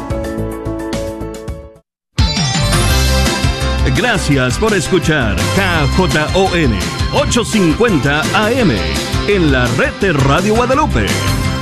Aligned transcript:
Gracias 3.97 4.59
por 4.59 4.75
escuchar 4.75 5.37
KJON 5.57 6.79
850 7.15 8.21
AM 8.35 8.71
en 9.27 9.53
la 9.53 9.67
red 9.77 9.93
de 10.01 10.13
Radio 10.13 10.55
Guadalupe. 10.55 11.07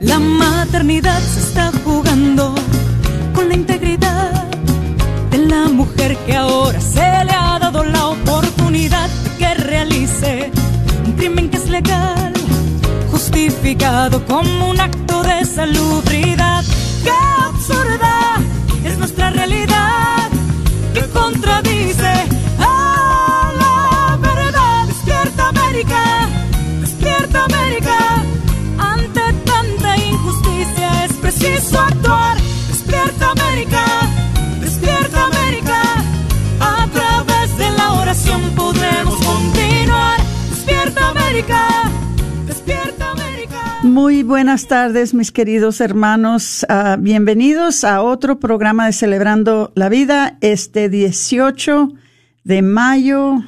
la 0.00 0.18
maternidad. 0.18 1.20
Se 1.20 1.40
está 1.40 1.70
jugando 1.84 2.54
con 3.34 3.48
la 3.48 3.54
integridad 3.54 4.44
de 5.30 5.38
la 5.38 5.68
mujer 5.68 6.16
que 6.26 6.36
ahora 6.36 6.80
se 6.80 7.00
le 7.00 7.32
ha 7.32 7.58
dado 7.58 7.84
la 7.84 8.08
oportunidad 8.08 9.08
de 9.08 9.30
que 9.38 9.54
realice 9.54 10.50
un 11.06 11.12
crimen 11.12 11.48
que 11.50 11.58
es 11.58 11.68
legal, 11.68 12.32
justificado 13.10 14.24
como 14.26 14.70
un 14.70 14.80
acto 14.80 15.22
de 15.22 15.44
salubridad. 15.44 16.64
¡Qué 17.04 17.12
absurda 17.44 18.36
es 18.84 18.98
nuestra 18.98 19.30
realidad 19.30 20.28
que 20.94 21.02
contradice 21.10 22.12
Muy 43.82 44.22
buenas 44.22 44.68
tardes, 44.68 45.14
mis 45.14 45.32
queridos 45.32 45.80
hermanos. 45.80 46.66
Uh, 46.68 47.00
bienvenidos 47.00 47.82
a 47.82 48.02
otro 48.02 48.38
programa 48.38 48.86
de 48.86 48.92
Celebrando 48.92 49.72
la 49.74 49.88
Vida, 49.88 50.36
este 50.42 50.88
18 50.88 51.88
de 52.44 52.62
mayo 52.62 53.42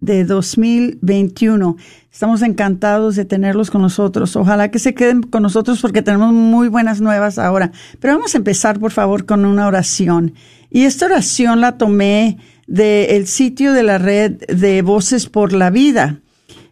de 0.00 0.24
2021. 0.24 1.76
Estamos 2.12 2.42
encantados 2.42 3.16
de 3.16 3.24
tenerlos 3.24 3.70
con 3.70 3.80
nosotros. 3.80 4.36
Ojalá 4.36 4.70
que 4.70 4.78
se 4.78 4.94
queden 4.94 5.22
con 5.22 5.42
nosotros 5.42 5.80
porque 5.80 6.02
tenemos 6.02 6.32
muy 6.32 6.68
buenas 6.68 7.00
nuevas 7.00 7.38
ahora. 7.38 7.72
Pero 8.00 8.14
vamos 8.14 8.34
a 8.34 8.38
empezar, 8.38 8.78
por 8.78 8.92
favor, 8.92 9.24
con 9.24 9.44
una 9.44 9.66
oración. 9.66 10.34
Y 10.70 10.82
esta 10.82 11.06
oración 11.06 11.60
la 11.62 11.78
tomé 11.78 12.38
del 12.66 13.26
sitio 13.26 13.72
de 13.72 13.82
la 13.82 13.96
red 13.96 14.32
de 14.48 14.82
Voces 14.82 15.28
por 15.28 15.54
la 15.54 15.70
Vida. 15.70 16.20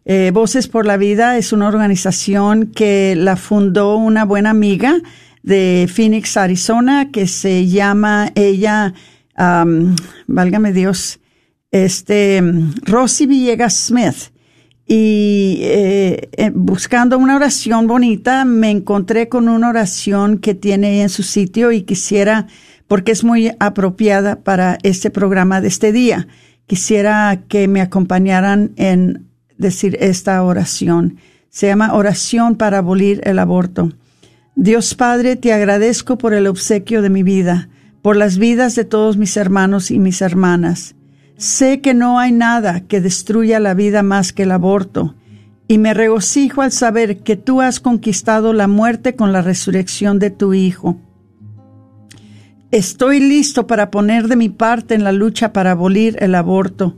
Eh, 0.09 0.31
Voces 0.33 0.69
por 0.69 0.87
la 0.87 0.97
Vida 0.97 1.37
es 1.37 1.53
una 1.53 1.67
organización 1.67 2.67
que 2.67 3.17
la 3.17 3.35
fundó 3.35 3.97
una 3.97 4.25
buena 4.25 4.51
amiga 4.51 4.99
de 5.43 5.91
Phoenix, 5.93 6.37
Arizona, 6.37 7.11
que 7.11 7.27
se 7.27 7.67
llama 7.67 8.31
ella, 8.37 8.95
válgame 10.29 10.73
Dios, 10.73 11.19
este, 11.73 12.41
Rosy 12.85 13.27
Villegas 13.27 13.75
Smith. 13.75 14.31
Y 14.87 15.59
eh, 15.63 16.29
eh, 16.37 16.53
buscando 16.55 17.19
una 17.19 17.35
oración 17.35 17.89
bonita, 17.89 18.45
me 18.45 18.71
encontré 18.71 19.29
con 19.29 19.49
una 19.49 19.71
oración 19.71 20.39
que 20.39 20.55
tiene 20.55 21.03
en 21.03 21.09
su 21.09 21.25
sitio 21.25 21.73
y 21.73 21.83
quisiera, 21.83 22.47
porque 22.87 23.11
es 23.11 23.25
muy 23.25 23.51
apropiada 23.59 24.37
para 24.37 24.79
este 24.85 25.11
programa 25.11 25.61
de 25.61 25.67
este 25.67 25.91
día, 25.91 26.29
quisiera 26.69 27.43
que 27.49 27.67
me 27.67 27.81
acompañaran 27.81 28.71
en 28.77 29.27
decir 29.59 29.97
esta 30.01 30.43
oración. 30.43 31.17
Se 31.49 31.67
llama 31.67 31.95
Oración 31.95 32.57
para 32.57 32.79
abolir 32.79 33.21
el 33.25 33.39
aborto. 33.39 33.93
Dios 34.55 34.95
Padre, 34.95 35.37
te 35.37 35.53
agradezco 35.53 36.19
por 36.19 36.35
el 36.35 36.47
obsequio 36.47 37.03
de 37.03 37.11
mi 37.11 37.23
vida, 37.23 37.69
por 38.03 38.17
las 38.17 38.39
vidas 38.39 38.75
de 38.75 38.85
todos 38.85 39.17
mis 39.17 39.37
hermanos 39.37 39.91
y 39.91 39.99
mis 39.99 40.23
hermanas. 40.23 40.95
Sé 41.37 41.81
que 41.81 41.93
no 41.93 42.19
hay 42.19 42.33
nada 42.33 42.81
que 42.81 43.01
destruya 43.01 43.61
la 43.61 43.75
vida 43.75 44.03
más 44.03 44.33
que 44.33 44.45
el 44.45 44.53
aborto, 44.53 45.15
y 45.69 45.79
me 45.79 45.93
regocijo 45.93 46.63
al 46.63 46.73
saber 46.73 47.19
que 47.19 47.37
tú 47.37 47.61
has 47.61 47.81
conquistado 47.81 48.53
la 48.53 48.69
muerte 48.69 49.15
con 49.17 49.33
la 49.33 49.43
resurrección 49.43 50.19
de 50.19 50.31
tu 50.31 50.55
Hijo. 50.55 50.97
Estoy 52.71 53.21
listo 53.21 53.67
para 53.67 53.91
poner 53.91 54.29
de 54.29 54.37
mi 54.37 54.49
parte 54.49 54.95
en 54.95 55.05
la 55.05 55.13
lucha 55.13 55.53
para 55.53 55.73
abolir 55.73 56.17
el 56.21 56.35
aborto. 56.35 56.97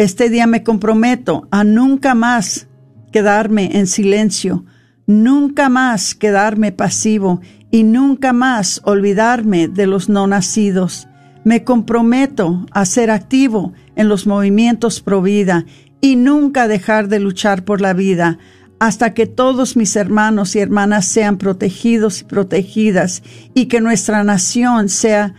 Este 0.00 0.30
día 0.30 0.46
me 0.46 0.62
comprometo 0.62 1.46
a 1.50 1.62
nunca 1.62 2.14
más 2.14 2.68
quedarme 3.12 3.72
en 3.74 3.86
silencio, 3.86 4.64
nunca 5.06 5.68
más 5.68 6.14
quedarme 6.14 6.72
pasivo 6.72 7.42
y 7.70 7.82
nunca 7.82 8.32
más 8.32 8.80
olvidarme 8.84 9.68
de 9.68 9.86
los 9.86 10.08
no 10.08 10.26
nacidos. 10.26 11.06
Me 11.44 11.64
comprometo 11.64 12.64
a 12.70 12.86
ser 12.86 13.10
activo 13.10 13.74
en 13.94 14.08
los 14.08 14.26
movimientos 14.26 15.02
pro 15.02 15.20
vida 15.20 15.66
y 16.00 16.16
nunca 16.16 16.66
dejar 16.66 17.08
de 17.08 17.20
luchar 17.20 17.66
por 17.66 17.82
la 17.82 17.92
vida 17.92 18.38
hasta 18.78 19.12
que 19.12 19.26
todos 19.26 19.76
mis 19.76 19.96
hermanos 19.96 20.56
y 20.56 20.60
hermanas 20.60 21.04
sean 21.04 21.36
protegidos 21.36 22.22
y 22.22 22.24
protegidas 22.24 23.22
y 23.52 23.66
que 23.66 23.82
nuestra 23.82 24.24
nación 24.24 24.88
sea 24.88 25.34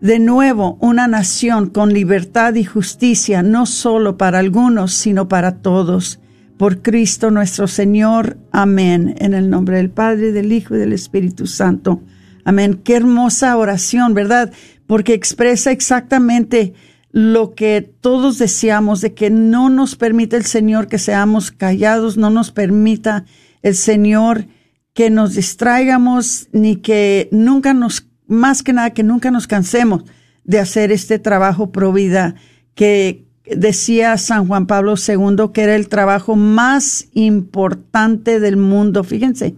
de 0.00 0.18
nuevo 0.18 0.78
una 0.80 1.06
nación 1.06 1.68
con 1.68 1.92
libertad 1.92 2.54
y 2.54 2.64
justicia, 2.64 3.42
no 3.42 3.66
solo 3.66 4.16
para 4.16 4.38
algunos, 4.38 4.94
sino 4.94 5.28
para 5.28 5.56
todos. 5.56 6.20
Por 6.56 6.82
Cristo 6.82 7.30
nuestro 7.30 7.66
Señor. 7.66 8.38
Amén. 8.50 9.14
En 9.18 9.34
el 9.34 9.48
nombre 9.50 9.76
del 9.76 9.90
Padre, 9.90 10.32
del 10.32 10.52
Hijo 10.52 10.74
y 10.74 10.78
del 10.78 10.92
Espíritu 10.92 11.46
Santo. 11.46 12.02
Amén. 12.44 12.80
Qué 12.82 12.96
hermosa 12.96 13.56
oración, 13.56 14.14
¿verdad? 14.14 14.52
Porque 14.86 15.14
expresa 15.14 15.70
exactamente 15.70 16.74
lo 17.12 17.54
que 17.54 17.82
todos 18.00 18.38
deseamos, 18.38 19.00
de 19.00 19.14
que 19.14 19.30
no 19.30 19.68
nos 19.68 19.96
permita 19.96 20.36
el 20.36 20.44
Señor 20.44 20.86
que 20.86 20.98
seamos 20.98 21.50
callados, 21.50 22.16
no 22.16 22.30
nos 22.30 22.52
permita 22.52 23.24
el 23.62 23.74
Señor 23.74 24.46
que 24.94 25.10
nos 25.10 25.34
distraigamos, 25.34 26.48
ni 26.52 26.76
que 26.76 27.28
nunca 27.32 27.74
nos, 27.74 28.06
más 28.30 28.62
que 28.62 28.72
nada, 28.72 28.90
que 28.90 29.02
nunca 29.02 29.30
nos 29.30 29.46
cansemos 29.46 30.04
de 30.44 30.58
hacer 30.58 30.92
este 30.92 31.18
trabajo 31.18 31.70
pro 31.70 31.92
vida 31.92 32.36
que 32.74 33.26
decía 33.44 34.16
San 34.16 34.46
Juan 34.46 34.66
Pablo 34.66 34.94
II 34.96 35.50
que 35.52 35.62
era 35.62 35.74
el 35.74 35.88
trabajo 35.88 36.36
más 36.36 37.08
importante 37.12 38.40
del 38.40 38.56
mundo. 38.56 39.04
Fíjense 39.04 39.56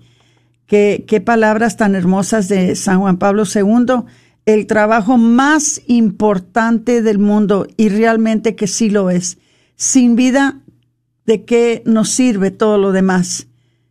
qué, 0.67 1.05
qué 1.07 1.21
palabras 1.21 1.77
tan 1.77 1.95
hermosas 1.95 2.49
de 2.49 2.75
San 2.75 3.01
Juan 3.01 3.19
Pablo 3.19 3.45
II. 3.45 4.05
El 4.45 4.67
trabajo 4.67 5.19
más 5.19 5.83
importante 5.87 7.03
del 7.03 7.19
mundo 7.19 7.67
y 7.77 7.91
realmente 7.91 8.57
que 8.57 8.67
sí 8.67 8.91
lo 8.91 9.11
es. 9.11 9.39
Sin 9.77 10.17
vida, 10.17 10.61
¿de 11.27 11.45
qué 11.45 11.83
nos 11.85 12.09
sirve 12.09 12.51
todo 12.51 12.79
lo 12.79 12.93
demás? 12.93 13.47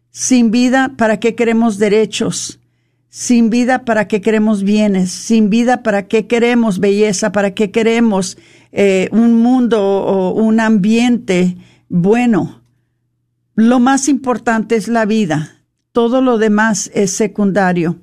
Sin 0.09 0.51
vida, 0.51 0.95
¿para 0.97 1.19
qué 1.19 1.35
queremos 1.35 1.77
derechos? 1.77 2.60
Sin 3.13 3.49
vida, 3.49 3.83
¿para 3.83 4.07
qué 4.07 4.21
queremos 4.21 4.63
bienes? 4.63 5.11
Sin 5.11 5.49
vida, 5.49 5.83
¿para 5.83 6.07
qué 6.07 6.27
queremos 6.27 6.79
belleza? 6.79 7.33
¿Para 7.33 7.53
qué 7.53 7.69
queremos 7.69 8.37
eh, 8.71 9.09
un 9.11 9.35
mundo 9.35 9.83
o 9.83 10.31
un 10.31 10.61
ambiente 10.61 11.57
bueno? 11.89 12.61
Lo 13.53 13.81
más 13.81 14.07
importante 14.07 14.77
es 14.77 14.87
la 14.87 15.05
vida. 15.05 15.57
Todo 15.91 16.21
lo 16.21 16.37
demás 16.37 16.89
es 16.93 17.11
secundario. 17.11 17.99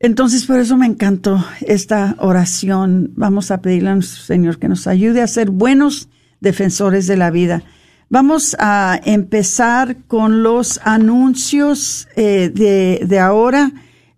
Entonces, 0.00 0.44
por 0.46 0.58
eso 0.58 0.76
me 0.76 0.86
encantó 0.86 1.44
esta 1.60 2.16
oración. 2.18 3.12
Vamos 3.14 3.52
a 3.52 3.60
pedirle 3.60 3.90
a 3.90 3.94
nuestro 3.94 4.24
Señor 4.24 4.58
que 4.58 4.68
nos 4.68 4.88
ayude 4.88 5.22
a 5.22 5.28
ser 5.28 5.50
buenos 5.50 6.08
defensores 6.40 7.06
de 7.06 7.16
la 7.16 7.30
vida. 7.30 7.62
Vamos 8.10 8.56
a 8.58 8.98
empezar 9.04 9.98
con 10.06 10.42
los 10.42 10.80
anuncios 10.82 12.08
eh, 12.16 12.48
de, 12.48 13.18
ahora. 13.18 13.72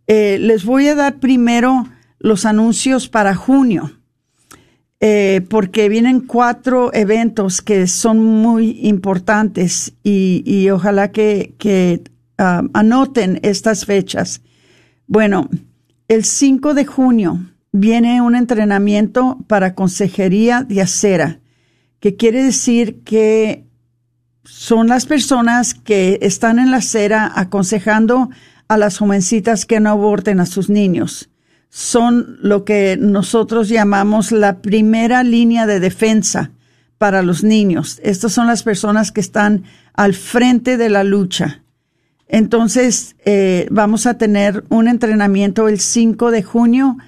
Eh, 0.06 0.38
les 0.40 0.64
voy 0.64 0.86
a 0.86 0.94
dar 0.94 1.18
primero 1.18 1.88
los 2.20 2.44
anuncios 2.44 3.08
para 3.08 3.34
junio, 3.34 3.90
eh, 5.00 5.44
porque 5.48 5.88
vienen 5.88 6.20
cuatro 6.20 6.94
eventos 6.94 7.62
que 7.62 7.88
son 7.88 8.24
muy 8.24 8.78
importantes 8.82 9.94
y, 10.04 10.70
ojalá 10.70 11.10
que, 11.10 12.04
ah, 12.38 12.62
anoten 12.72 13.40
estas 13.42 13.86
fechas. 13.86 14.40
Bueno, 15.08 15.48
el 16.06 16.24
5 16.24 16.74
de 16.74 16.84
junio 16.84 17.40
viene 17.72 18.22
un 18.22 18.36
entrenamiento 18.36 19.38
para 19.48 19.74
consejería 19.74 20.62
de 20.62 20.80
acera, 20.80 21.40
que 21.98 22.14
quiere 22.14 22.44
decir 22.44 23.02
que 23.02 23.64
son 24.50 24.88
las 24.88 25.06
personas 25.06 25.74
que 25.74 26.18
están 26.22 26.58
en 26.58 26.72
la 26.72 26.78
acera 26.78 27.32
aconsejando 27.34 28.30
a 28.66 28.76
las 28.76 28.98
jovencitas 28.98 29.64
que 29.64 29.78
no 29.78 29.90
aborten 29.90 30.40
a 30.40 30.44
sus 30.44 30.68
niños. 30.68 31.30
Son 31.70 32.36
lo 32.42 32.64
que 32.64 32.98
nosotros 33.00 33.68
llamamos 33.68 34.32
la 34.32 34.60
primera 34.60 35.22
línea 35.22 35.66
de 35.66 35.78
defensa 35.78 36.50
para 36.98 37.22
los 37.22 37.44
niños. 37.44 38.00
Estas 38.02 38.32
son 38.32 38.48
las 38.48 38.64
personas 38.64 39.12
que 39.12 39.20
están 39.20 39.62
al 39.94 40.14
frente 40.14 40.76
de 40.76 40.90
la 40.90 41.04
lucha. 41.04 41.62
Entonces, 42.26 43.16
eh, 43.24 43.68
vamos 43.70 44.06
a 44.06 44.18
tener 44.18 44.64
un 44.68 44.88
entrenamiento 44.88 45.68
el 45.68 45.78
5 45.78 46.32
de 46.32 46.42
junio. 46.42 46.98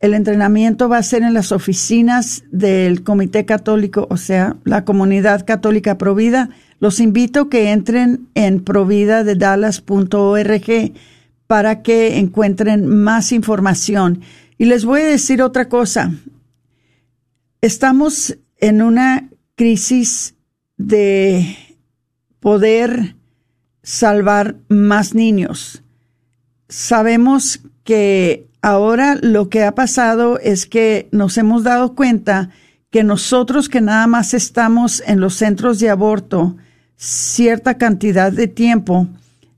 El 0.00 0.12
entrenamiento 0.12 0.88
va 0.88 0.98
a 0.98 1.02
ser 1.02 1.22
en 1.22 1.32
las 1.34 1.50
oficinas 1.50 2.44
del 2.52 3.02
Comité 3.02 3.46
Católico, 3.46 4.06
o 4.10 4.18
sea, 4.18 4.56
la 4.64 4.84
Comunidad 4.84 5.46
Católica 5.46 5.98
Provida, 5.98 6.50
los 6.80 6.98
invito 6.98 7.42
a 7.42 7.50
que 7.50 7.70
entren 7.70 8.26
en 8.34 8.64
providadedallas.org 8.64 10.92
para 11.46 11.82
que 11.82 12.18
encuentren 12.18 12.86
más 12.86 13.30
información. 13.32 14.22
Y 14.58 14.64
les 14.64 14.84
voy 14.84 15.02
a 15.02 15.06
decir 15.06 15.42
otra 15.42 15.68
cosa. 15.68 16.12
Estamos 17.60 18.36
en 18.56 18.82
una 18.82 19.28
crisis 19.54 20.34
de 20.76 21.56
poder 22.40 23.14
salvar 23.82 24.56
más 24.68 25.14
niños. 25.14 25.82
Sabemos 26.68 27.60
que 27.84 28.48
ahora 28.62 29.16
lo 29.20 29.48
que 29.48 29.64
ha 29.64 29.74
pasado 29.74 30.38
es 30.38 30.66
que 30.66 31.08
nos 31.12 31.36
hemos 31.36 31.62
dado 31.62 31.94
cuenta 31.94 32.50
que 32.90 33.04
nosotros 33.04 33.68
que 33.68 33.80
nada 33.80 34.06
más 34.06 34.34
estamos 34.34 35.02
en 35.06 35.20
los 35.20 35.34
centros 35.34 35.78
de 35.78 35.90
aborto, 35.90 36.56
cierta 37.00 37.78
cantidad 37.78 38.30
de 38.30 38.46
tiempo 38.46 39.08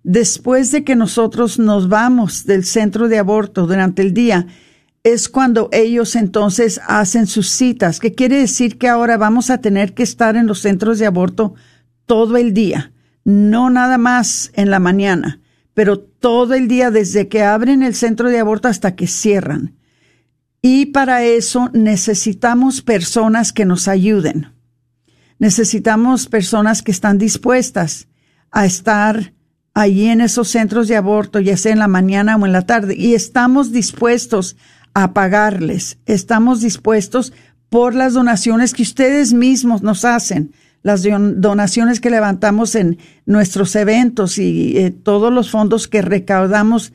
después 0.05 0.71
de 0.71 0.85
que 0.85 0.95
nosotros 0.95 1.59
nos 1.59 1.89
vamos 1.89 2.47
del 2.47 2.65
centro 2.65 3.09
de 3.09 3.19
aborto 3.19 3.67
durante 3.67 4.01
el 4.01 4.15
día, 4.15 4.47
es 5.03 5.29
cuando 5.29 5.69
ellos 5.73 6.15
entonces 6.15 6.81
hacen 6.87 7.27
sus 7.27 7.49
citas, 7.49 7.99
que 7.99 8.15
quiere 8.15 8.39
decir 8.39 8.79
que 8.79 8.87
ahora 8.87 9.17
vamos 9.17 9.51
a 9.51 9.59
tener 9.59 9.93
que 9.93 10.05
estar 10.05 10.37
en 10.37 10.47
los 10.47 10.61
centros 10.61 11.01
de 11.01 11.07
aborto 11.07 11.55
todo 12.07 12.37
el 12.37 12.55
día, 12.55 12.93
no 13.25 13.71
nada 13.71 13.99
más 13.99 14.53
en 14.55 14.71
la 14.71 14.79
mañana, 14.79 15.41
pero 15.75 15.99
todo 15.99 16.55
el 16.55 16.69
día 16.69 16.93
desde 16.93 17.27
que 17.27 17.43
abren 17.43 17.83
el 17.83 17.97
centro 17.97 18.29
de 18.29 18.39
aborto 18.39 18.69
hasta 18.69 18.95
que 18.95 19.09
cierran. 19.09 19.75
Y 20.61 20.87
para 20.87 21.25
eso 21.25 21.71
necesitamos 21.73 22.83
personas 22.83 23.53
que 23.53 23.65
nos 23.65 23.89
ayuden. 23.89 24.52
Necesitamos 25.43 26.29
personas 26.29 26.83
que 26.83 26.93
están 26.93 27.19
dispuestas 27.19 28.07
a 28.53 28.65
estar 28.65 29.33
allí 29.75 30.07
en 30.07 30.21
esos 30.21 30.47
centros 30.47 30.87
de 30.87 30.95
aborto, 30.95 31.41
ya 31.41 31.57
sea 31.57 31.73
en 31.73 31.81
la 31.81 31.89
mañana 31.89 32.37
o 32.37 32.47
en 32.47 32.53
la 32.53 32.63
tarde, 32.63 32.95
y 32.97 33.15
estamos 33.15 33.73
dispuestos 33.73 34.57
a 34.95 35.13
pagarles, 35.13 35.99
estamos 36.07 36.61
dispuestos 36.61 37.33
por 37.71 37.97
las 37.97 38.13
donaciones 38.13 38.73
que 38.73 38.85
ustedes 38.85 39.33
mismos 39.33 39.83
nos 39.83 40.05
hacen, 40.05 40.53
las 40.85 41.03
donaciones 41.03 41.99
que 41.99 42.11
levantamos 42.11 42.77
en 42.77 42.99
nuestros 43.27 43.75
eventos 43.75 44.39
y 44.39 44.79
eh, 44.79 44.93
todos 44.93 45.33
los 45.33 45.51
fondos 45.51 45.89
que 45.89 46.03
recaudamos 46.03 46.93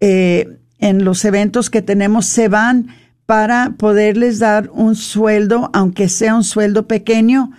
eh, 0.00 0.58
en 0.78 1.04
los 1.04 1.22
eventos 1.26 1.68
que 1.68 1.82
tenemos 1.82 2.24
se 2.24 2.48
van 2.48 2.86
para 3.26 3.74
poderles 3.76 4.38
dar 4.38 4.70
un 4.72 4.96
sueldo, 4.96 5.68
aunque 5.74 6.08
sea 6.08 6.34
un 6.34 6.44
sueldo 6.44 6.88
pequeño, 6.88 7.50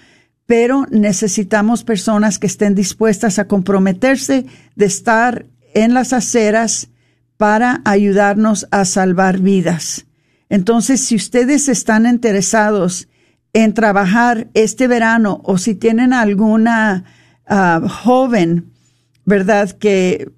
pero 0.52 0.86
necesitamos 0.92 1.86
personas 1.86 2.38
que 2.38 2.48
estén 2.48 2.76
dispuestas 2.76 3.40
a 3.40 3.48
comprometerse 3.48 4.46
de 4.76 4.86
estar 4.86 5.46
en 5.74 5.94
las 5.94 6.12
aceras 6.12 6.90
para 7.38 7.80
ayudarnos 7.86 8.68
a 8.70 8.84
salvar 8.84 9.40
vidas. 9.40 10.08
Entonces, 10.50 11.00
si 11.06 11.16
ustedes 11.16 11.70
están 11.70 12.06
interesados 12.06 13.08
en 13.54 13.74
trabajar 13.74 14.50
este 14.54 14.90
verano 14.90 15.40
o 15.46 15.58
si 15.58 15.74
tienen 15.74 16.12
alguna 16.12 17.06
ah, 17.48 17.80
joven, 17.88 18.74
¿verdad? 19.24 19.72
Que, 19.72 20.34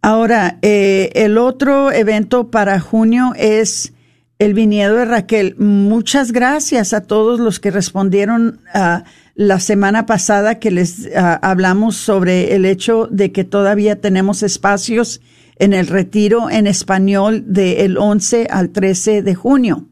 Ahora, 0.05 0.59
eh, 0.61 1.09
el 1.15 1.39
otro 1.39 1.91
evento 1.91 2.51
para 2.51 2.79
junio 2.79 3.33
es 3.37 3.91
el 4.37 4.53
viñedo 4.53 4.97
de 4.97 5.05
Raquel. 5.05 5.55
Muchas 5.57 6.31
gracias 6.31 6.93
a 6.93 7.01
todos 7.01 7.39
los 7.39 7.59
que 7.59 7.71
respondieron 7.71 8.59
uh, 8.75 8.99
la 9.33 9.59
semana 9.59 10.05
pasada 10.05 10.59
que 10.59 10.69
les 10.69 11.07
uh, 11.07 11.39
hablamos 11.41 11.95
sobre 11.95 12.53
el 12.53 12.65
hecho 12.65 13.07
de 13.09 13.31
que 13.31 13.45
todavía 13.45 13.99
tenemos 13.99 14.43
espacios 14.43 15.21
en 15.55 15.73
el 15.73 15.87
retiro 15.87 16.51
en 16.51 16.67
español 16.67 17.43
del 17.47 17.97
11 17.97 18.45
al 18.51 18.69
13 18.69 19.23
de 19.23 19.33
junio. 19.33 19.87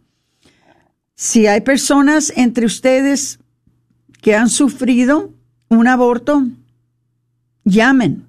Si 1.16 1.48
hay 1.48 1.62
personas 1.62 2.32
entre 2.36 2.68
ustedes 2.68 3.40
que 4.22 4.36
han 4.36 4.50
sufrido 4.50 5.32
un 5.70 5.88
aborto, 5.88 6.46
llamen 7.64 8.28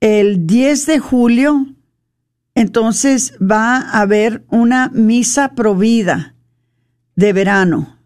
el 0.00 0.46
10 0.46 0.86
de 0.86 0.98
julio, 0.98 1.66
entonces 2.54 3.34
va 3.40 3.78
a 3.78 4.00
haber 4.00 4.44
una 4.48 4.90
misa 4.92 5.54
provida 5.54 6.34
de 7.16 7.32
verano. 7.32 7.98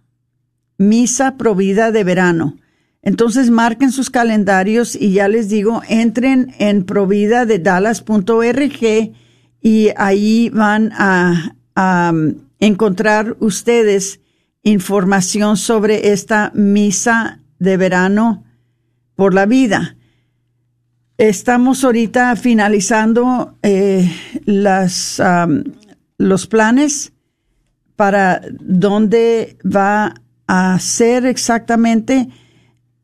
Misa 0.79 1.37
provida 1.37 1.91
de 1.91 2.05
verano. 2.05 2.57
Entonces 3.03 3.51
marquen 3.51 3.93
sus 3.93 4.11
calendarios 4.11 4.97
y 4.97 5.13
ya 5.13 5.29
les 5.29 5.49
digo, 5.49 5.83
entren 5.89 6.55
en 6.59 6.85
provida 6.85 7.47
de 7.47 7.59
dallas.org 7.59 9.13
y 9.61 9.91
ahí 9.97 10.51
van 10.51 10.93
a, 10.93 11.55
um, 11.77 12.35
encontrar 12.61 13.37
ustedes 13.41 14.21
información 14.63 15.57
sobre 15.57 16.13
esta 16.13 16.51
misa 16.55 17.41
de 17.59 17.77
verano 17.77 18.45
por 19.15 19.35
la 19.35 19.47
vida. 19.47 19.97
Estamos 21.17 21.85
ahorita 21.85 22.37
finalizando 22.37 23.57
eh, 23.63 24.11
las, 24.45 25.21
los 26.17 26.47
planes 26.47 27.13
para 27.97 28.41
dónde 28.61 29.57
va 29.65 30.15
a 30.47 30.79
ser 30.79 31.27
exactamente, 31.27 32.29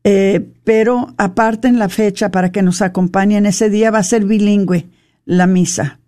eh, 0.05 0.53
pero 0.63 1.13
aparten 1.17 1.79
la 1.79 1.89
fecha 1.89 2.31
para 2.31 2.51
que 2.51 2.61
nos 2.61 2.81
acompañen. 2.81 3.45
Ese 3.45 3.69
día 3.69 3.91
va 3.91 3.99
a 3.99 4.03
ser 4.03 4.23
bilingüe 4.23 4.87
la 5.25 5.47
misa. 5.47 5.99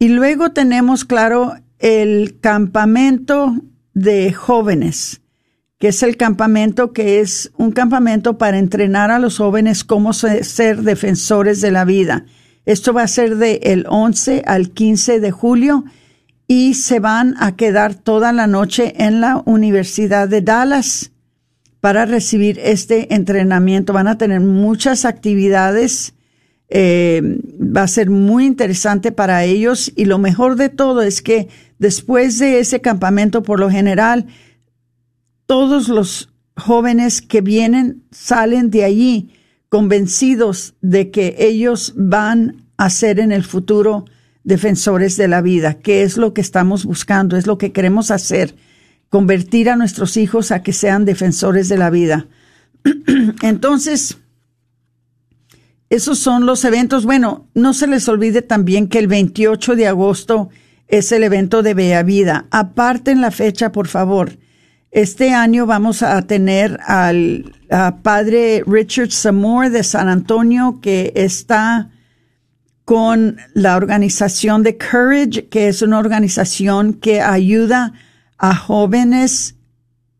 Y 0.00 0.08
luego 0.08 0.50
tenemos, 0.50 1.04
claro, 1.04 1.54
el 1.78 2.40
campamento 2.40 3.54
de 3.94 4.32
jóvenes 4.32 5.20
que 5.80 5.88
es 5.88 6.02
el 6.02 6.18
campamento, 6.18 6.92
que 6.92 7.20
es 7.20 7.52
un 7.56 7.72
campamento 7.72 8.36
para 8.36 8.58
entrenar 8.58 9.10
a 9.10 9.18
los 9.18 9.38
jóvenes 9.38 9.82
cómo 9.82 10.12
ser 10.12 10.82
defensores 10.82 11.62
de 11.62 11.70
la 11.70 11.86
vida. 11.86 12.26
Esto 12.66 12.92
va 12.92 13.02
a 13.02 13.08
ser 13.08 13.36
del 13.36 13.60
el 13.62 13.86
11 13.88 14.42
al 14.46 14.72
15 14.72 15.20
de 15.20 15.30
julio 15.30 15.84
y 16.46 16.74
se 16.74 17.00
van 17.00 17.34
a 17.40 17.56
quedar 17.56 17.94
toda 17.94 18.30
la 18.34 18.46
noche 18.46 18.92
en 18.98 19.22
la 19.22 19.42
Universidad 19.46 20.28
de 20.28 20.42
Dallas 20.42 21.12
para 21.80 22.04
recibir 22.04 22.60
este 22.62 23.14
entrenamiento. 23.14 23.94
Van 23.94 24.06
a 24.06 24.18
tener 24.18 24.40
muchas 24.40 25.06
actividades. 25.06 26.12
Eh, 26.68 27.40
va 27.74 27.82
a 27.82 27.88
ser 27.88 28.10
muy 28.10 28.46
interesante 28.46 29.12
para 29.12 29.44
ellos 29.44 29.92
y 29.96 30.06
lo 30.06 30.18
mejor 30.18 30.56
de 30.56 30.68
todo 30.68 31.02
es 31.02 31.22
que 31.22 31.48
después 31.78 32.38
de 32.38 32.60
ese 32.60 32.80
campamento, 32.80 33.42
por 33.42 33.60
lo 33.60 33.70
general, 33.70 34.26
todos 35.46 35.88
los 35.88 36.32
jóvenes 36.56 37.22
que 37.22 37.40
vienen 37.40 38.04
salen 38.10 38.70
de 38.70 38.84
allí 38.84 39.34
convencidos 39.68 40.74
de 40.80 41.10
que 41.10 41.36
ellos 41.38 41.94
van 41.96 42.66
a 42.76 42.90
ser 42.90 43.20
en 43.20 43.30
el 43.30 43.44
futuro 43.44 44.04
defensores 44.42 45.16
de 45.16 45.28
la 45.28 45.42
vida, 45.42 45.74
que 45.74 46.02
es 46.02 46.16
lo 46.16 46.34
que 46.34 46.40
estamos 46.40 46.84
buscando, 46.84 47.36
es 47.36 47.46
lo 47.46 47.56
que 47.56 47.72
queremos 47.72 48.10
hacer, 48.10 48.56
convertir 49.08 49.70
a 49.70 49.76
nuestros 49.76 50.16
hijos 50.16 50.50
a 50.50 50.62
que 50.62 50.72
sean 50.72 51.04
defensores 51.04 51.68
de 51.68 51.78
la 51.78 51.90
vida. 51.90 52.26
Entonces, 53.42 54.18
esos 55.90 56.20
son 56.20 56.46
los 56.46 56.64
eventos. 56.64 57.04
Bueno, 57.04 57.48
no 57.54 57.74
se 57.74 57.88
les 57.88 58.08
olvide 58.08 58.42
también 58.42 58.88
que 58.88 59.00
el 59.00 59.08
28 59.08 59.74
de 59.74 59.88
agosto 59.88 60.48
es 60.86 61.10
el 61.10 61.24
evento 61.24 61.62
de 61.62 61.74
Bea 61.74 62.04
Vida. 62.04 62.46
Aparten 62.52 63.20
la 63.20 63.32
fecha, 63.32 63.72
por 63.72 63.88
favor. 63.88 64.38
Este 64.92 65.32
año 65.32 65.66
vamos 65.66 66.02
a 66.02 66.22
tener 66.22 66.78
al 66.86 67.52
padre 68.02 68.62
Richard 68.66 69.10
Samore 69.10 69.70
de 69.70 69.82
San 69.82 70.08
Antonio 70.08 70.78
que 70.80 71.12
está 71.16 71.90
con 72.84 73.36
la 73.54 73.76
organización 73.76 74.62
de 74.62 74.76
Courage, 74.76 75.48
que 75.48 75.68
es 75.68 75.82
una 75.82 75.98
organización 75.98 76.94
que 76.94 77.20
ayuda 77.20 77.92
a 78.38 78.54
jóvenes 78.54 79.56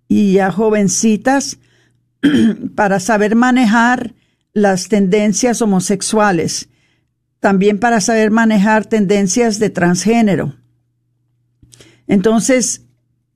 y 0.09 0.39
a 0.39 0.51
jovencitas 0.51 1.59
para 2.75 2.99
saber 3.01 3.35
manejar 3.37 4.15
las 4.53 4.89
tendencias 4.89 5.63
homosexuales, 5.63 6.69
también 7.39 7.79
para 7.79 8.01
saber 8.01 8.31
manejar 8.31 8.87
tendencias 8.87 9.59
de 9.59 9.71
transgénero. 9.71 10.57
Entonces, 12.07 12.83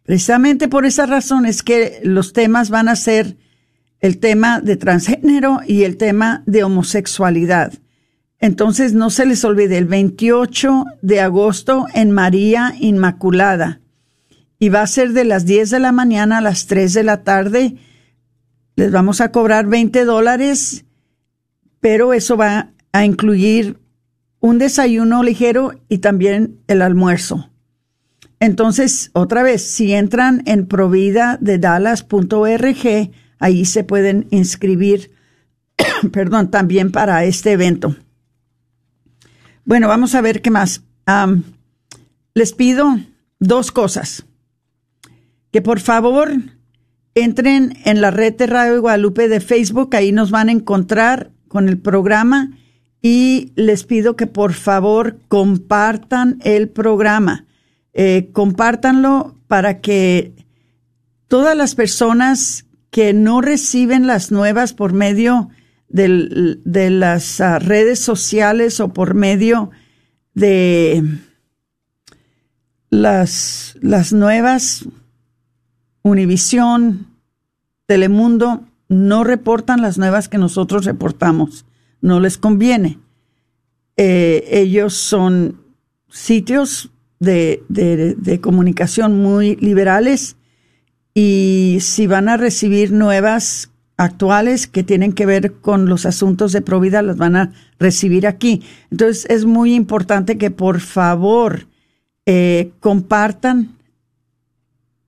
Precisamente 0.05 0.69
por 0.69 0.85
esa 0.85 1.07
razón 1.07 1.47
es 1.47 1.63
que 1.63 2.01
los 2.05 2.35
temas 2.35 2.69
van 2.69 2.89
a 2.89 2.97
ser 2.97 3.39
el 4.01 4.19
tema 4.19 4.61
de 4.61 4.77
transgénero 4.77 5.61
y 5.67 5.85
el 5.85 5.97
tema 5.97 6.43
de 6.47 6.63
homosexualidad. 6.63 7.73
Entonces 8.39 8.93
no 8.93 9.09
se 9.09 9.25
les 9.25 9.43
olvide 9.47 9.79
el 9.79 9.87
28 9.87 10.85
de 11.01 11.21
agosto 11.21 11.87
en 11.95 12.11
María 12.11 12.75
Inmaculada 12.79 13.81
y 14.59 14.69
va 14.69 14.83
a 14.83 14.87
ser 14.87 15.15
de 15.15 15.25
las 15.25 15.47
10 15.47 15.71
de 15.71 15.81
la 15.81 15.93
mañana 15.93 16.39
a 16.39 16.43
las 16.43 16.67
3 16.67 16.93
de 16.93 17.03
la 17.03 17.23
tarde. 17.23 17.77
Les 18.77 18.93
vamos 18.93 19.23
a 19.23 19.33
cobrar 19.33 19.67
20 19.67 20.05
dólares, 20.05 20.85
pero 21.85 22.15
eso 22.15 22.39
va 22.39 22.71
a 22.93 23.05
incluir 23.05 23.79
un 24.41 24.57
desayuno 24.57 25.23
ligero 25.23 25.73
y 25.91 25.99
también 25.99 26.59
el 26.67 26.81
almuerzo. 26.81 27.51
Entonces, 28.41 29.11
otra 29.13 29.43
vez, 29.43 29.61
si 29.61 29.93
entran 29.93 30.43
en 30.47 30.67
provida 30.67 31.37
de 31.43 31.59
dallas.org, 31.59 33.11
ahí 33.39 33.65
se 33.67 33.85
pueden 33.85 34.29
inscribir, 34.31 35.11
perdón, 36.11 36.51
también 36.51 36.91
para 36.91 37.23
este 37.27 37.53
evento. 37.53 37.95
Bueno, 39.67 39.87
vamos 39.87 40.15
a 40.15 40.23
ver 40.23 40.41
qué 40.41 40.51
más. 40.51 40.85
les 42.33 42.55
pido 42.55 42.99
dos 43.41 43.73
cosas. 43.73 44.25
Que 45.53 45.61
por 45.61 45.81
favor 45.81 46.33
entren 47.15 47.77
en 47.85 48.01
la 48.01 48.11
red 48.11 48.33
de 48.37 48.47
Radio 48.47 48.81
Guadalupe 48.81 49.29
de 49.29 49.41
Facebook, 49.41 49.95
ahí 49.95 50.13
nos 50.13 50.31
van 50.31 50.49
a 50.49 50.53
encontrar 50.53 51.34
con 51.55 51.69
el 51.69 51.79
programa 51.79 52.51
y 53.01 53.53
les 53.55 53.85
pido 53.85 54.17
que 54.17 54.27
por 54.27 54.55
favor 54.55 55.21
compartan 55.29 56.41
el 56.43 56.69
programa. 56.69 57.47
Eh, 57.93 58.31
compártanlo 58.33 59.37
para 59.47 59.81
que 59.81 60.35
todas 61.29 61.57
las 61.57 61.77
personas 61.77 62.67
que 62.91 63.13
no 63.13 63.41
reciben 63.41 64.09
las 64.09 64.33
nuevas 64.33 64.73
por 64.73 64.95
medio 64.95 65.49
de 65.87 66.91
las 66.91 67.41
ah, 67.41 67.61
redes 67.61 68.01
sociales 68.01 68.81
o 68.81 68.93
por 68.93 69.15
medio 69.15 69.71
de 70.35 71.05
las, 72.91 73.77
las 73.81 74.13
nuevas 74.13 74.89
Univisión, 76.03 77.07
Telemundo, 77.87 78.67
no 78.95 79.25
reportan 79.25 79.83
las 79.83 79.99
nuevas 79.99 80.29
que 80.29 80.39
nosotros 80.39 80.85
reportamos. 80.85 81.67
No 82.01 82.21
les 82.21 82.39
conviene. 82.39 82.99
Eh, 83.97 84.45
ellos 84.51 84.95
son 84.95 85.61
sitios 86.09 86.91
de, 87.21 87.63
de- 87.69 88.41
comunicación 88.41 89.23
muy 89.23 89.57
liberales 89.57 90.37
y 91.15 91.79
si 91.81 92.07
van 92.07 92.29
a 92.29 92.37
recibir 92.37 92.93
nuevas 92.93 93.71
actuales 93.97 94.67
que 94.67 94.83
tienen 94.83 95.13
que 95.13 95.27
ver 95.27 95.53
con 95.55 95.89
los 95.89 96.05
asuntos 96.07 96.53
de 96.53 96.61
Provida, 96.61 97.03
las 97.03 97.17
van 97.17 97.37
a 97.37 97.53
recibir 97.79 98.27
aquí. 98.27 98.63
Entonces 98.91 99.27
es 99.31 99.45
muy 99.45 99.75
importante 99.75 100.37
que 100.37 100.51
por 100.51 100.81
favor 100.81 101.69
eh, 102.27 102.73
compartan 102.81 103.77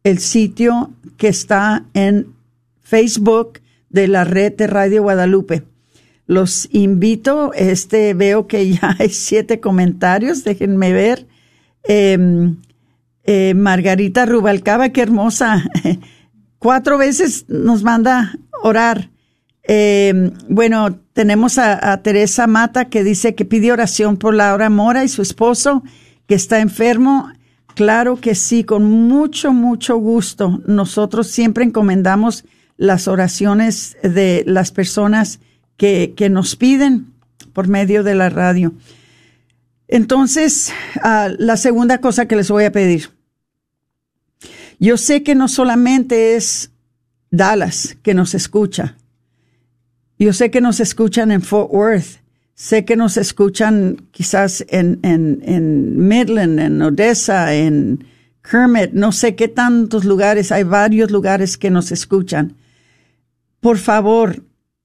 el 0.04 0.18
sitio 0.20 0.92
que 1.16 1.28
está 1.28 1.84
en 1.94 2.28
Facebook 2.82 3.60
de 3.96 4.08
la 4.08 4.24
red 4.24 4.52
de 4.52 4.66
Radio 4.66 5.02
Guadalupe. 5.02 5.64
Los 6.26 6.68
invito, 6.70 7.52
este 7.54 8.14
veo 8.14 8.46
que 8.46 8.70
ya 8.70 8.94
hay 8.98 9.08
siete 9.08 9.58
comentarios, 9.58 10.44
déjenme 10.44 10.92
ver. 10.92 11.26
Em, 11.82 12.56
eh, 13.24 13.54
Margarita 13.54 14.26
Rubalcaba, 14.26 14.90
qué 14.90 15.00
hermosa. 15.00 15.64
Cuatro 16.58 16.98
veces 16.98 17.46
nos 17.48 17.82
manda 17.82 18.38
orar. 18.62 19.10
Eh, 19.64 20.30
bueno, 20.48 21.00
tenemos 21.12 21.58
a, 21.58 21.92
a 21.92 22.02
Teresa 22.02 22.46
Mata 22.46 22.84
que 22.84 23.02
dice 23.02 23.34
que 23.34 23.44
pide 23.44 23.72
oración 23.72 24.16
por 24.16 24.34
Laura 24.34 24.68
Mora 24.68 25.04
y 25.04 25.08
su 25.08 25.22
esposo 25.22 25.82
que 26.26 26.34
está 26.34 26.60
enfermo. 26.60 27.32
Claro 27.74 28.16
que 28.16 28.34
sí, 28.34 28.62
con 28.62 28.84
mucho, 28.84 29.52
mucho 29.52 29.96
gusto. 29.96 30.60
Nosotros 30.66 31.28
siempre 31.28 31.64
encomendamos 31.64 32.44
las 32.76 33.08
oraciones 33.08 33.96
de 34.02 34.44
las 34.46 34.70
personas 34.70 35.40
que, 35.76 36.14
que 36.16 36.28
nos 36.28 36.56
piden 36.56 37.12
por 37.52 37.68
medio 37.68 38.02
de 38.02 38.14
la 38.14 38.28
radio. 38.28 38.74
Entonces, 39.88 40.72
ah, 41.02 41.30
la 41.38 41.56
segunda 41.56 41.98
cosa 41.98 42.26
que 42.26 42.36
les 42.36 42.50
voy 42.50 42.64
a 42.64 42.72
pedir. 42.72 43.10
Yo 44.78 44.96
sé 44.96 45.22
que 45.22 45.34
no 45.34 45.48
solamente 45.48 46.36
es 46.36 46.70
Dallas 47.30 47.96
que 48.02 48.14
nos 48.14 48.34
escucha. 48.34 48.96
Yo 50.18 50.32
sé 50.32 50.50
que 50.50 50.60
nos 50.60 50.80
escuchan 50.80 51.30
en 51.30 51.42
Fort 51.42 51.72
Worth. 51.72 52.20
Sé 52.54 52.84
que 52.84 52.96
nos 52.96 53.16
escuchan 53.16 54.06
quizás 54.12 54.64
en, 54.68 54.98
en, 55.02 55.42
en 55.44 56.08
Midland, 56.08 56.58
en 56.58 56.80
Odessa, 56.80 57.54
en 57.54 58.04
Kermit. 58.42 58.92
No 58.92 59.12
sé 59.12 59.34
qué 59.36 59.48
tantos 59.48 60.04
lugares. 60.04 60.52
Hay 60.52 60.62
varios 60.64 61.10
lugares 61.10 61.58
que 61.58 61.70
nos 61.70 61.92
escuchan. 61.92 62.54
Por 63.60 63.78
favor, 63.78 64.42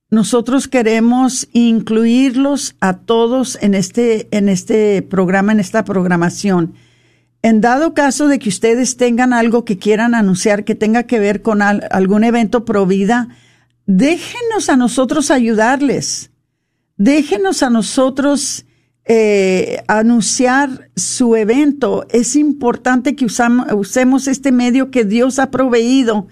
nosotros 0.10 0.68
queremos 0.68 1.48
incluirlos 1.54 2.76
a 2.80 2.98
todos 2.98 3.58
en 3.62 3.76
este, 3.76 4.28
en 4.32 4.50
este 4.50 5.02
programa, 5.02 5.52
en 5.52 5.60
esta 5.60 5.84
programación. 5.86 6.74
En 7.44 7.62
dado 7.62 7.94
caso 7.94 8.28
de 8.28 8.38
que 8.40 8.50
ustedes 8.50 8.98
tengan 8.98 9.34
algo 9.34 9.66
que 9.66 9.78
quieran 9.78 10.14
anunciar 10.14 10.64
que 10.64 10.76
tenga 10.76 11.04
que 11.04 11.20
ver 11.20 11.42
con 11.42 11.62
al- 11.62 11.88
algún 11.92 12.24
evento 12.24 12.66
pro 12.66 12.86
vida, 12.86 13.30
déjenos 13.86 14.70
a 14.70 14.78
nosotros 14.78 15.32
ayudarles. 15.32 16.30
Déjenos 16.98 17.64
a 17.64 17.70
nosotros 17.72 18.66
eh, 19.06 19.82
anunciar 19.88 20.90
su 20.96 21.36
evento. 21.36 22.06
Es 22.12 22.36
importante 22.36 23.16
que 23.16 23.26
usam- 23.26 23.74
usemos 23.74 24.28
este 24.28 24.52
medio 24.52 24.92
que 24.92 25.04
Dios 25.04 25.40
ha 25.40 25.50
proveído 25.50 26.28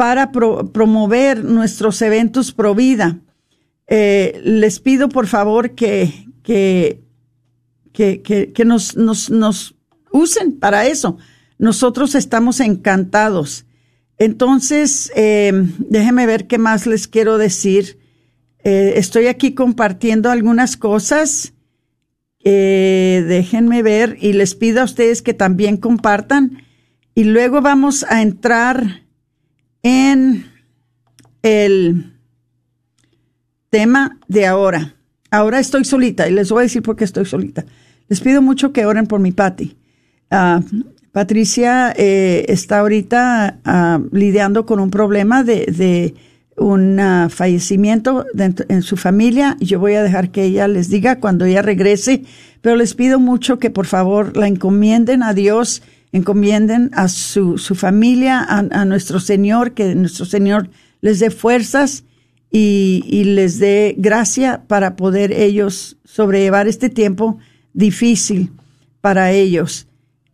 para 0.00 0.32
pro- 0.32 0.72
promover 0.72 1.44
nuestros 1.44 2.00
eventos 2.00 2.52
pro 2.52 2.74
vida. 2.74 3.18
Eh, 3.86 4.40
les 4.44 4.80
pido 4.80 5.10
por 5.10 5.26
favor 5.26 5.74
que, 5.74 6.26
que, 6.42 7.02
que, 7.92 8.22
que, 8.22 8.64
nos, 8.64 8.96
usen 10.10 10.58
para 10.58 10.86
eso. 10.86 11.18
Nosotros 11.58 12.14
estamos 12.14 12.60
encantados. 12.60 13.66
Entonces, 14.16 15.12
eh, 15.16 15.52
déjenme 15.78 16.24
ver 16.24 16.46
qué 16.46 16.56
más 16.56 16.86
les 16.86 17.06
quiero 17.06 17.36
decir. 17.36 17.98
Eh, 18.64 18.94
estoy 18.96 19.26
aquí 19.26 19.52
compartiendo 19.52 20.30
algunas 20.30 20.78
cosas. 20.78 21.52
Eh, 22.42 23.22
déjenme 23.28 23.82
ver 23.82 24.16
y 24.18 24.32
les 24.32 24.54
pido 24.54 24.80
a 24.80 24.84
ustedes 24.84 25.20
que 25.20 25.34
también 25.34 25.76
compartan. 25.76 26.62
Y 27.14 27.24
luego 27.24 27.60
vamos 27.60 28.06
a 28.08 28.22
entrar 28.22 29.09
en 29.82 30.50
el 31.42 32.12
tema 33.70 34.18
de 34.28 34.46
ahora. 34.46 34.94
Ahora 35.30 35.60
estoy 35.60 35.84
solita 35.84 36.28
y 36.28 36.32
les 36.32 36.50
voy 36.50 36.60
a 36.60 36.62
decir 36.62 36.82
por 36.82 36.96
qué 36.96 37.04
estoy 37.04 37.24
solita. 37.24 37.64
Les 38.08 38.20
pido 38.20 38.42
mucho 38.42 38.72
que 38.72 38.86
oren 38.86 39.06
por 39.06 39.20
mi 39.20 39.32
Pati. 39.32 39.76
Ah, 40.30 40.60
Patricia 41.12 41.92
eh, 41.96 42.44
está 42.48 42.80
ahorita 42.80 43.60
ah, 43.64 44.00
lidiando 44.12 44.66
con 44.66 44.80
un 44.80 44.90
problema 44.90 45.44
de, 45.44 45.66
de 45.66 46.14
un 46.56 47.00
ah, 47.00 47.28
fallecimiento 47.30 48.26
en 48.36 48.82
su 48.82 48.96
familia. 48.96 49.56
Yo 49.60 49.80
voy 49.80 49.94
a 49.94 50.02
dejar 50.02 50.30
que 50.30 50.44
ella 50.44 50.68
les 50.68 50.88
diga 50.88 51.18
cuando 51.20 51.44
ella 51.44 51.62
regrese, 51.62 52.24
pero 52.60 52.76
les 52.76 52.94
pido 52.94 53.18
mucho 53.18 53.58
que 53.58 53.70
por 53.70 53.86
favor 53.86 54.36
la 54.36 54.46
encomienden 54.46 55.22
a 55.22 55.32
Dios, 55.32 55.82
encomienden 56.12 56.90
a 56.92 57.08
su, 57.08 57.58
su 57.58 57.74
familia, 57.74 58.40
a, 58.40 58.58
a 58.58 58.84
nuestro 58.84 59.20
Señor, 59.20 59.72
que 59.72 59.94
nuestro 59.94 60.24
Señor 60.24 60.70
les 61.00 61.20
dé 61.20 61.30
fuerzas 61.30 62.04
y, 62.50 63.04
y 63.06 63.24
les 63.24 63.58
dé 63.58 63.94
gracia 63.96 64.64
para 64.66 64.96
poder 64.96 65.32
ellos 65.32 65.96
sobrellevar 66.04 66.66
este 66.66 66.88
tiempo 66.88 67.38
difícil 67.72 68.50
para 69.00 69.32
ellos. 69.32 69.86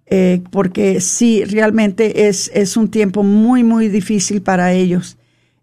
Eh, 0.07 0.43
porque 0.51 1.01
sí, 1.01 1.45
realmente 1.45 2.29
es, 2.29 2.51
es 2.55 2.77
un 2.77 2.91
tiempo 2.91 3.23
muy, 3.23 3.65
muy 3.65 3.89
difícil 3.89 4.41
para 4.41 4.73
ellos. 4.73 5.19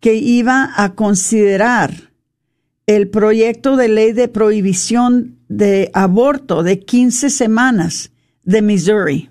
que 0.00 0.14
iba 0.14 0.72
a 0.76 0.94
considerar 0.94 2.12
el 2.86 3.08
proyecto 3.08 3.76
de 3.76 3.88
ley 3.88 4.12
de 4.12 4.28
prohibición 4.28 5.38
de 5.48 5.90
aborto 5.94 6.62
de 6.62 6.80
15 6.80 7.30
semanas 7.30 8.10
de 8.42 8.62
Missouri, 8.62 9.30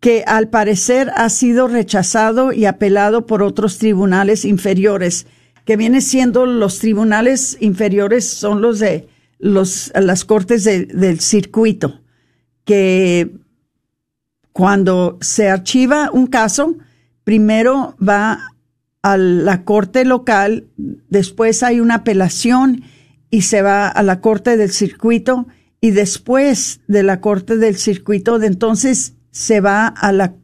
que 0.00 0.22
al 0.26 0.48
parecer 0.48 1.10
ha 1.16 1.28
sido 1.30 1.66
rechazado 1.66 2.52
y 2.52 2.66
apelado 2.66 3.26
por 3.26 3.42
otros 3.42 3.78
tribunales 3.78 4.44
inferiores 4.44 5.26
que 5.64 5.76
viene 5.76 6.00
siendo 6.00 6.46
los 6.46 6.78
tribunales 6.78 7.56
inferiores, 7.60 8.28
son 8.28 8.62
los 8.62 8.78
de 8.78 9.08
los, 9.38 9.92
las 9.94 10.24
cortes 10.24 10.64
del 10.64 11.20
circuito, 11.20 12.01
que 12.64 13.30
cuando 14.52 15.18
se 15.20 15.48
archiva 15.48 16.10
un 16.12 16.26
caso, 16.26 16.76
primero 17.24 17.96
va 17.96 18.38
a 19.02 19.16
la 19.16 19.64
corte 19.64 20.04
local, 20.04 20.68
después 20.76 21.62
hay 21.62 21.80
una 21.80 21.96
apelación 21.96 22.84
y 23.30 23.42
se 23.42 23.62
va 23.62 23.88
a 23.88 24.02
la 24.02 24.20
corte 24.20 24.56
del 24.56 24.70
circuito 24.70 25.46
y 25.80 25.90
después 25.90 26.80
de 26.86 27.02
la 27.02 27.20
corte 27.20 27.56
del 27.56 27.76
circuito, 27.76 28.38
de 28.38 28.46
entonces 28.46 29.14
se 29.32 29.60
va 29.60 29.88
a 29.88 30.12
la, 30.12 30.34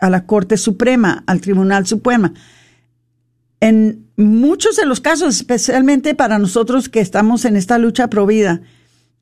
a 0.00 0.10
la 0.10 0.26
Corte 0.26 0.56
Suprema, 0.56 1.22
al 1.28 1.40
Tribunal 1.40 1.86
Suprema. 1.86 2.32
En 3.60 4.08
muchos 4.16 4.74
de 4.74 4.86
los 4.86 5.00
casos, 5.00 5.36
especialmente 5.36 6.16
para 6.16 6.40
nosotros 6.40 6.88
que 6.88 7.00
estamos 7.00 7.44
en 7.44 7.54
esta 7.54 7.78
lucha 7.78 8.08
provida, 8.08 8.62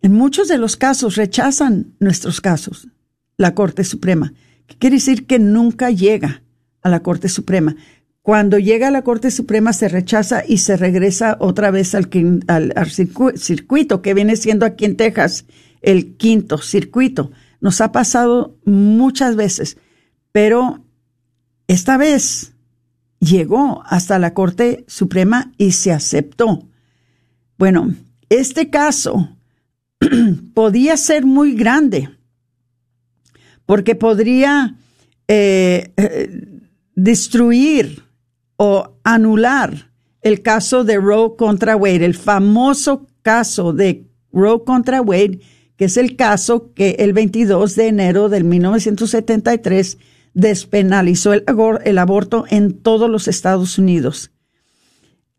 en 0.03 0.13
muchos 0.13 0.49
de 0.49 0.59
los 0.59 0.77
casos 0.77 1.17
rechazan 1.17 1.95
nuestros 1.99 2.41
casos, 2.41 2.89
la 3.37 3.55
Corte 3.55 3.85
Suprema. 3.85 4.33
quiere 4.79 4.97
decir 4.97 5.27
que 5.27 5.39
nunca 5.39 5.91
llega 5.91 6.43
a 6.83 6.89
la 6.89 7.01
Corte 7.01 7.29
Suprema. 7.29 7.77
Cuando 8.23 8.59
llega 8.59 8.89
a 8.89 8.91
la 8.91 9.03
Corte 9.03 9.31
Suprema 9.31 9.73
se 9.73 9.89
rechaza 9.89 10.43
y 10.47 10.59
se 10.59 10.77
regresa 10.77 11.37
otra 11.41 11.71
vez 11.71 11.95
al, 11.95 12.09
al, 12.47 12.91
circuito 12.91 14.03
que 14.03 14.15
viene 14.15 14.37
siendo 14.37 14.67
aquí 14.67 14.85
en 14.85 14.97
Texas 14.97 15.47
el 15.81 16.17
quinto 16.17 16.59
circuito. 16.59 17.31
Nos 17.61 17.81
ha 17.81 17.91
pasado 17.91 18.57
muchas 18.65 19.35
veces, 19.35 19.79
pero 20.31 20.85
esta 21.67 21.97
vez 21.97 22.53
llegó 23.19 23.83
hasta 23.87 24.19
la 24.19 24.35
Corte 24.35 24.85
Suprema 24.87 25.53
y 25.57 25.73
se 25.73 25.93
aceptó. 25.93 26.69
Bueno, 27.57 27.95
este 28.29 28.71
caso 28.71 29.38
podía 30.55 30.97
ser 30.97 31.25
muy 31.25 31.55
grande 31.55 32.11
porque 33.67 33.95
podría 33.95 34.77
eh, 35.27 35.93
eh, 35.97 36.61
destruir 36.95 38.03
o 38.57 38.95
anular 39.05 39.93
el 40.23 40.43
caso 40.43 40.85
de 40.85 40.97
Roe 40.97 41.37
contra 41.37 41.77
Wade, 41.77 42.05
el 42.05 42.15
famoso 42.15 43.07
caso 43.23 43.73
de 43.73 44.07
Roe 44.33 44.65
contra 44.65 45.01
Wade, 45.03 45.41
que 45.77 45.85
es 45.85 45.97
el 45.97 46.17
caso 46.17 46.73
que 46.75 46.97
el 46.99 47.13
22 47.13 47.77
de 47.77 47.89
enero 47.89 48.29
del 48.29 48.45
1973 48.45 49.99
despenalizó 50.35 51.33
el, 51.33 51.45
el 51.85 51.99
aborto 51.99 52.47
en 52.49 52.73
todos 52.73 53.11
los 53.11 53.29
Estados 53.29 53.79
Unidos. 53.79 54.31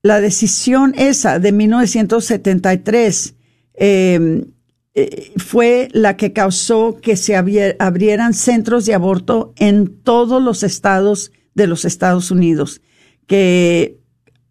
La 0.02 0.22
decisión 0.22 0.94
esa 0.98 1.40
de 1.40 1.52
1973 1.52 3.28
em, 3.28 3.39
eh, 3.80 5.32
fue 5.38 5.88
la 5.94 6.18
que 6.18 6.34
causó 6.34 7.00
que 7.02 7.16
se 7.16 7.36
abrieran 7.36 8.34
centros 8.34 8.86
de 8.86 8.94
aborto 8.94 9.54
en 9.58 9.88
todos 10.04 10.44
los 10.44 10.64
estados 10.64 11.32
de 11.54 11.68
los 11.68 11.86
Estados 11.86 12.32
Unidos, 12.32 12.82
que 13.26 13.98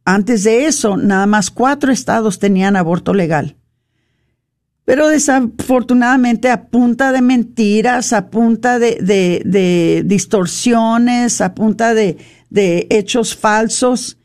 antes 0.04 0.44
de 0.44 0.64
eso 0.64 0.96
nada 0.96 1.26
más 1.26 1.50
cuatro 1.50 1.92
estados 1.92 2.38
tenían 2.38 2.76
aborto 2.76 3.12
legal. 3.12 3.56
Pero 4.86 5.08
desafortunadamente 5.08 6.50
a 6.50 6.68
punta 6.68 7.12
de 7.12 7.20
mentiras, 7.20 8.14
a 8.14 8.30
punta 8.30 8.78
de, 8.78 10.02
distorsiones, 10.06 11.42
a 11.42 11.54
punta 11.54 11.92
de 11.92 12.16
hechos 12.88 13.36
falsos, 13.36 14.16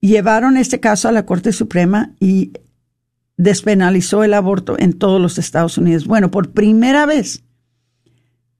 llevaron 0.00 0.56
este 0.56 0.78
caso 0.78 1.08
a 1.08 1.12
la 1.12 1.26
Corte 1.26 1.50
Suprema 1.50 2.12
y 2.20 2.52
despenalizó 3.36 4.24
el 4.24 4.34
aborto 4.34 4.76
en 4.78 4.92
todos 4.92 5.20
los 5.20 5.38
Estados 5.38 5.78
Unidos. 5.78 6.06
Bueno, 6.06 6.30
por 6.30 6.52
primera 6.52 7.06
vez 7.06 7.42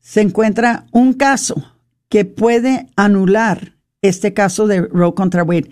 se 0.01 0.21
encuentra 0.21 0.87
un 0.91 1.15
caso 1.15 1.75
que 2.09 2.25
puede 2.25 2.91
anular 2.97 3.77
este 4.03 4.35
caso 4.35 4.67
de 4.67 4.83
Roe 4.83 5.15
contra 5.15 5.43
Wade. 5.43 5.71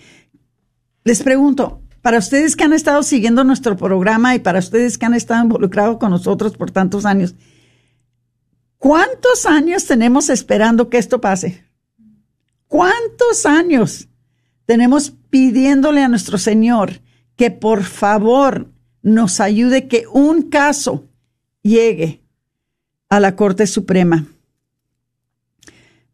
Les 1.04 1.22
pregunto, 1.22 1.82
para 2.00 2.18
ustedes 2.18 2.56
que 2.56 2.64
han 2.64 2.72
estado 2.72 3.02
siguiendo 3.02 3.44
nuestro 3.44 3.76
programa 3.76 4.34
y 4.34 4.40
para 4.40 4.58
ustedes 4.58 4.98
que 4.98 5.06
han 5.06 5.14
estado 5.14 5.44
involucrados 5.44 5.98
con 5.98 6.10
nosotros 6.10 6.56
por 6.56 6.70
tantos 6.70 7.04
años, 7.04 7.34
¿cuántos 8.78 9.46
años 9.46 9.86
tenemos 9.86 10.30
esperando 10.30 10.88
que 10.88 10.98
esto 10.98 11.20
pase? 11.20 11.64
¿Cuántos 12.66 13.46
años 13.46 14.08
tenemos 14.64 15.12
pidiéndole 15.30 16.02
a 16.02 16.08
nuestro 16.08 16.38
Señor 16.38 17.02
que 17.36 17.50
por 17.50 17.84
favor 17.84 18.71
nos 19.02 19.40
ayude 19.40 19.88
que 19.88 20.04
un 20.12 20.50
caso 20.50 21.04
llegue 21.62 22.22
a 23.08 23.20
la 23.20 23.36
Corte 23.36 23.66
Suprema? 23.66 24.26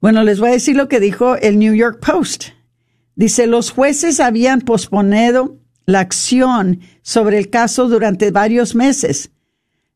Bueno, 0.01 0.23
les 0.23 0.41
voy 0.41 0.51
a 0.51 0.53
decir 0.53 0.77
lo 0.77 0.89
que 0.89 1.01
dijo 1.01 1.37
el 1.37 1.59
New 1.59 1.75
York 1.75 2.05
Post. 2.05 2.51
Dice, 3.17 3.47
los 3.47 3.71
jueces 3.71 4.21
habían 4.21 4.61
posponedo 4.61 5.59
la 5.87 6.01
acción 6.01 6.81
sobre 7.03 7.39
el 7.39 7.51
caso 7.51 7.89
durante 7.89 8.31
varios 8.31 8.75
meses. 8.75 9.31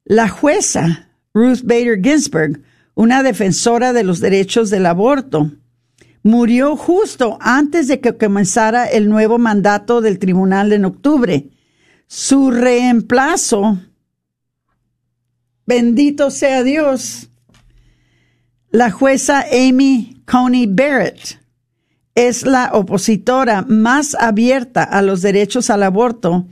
La 0.04 0.28
jueza 0.28 1.10
Ruth 1.34 1.60
Bader 1.62 2.00
Ginsburg, 2.02 2.60
una 2.94 3.22
defensora 3.22 3.92
de 3.92 4.02
los 4.02 4.20
derechos 4.20 4.70
del 4.70 4.86
aborto, 4.86 5.52
murió 6.22 6.76
justo 6.76 7.38
antes 7.40 7.88
de 7.88 8.00
que 8.00 8.16
comenzara 8.16 8.86
el 8.86 9.08
nuevo 9.08 9.38
mandato 9.38 10.00
del 10.00 10.18
tribunal 10.18 10.72
en 10.72 10.84
octubre. 10.84 11.48
Su 12.14 12.50
reemplazo, 12.50 13.78
bendito 15.64 16.30
sea 16.30 16.62
Dios, 16.62 17.30
la 18.70 18.90
jueza 18.90 19.46
Amy 19.50 20.20
Coney 20.26 20.66
Barrett, 20.66 21.40
es 22.14 22.44
la 22.44 22.72
opositora 22.74 23.62
más 23.66 24.14
abierta 24.14 24.82
a 24.82 25.00
los 25.00 25.22
derechos 25.22 25.70
al 25.70 25.84
aborto 25.84 26.46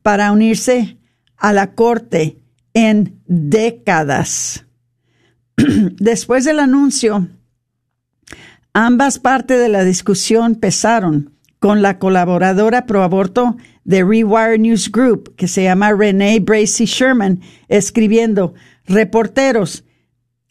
para 0.00 0.32
unirse 0.32 0.96
a 1.36 1.52
la 1.52 1.74
Corte 1.74 2.38
en 2.72 3.20
décadas. 3.26 4.64
Después 5.56 6.46
del 6.46 6.58
anuncio, 6.58 7.28
ambas 8.72 9.18
partes 9.18 9.60
de 9.60 9.68
la 9.68 9.84
discusión 9.84 10.54
pesaron 10.54 11.34
con 11.58 11.82
la 11.82 11.98
colaboradora 11.98 12.86
pro 12.86 13.02
aborto 13.02 13.58
de 13.84 14.04
Rewire 14.04 14.58
News 14.58 14.90
Group, 14.90 15.34
que 15.36 15.48
se 15.48 15.64
llama 15.64 15.92
Renee 15.92 16.40
Bracy 16.40 16.84
Sherman, 16.84 17.40
escribiendo, 17.68 18.54
reporteros, 18.86 19.84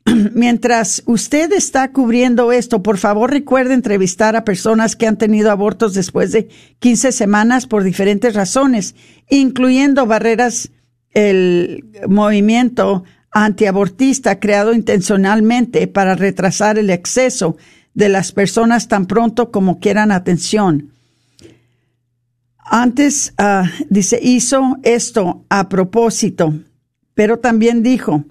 mientras 0.33 1.03
usted 1.05 1.51
está 1.53 1.91
cubriendo 1.91 2.51
esto, 2.51 2.81
por 2.81 2.97
favor 2.97 3.31
recuerde 3.31 3.73
entrevistar 3.73 4.35
a 4.35 4.45
personas 4.45 4.95
que 4.95 5.07
han 5.07 5.17
tenido 5.17 5.51
abortos 5.51 5.93
después 5.93 6.31
de 6.31 6.49
15 6.79 7.11
semanas 7.11 7.67
por 7.67 7.83
diferentes 7.83 8.33
razones, 8.33 8.95
incluyendo 9.29 10.05
barreras, 10.05 10.71
el 11.13 11.85
movimiento 12.07 13.03
antiabortista 13.31 14.39
creado 14.39 14.73
intencionalmente 14.73 15.87
para 15.87 16.15
retrasar 16.15 16.77
el 16.77 16.89
exceso 16.89 17.57
de 17.93 18.09
las 18.09 18.31
personas 18.31 18.87
tan 18.87 19.05
pronto 19.05 19.51
como 19.51 19.79
quieran 19.79 20.11
atención. 20.11 20.93
Antes, 22.73 23.33
ah, 23.37 23.69
dice, 23.89 24.17
hizo 24.23 24.77
esto 24.83 25.43
a 25.49 25.67
propósito, 25.67 26.53
pero 27.13 27.37
también 27.37 27.83
dijo, 27.83 28.23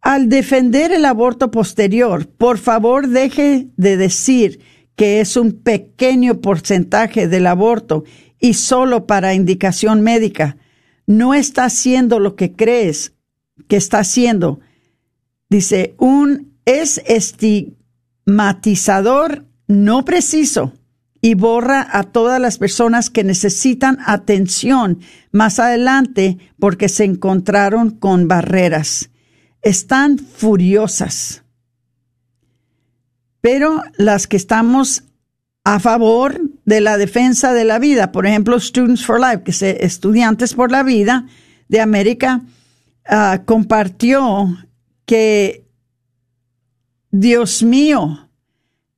al 0.00 0.28
defender 0.28 0.90
el 0.90 1.04
aborto 1.04 1.52
posterior, 1.52 2.26
por 2.26 2.58
favor 2.58 3.06
deje 3.06 3.68
de 3.76 3.96
decir 3.96 4.58
que 4.96 5.20
es 5.20 5.36
un 5.36 5.52
pequeño 5.52 6.40
porcentaje 6.40 7.28
del 7.28 7.46
aborto 7.46 8.02
y 8.40 8.54
solo 8.54 9.06
para 9.06 9.34
indicación 9.34 10.00
médica. 10.00 10.56
No 11.06 11.32
está 11.32 11.66
haciendo 11.66 12.18
lo 12.18 12.34
que 12.34 12.56
crees 12.56 13.12
que 13.68 13.76
está 13.76 14.00
haciendo. 14.00 14.58
Dice, 15.50 15.94
un 15.98 16.52
es 16.64 17.00
estigmatizador 17.06 19.46
no 19.68 20.04
preciso 20.04 20.72
y 21.20 21.34
borra 21.34 21.86
a 21.90 22.04
todas 22.04 22.40
las 22.40 22.58
personas 22.58 23.10
que 23.10 23.24
necesitan 23.24 23.98
atención 24.06 25.00
más 25.32 25.58
adelante 25.58 26.38
porque 26.58 26.88
se 26.88 27.04
encontraron 27.04 27.90
con 27.90 28.28
barreras 28.28 29.10
están 29.62 30.18
furiosas. 30.18 31.42
Pero 33.40 33.82
las 33.96 34.26
que 34.26 34.36
estamos 34.36 35.04
a 35.64 35.78
favor 35.80 36.40
de 36.64 36.80
la 36.80 36.96
defensa 36.96 37.52
de 37.52 37.64
la 37.64 37.78
vida, 37.78 38.12
por 38.12 38.26
ejemplo, 38.26 38.58
Students 38.58 39.04
for 39.04 39.20
Life, 39.20 39.42
que 39.42 39.50
es 39.50 39.62
Estudiantes 39.62 40.54
por 40.54 40.70
la 40.70 40.82
Vida 40.82 41.26
de 41.68 41.80
América, 41.80 42.42
ah, 43.06 43.42
compartió 43.44 44.56
que, 45.04 45.66
Dios 47.10 47.62
mío, 47.62 48.30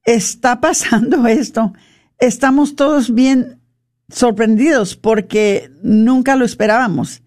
está 0.05 0.61
pasando 0.61 1.27
esto. 1.27 1.73
Estamos 2.21 2.77
todos 2.77 3.15
bien 3.15 3.61
sorprendidos 4.11 4.95
porque 4.97 5.71
nunca 5.83 6.37
lo 6.37 6.45
esperábamos. 6.45 7.23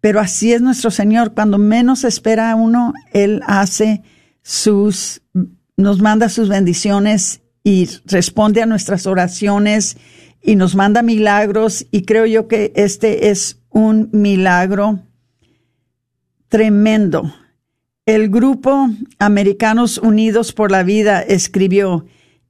Pero 0.00 0.20
así 0.20 0.52
es 0.52 0.60
nuestro 0.60 0.90
Señor. 0.90 1.32
Cuando 1.34 1.56
menos 1.56 2.04
espera 2.04 2.54
uno, 2.56 2.92
Él 3.12 3.40
hace 3.46 4.02
sus, 4.42 5.22
nos 5.76 6.00
manda 6.00 6.28
sus 6.28 6.48
bendiciones 6.48 7.40
y 7.62 7.88
responde 8.04 8.60
a 8.60 8.66
nuestras 8.66 9.06
oraciones 9.06 9.96
y 10.42 10.56
nos 10.56 10.74
manda 10.74 11.02
milagros. 11.02 11.86
Y 11.90 12.02
creo 12.02 12.26
yo 12.26 12.48
que 12.48 12.72
este 12.76 13.30
es 13.30 13.60
un 13.70 14.10
milagro 14.12 15.00
tremendo. 16.48 17.34
El 18.04 18.28
grupo 18.28 18.90
Americanos 19.18 19.96
Unidos 19.96 20.52
por 20.52 20.70
la 20.70 20.82
Vida 20.82 21.22
escribió, 21.22 22.04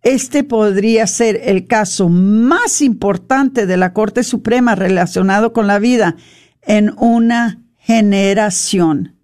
este 0.05 0.45
podría 0.45 1.07
ser 1.07 1.41
el 1.45 1.67
caso 1.67 2.11
más 2.11 2.83
importante 2.83 3.67
de 3.67 3.79
la 3.79 3.95
Corte 3.95 4.23
Suprema 4.23 4.75
relacionado 4.75 5.55
con 5.55 5.67
la 5.67 5.79
vida 5.79 6.17
en 6.61 6.93
una 6.99 7.63
generación. 7.79 9.17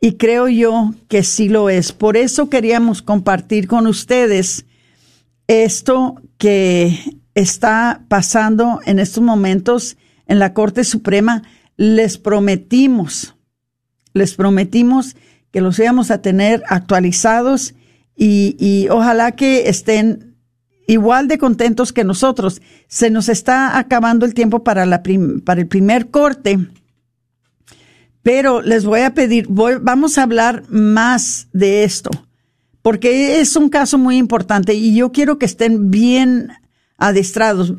Y 0.00 0.14
creo 0.14 0.48
yo 0.48 0.92
que 1.08 1.22
sí 1.22 1.48
lo 1.48 1.70
es. 1.70 1.92
Por 1.92 2.16
eso 2.16 2.50
queríamos 2.50 3.00
compartir 3.00 3.68
con 3.68 3.86
ustedes 3.86 4.66
esto 5.46 6.20
que 6.36 7.16
está 7.34 8.04
pasando 8.08 8.80
en 8.86 8.98
estos 8.98 9.22
momentos 9.22 9.96
en 10.26 10.40
la 10.40 10.52
Corte 10.52 10.82
Suprema. 10.82 11.44
Les 11.76 12.18
prometimos, 12.18 13.36
les 14.14 14.34
prometimos 14.34 15.14
que 15.52 15.60
los 15.60 15.78
íbamos 15.78 16.10
a 16.10 16.22
tener 16.22 16.64
actualizados 16.68 17.74
y, 18.18 18.88
ojalá 18.90 19.32
que 19.32 19.68
estén 19.68 20.36
igual 20.88 21.28
de 21.28 21.38
contentos 21.38 21.92
que 21.92 22.02
nosotros. 22.02 22.60
Se 22.88 23.10
nos 23.10 23.28
está 23.28 23.78
acabando 23.78 24.26
el 24.26 24.34
tiempo 24.34 24.64
para, 24.64 24.86
la 24.86 25.02
para 25.44 25.60
el 25.60 25.68
primer 25.68 26.10
corte, 26.10 26.58
pero 28.22 28.60
les 28.60 28.84
voy 28.84 29.00
a 29.00 29.14
pedir, 29.14 29.46
vamos 29.48 30.18
a 30.18 30.24
hablar 30.24 30.64
más 30.68 31.48
de 31.52 31.84
esto, 31.84 32.10
porque 32.82 33.40
es 33.40 33.54
un 33.54 33.68
caso 33.68 33.98
muy 33.98 34.16
importante 34.16 34.74
y 34.74 34.94
yo 34.94 35.12
quiero 35.12 35.38
que 35.38 35.46
estén 35.46 35.90
bien 35.90 36.48
adestrados. 36.96 37.74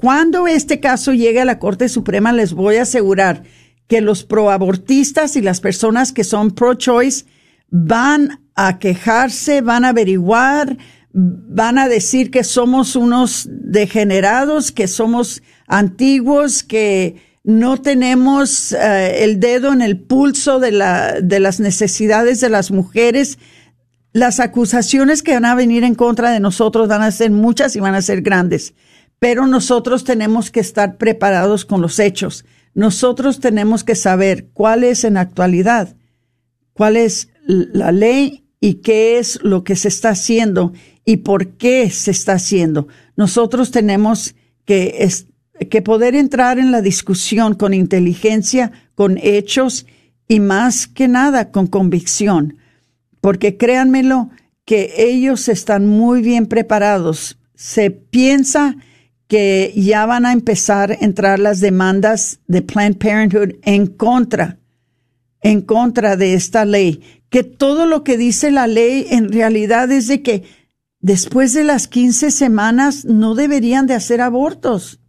Cuando 0.00 0.48
este 0.48 0.80
caso 0.80 1.12
llegue 1.12 1.40
a 1.40 1.44
la 1.44 1.58
Corte 1.58 1.88
Suprema, 1.88 2.32
les 2.32 2.52
voy 2.52 2.76
a 2.76 2.82
asegurar 2.82 3.44
que 3.86 4.00
los 4.00 4.24
proabortistas 4.24 5.36
y 5.36 5.40
las 5.40 5.60
personas 5.60 6.12
que 6.12 6.24
son 6.24 6.50
pro-choice 6.50 7.24
van 7.70 8.40
a 8.60 8.80
quejarse, 8.80 9.60
van 9.60 9.84
a 9.84 9.90
averiguar, 9.90 10.76
van 11.12 11.78
a 11.78 11.86
decir 11.86 12.32
que 12.32 12.42
somos 12.42 12.96
unos 12.96 13.48
degenerados, 13.48 14.72
que 14.72 14.88
somos 14.88 15.44
antiguos, 15.68 16.64
que 16.64 17.22
no 17.44 17.80
tenemos 17.80 18.72
eh, 18.72 19.22
el 19.22 19.38
dedo 19.38 19.72
en 19.72 19.80
el 19.80 20.00
pulso 20.00 20.58
de, 20.58 20.72
la, 20.72 21.20
de 21.20 21.38
las 21.38 21.60
necesidades 21.60 22.40
de 22.40 22.48
las 22.48 22.72
mujeres. 22.72 23.38
Las 24.12 24.40
acusaciones 24.40 25.22
que 25.22 25.34
van 25.34 25.44
a 25.44 25.54
venir 25.54 25.84
en 25.84 25.94
contra 25.94 26.32
de 26.32 26.40
nosotros 26.40 26.88
van 26.88 27.02
a 27.02 27.12
ser 27.12 27.30
muchas 27.30 27.76
y 27.76 27.80
van 27.80 27.94
a 27.94 28.02
ser 28.02 28.22
grandes, 28.22 28.74
pero 29.20 29.46
nosotros 29.46 30.02
tenemos 30.02 30.50
que 30.50 30.58
estar 30.58 30.96
preparados 30.96 31.64
con 31.64 31.80
los 31.80 32.00
hechos. 32.00 32.44
Nosotros 32.74 33.38
tenemos 33.38 33.84
que 33.84 33.94
saber 33.94 34.48
cuál 34.52 34.82
es 34.82 35.04
en 35.04 35.16
actualidad, 35.16 35.94
cuál 36.72 36.96
es 36.96 37.28
la 37.46 37.92
ley 37.92 38.47
y 38.60 38.74
qué 38.74 39.18
es 39.18 39.38
lo 39.42 39.64
que 39.64 39.76
se 39.76 39.88
está 39.88 40.10
haciendo 40.10 40.72
y 41.04 41.18
por 41.18 41.48
qué 41.56 41.90
se 41.90 42.10
está 42.10 42.34
haciendo. 42.34 42.88
Nosotros 43.16 43.70
tenemos 43.70 44.34
que, 44.64 45.08
que 45.70 45.82
poder 45.82 46.14
entrar 46.14 46.58
en 46.58 46.72
la 46.72 46.82
discusión 46.82 47.54
con 47.54 47.74
inteligencia, 47.74 48.72
con 48.94 49.18
hechos 49.18 49.86
y 50.28 50.40
más 50.40 50.86
que 50.86 51.08
nada 51.08 51.50
con 51.50 51.66
convicción, 51.66 52.58
porque 53.20 53.56
créanmelo 53.56 54.30
que 54.64 54.92
ellos 54.98 55.48
están 55.48 55.86
muy 55.86 56.20
bien 56.20 56.46
preparados. 56.46 57.38
Se 57.54 57.90
piensa 57.90 58.76
que 59.28 59.72
ya 59.76 60.04
van 60.04 60.26
a 60.26 60.32
empezar 60.32 60.92
a 60.92 60.96
entrar 61.00 61.38
las 61.38 61.60
demandas 61.60 62.40
de 62.46 62.62
Planned 62.62 62.98
Parenthood 62.98 63.56
en 63.62 63.86
contra, 63.86 64.57
en 65.40 65.62
contra 65.62 66.16
de 66.16 66.34
esta 66.34 66.64
ley 66.64 67.00
que 67.30 67.44
todo 67.44 67.86
lo 67.86 68.04
que 68.04 68.16
dice 68.16 68.50
la 68.50 68.66
ley 68.66 69.06
en 69.10 69.30
realidad 69.30 69.90
es 69.92 70.06
de 70.06 70.22
que 70.22 70.44
después 71.00 71.52
de 71.52 71.64
las 71.64 71.86
15 71.88 72.30
semanas 72.30 73.04
no 73.04 73.34
deberían 73.34 73.86
de 73.86 73.94
hacer 73.94 74.20
abortos. 74.20 75.00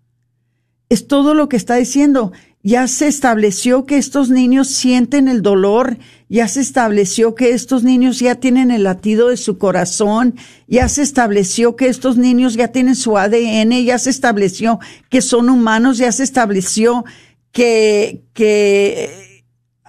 Es 0.89 1.07
todo 1.07 1.33
lo 1.33 1.49
que 1.49 1.57
está 1.57 1.75
diciendo. 1.75 2.31
Ya 2.61 2.87
se 2.87 3.07
estableció 3.07 3.85
que 3.85 3.97
estos 3.97 4.29
niños 4.29 4.67
sienten 4.67 5.29
el 5.29 5.41
dolor, 5.41 5.97
ya 6.27 6.49
se 6.49 6.59
estableció 6.59 7.33
que 7.33 7.51
estos 7.51 7.83
niños 7.83 8.19
ya 8.19 8.35
tienen 8.35 8.69
el 8.69 8.83
latido 8.83 9.29
de 9.29 9.37
su 9.37 9.57
corazón, 9.57 10.35
ya 10.67 10.89
se 10.89 11.03
estableció 11.03 11.77
que 11.77 11.87
estos 11.87 12.17
niños 12.17 12.55
ya 12.55 12.67
tienen 12.67 12.95
su 12.95 13.17
ADN, 13.17 13.85
ya 13.85 13.97
se 13.97 14.09
estableció 14.09 14.79
que 15.09 15.21
son 15.21 15.49
humanos, 15.49 15.99
ya 15.99 16.11
se 16.11 16.23
estableció 16.23 17.05
que, 17.53 18.25
que 18.33 19.28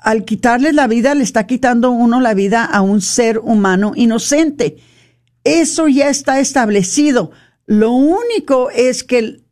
al 0.02 0.24
quitarles 0.24 0.74
la 0.74 0.86
vida, 0.86 1.14
le 1.14 1.22
está 1.22 1.46
quitando 1.46 1.90
uno 1.90 2.20
la 2.20 2.34
vida 2.34 2.64
a 2.64 2.80
un 2.80 3.00
ser 3.00 3.38
humano 3.38 3.92
inocente. 3.94 4.78
Eso 5.44 5.88
ya 5.88 6.08
está 6.08 6.40
establecido. 6.40 7.30
Lo 7.66 7.92
único 7.92 8.70
es 8.70 9.04
que 9.04 9.42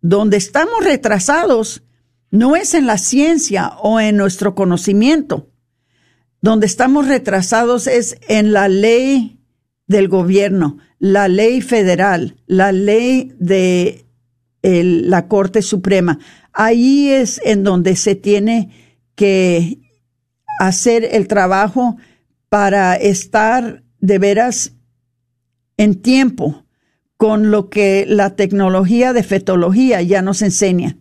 donde 0.00 0.36
estamos 0.36 0.84
retrasados 0.84 1.82
no 2.30 2.56
es 2.56 2.74
en 2.74 2.86
la 2.86 2.98
ciencia 2.98 3.72
o 3.82 4.00
en 4.00 4.16
nuestro 4.16 4.54
conocimiento. 4.54 5.50
Donde 6.40 6.66
estamos 6.66 7.06
retrasados 7.06 7.86
es 7.86 8.16
en 8.28 8.52
la 8.52 8.68
ley 8.68 9.40
del 9.86 10.08
gobierno, 10.08 10.78
la 10.98 11.28
ley 11.28 11.60
federal, 11.60 12.36
la 12.46 12.72
ley 12.72 13.34
de 13.38 14.06
la 14.62 15.26
Corte 15.28 15.62
Suprema. 15.62 16.18
Ahí 16.52 17.10
es 17.10 17.40
en 17.44 17.64
donde 17.64 17.96
se 17.96 18.14
tiene 18.14 18.89
que 19.20 19.78
hacer 20.60 21.06
el 21.12 21.28
trabajo 21.28 21.98
para 22.48 22.94
estar 22.94 23.82
de 23.98 24.18
veras 24.18 24.72
en 25.76 26.00
tiempo 26.00 26.64
con 27.18 27.50
lo 27.50 27.68
que 27.68 28.06
la 28.08 28.34
tecnología 28.34 29.12
de 29.12 29.22
fetología 29.22 30.00
ya 30.00 30.22
nos 30.22 30.40
enseña. 30.40 30.96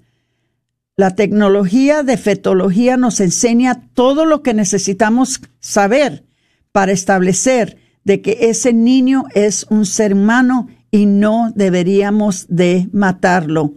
La 0.97 1.15
tecnología 1.15 2.03
de 2.03 2.17
fetología 2.17 2.97
nos 2.97 3.21
enseña 3.21 3.87
todo 3.93 4.25
lo 4.25 4.43
que 4.43 4.53
necesitamos 4.53 5.39
saber 5.61 6.25
para 6.73 6.91
establecer 6.91 7.77
de 8.03 8.21
que 8.21 8.49
ese 8.49 8.73
niño 8.73 9.23
es 9.33 9.65
un 9.69 9.85
ser 9.85 10.13
humano 10.13 10.67
y 10.91 11.05
no 11.05 11.53
deberíamos 11.55 12.47
de 12.49 12.89
matarlo. 12.91 13.75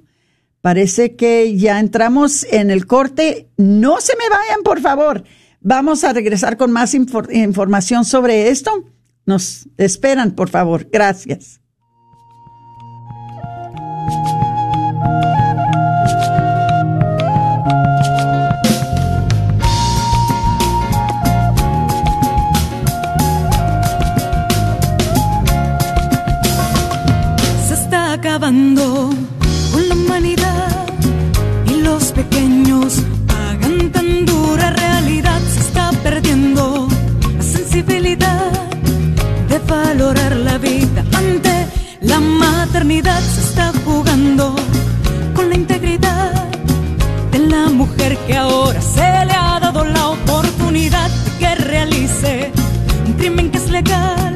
Parece 0.63 1.17
que 1.17 1.57
ya 1.57 1.81
entramos 1.81 2.45
en 2.45 2.71
el 2.71 2.87
corte. 2.87 3.49
No 3.57 4.01
se 4.01 4.17
me 4.17 4.29
vayan, 4.29 4.63
por 4.63 4.81
favor. 4.81 5.25
Vamos 5.61 6.05
a 6.05 6.13
regresar 6.13 6.57
con 6.57 6.71
más 6.71 6.95
información 6.95 8.05
sobre 8.05 8.49
esto. 8.49 8.85
Nos 9.27 9.69
esperan, 9.77 10.33
por 10.33 10.49
favor. 10.49 10.89
Gracias. 10.91 11.62
Maternidad, 42.73 43.21
se 43.21 43.41
está 43.43 43.71
jugando 43.85 44.57
con 45.35 45.51
la 45.51 45.55
integridad 45.57 46.33
de 47.31 47.39
la 47.41 47.69
mujer 47.69 48.17
que 48.27 48.35
ahora 48.35 48.81
se 48.81 49.27
le 49.27 49.35
ha 49.35 49.61
dado 49.61 49.85
la 49.85 50.09
oportunidad 50.09 51.11
de 51.11 51.39
que 51.39 51.55
realice 51.55 52.51
un 53.07 53.13
crimen 53.13 53.51
que 53.51 53.59
es 53.59 53.69
legal, 53.69 54.33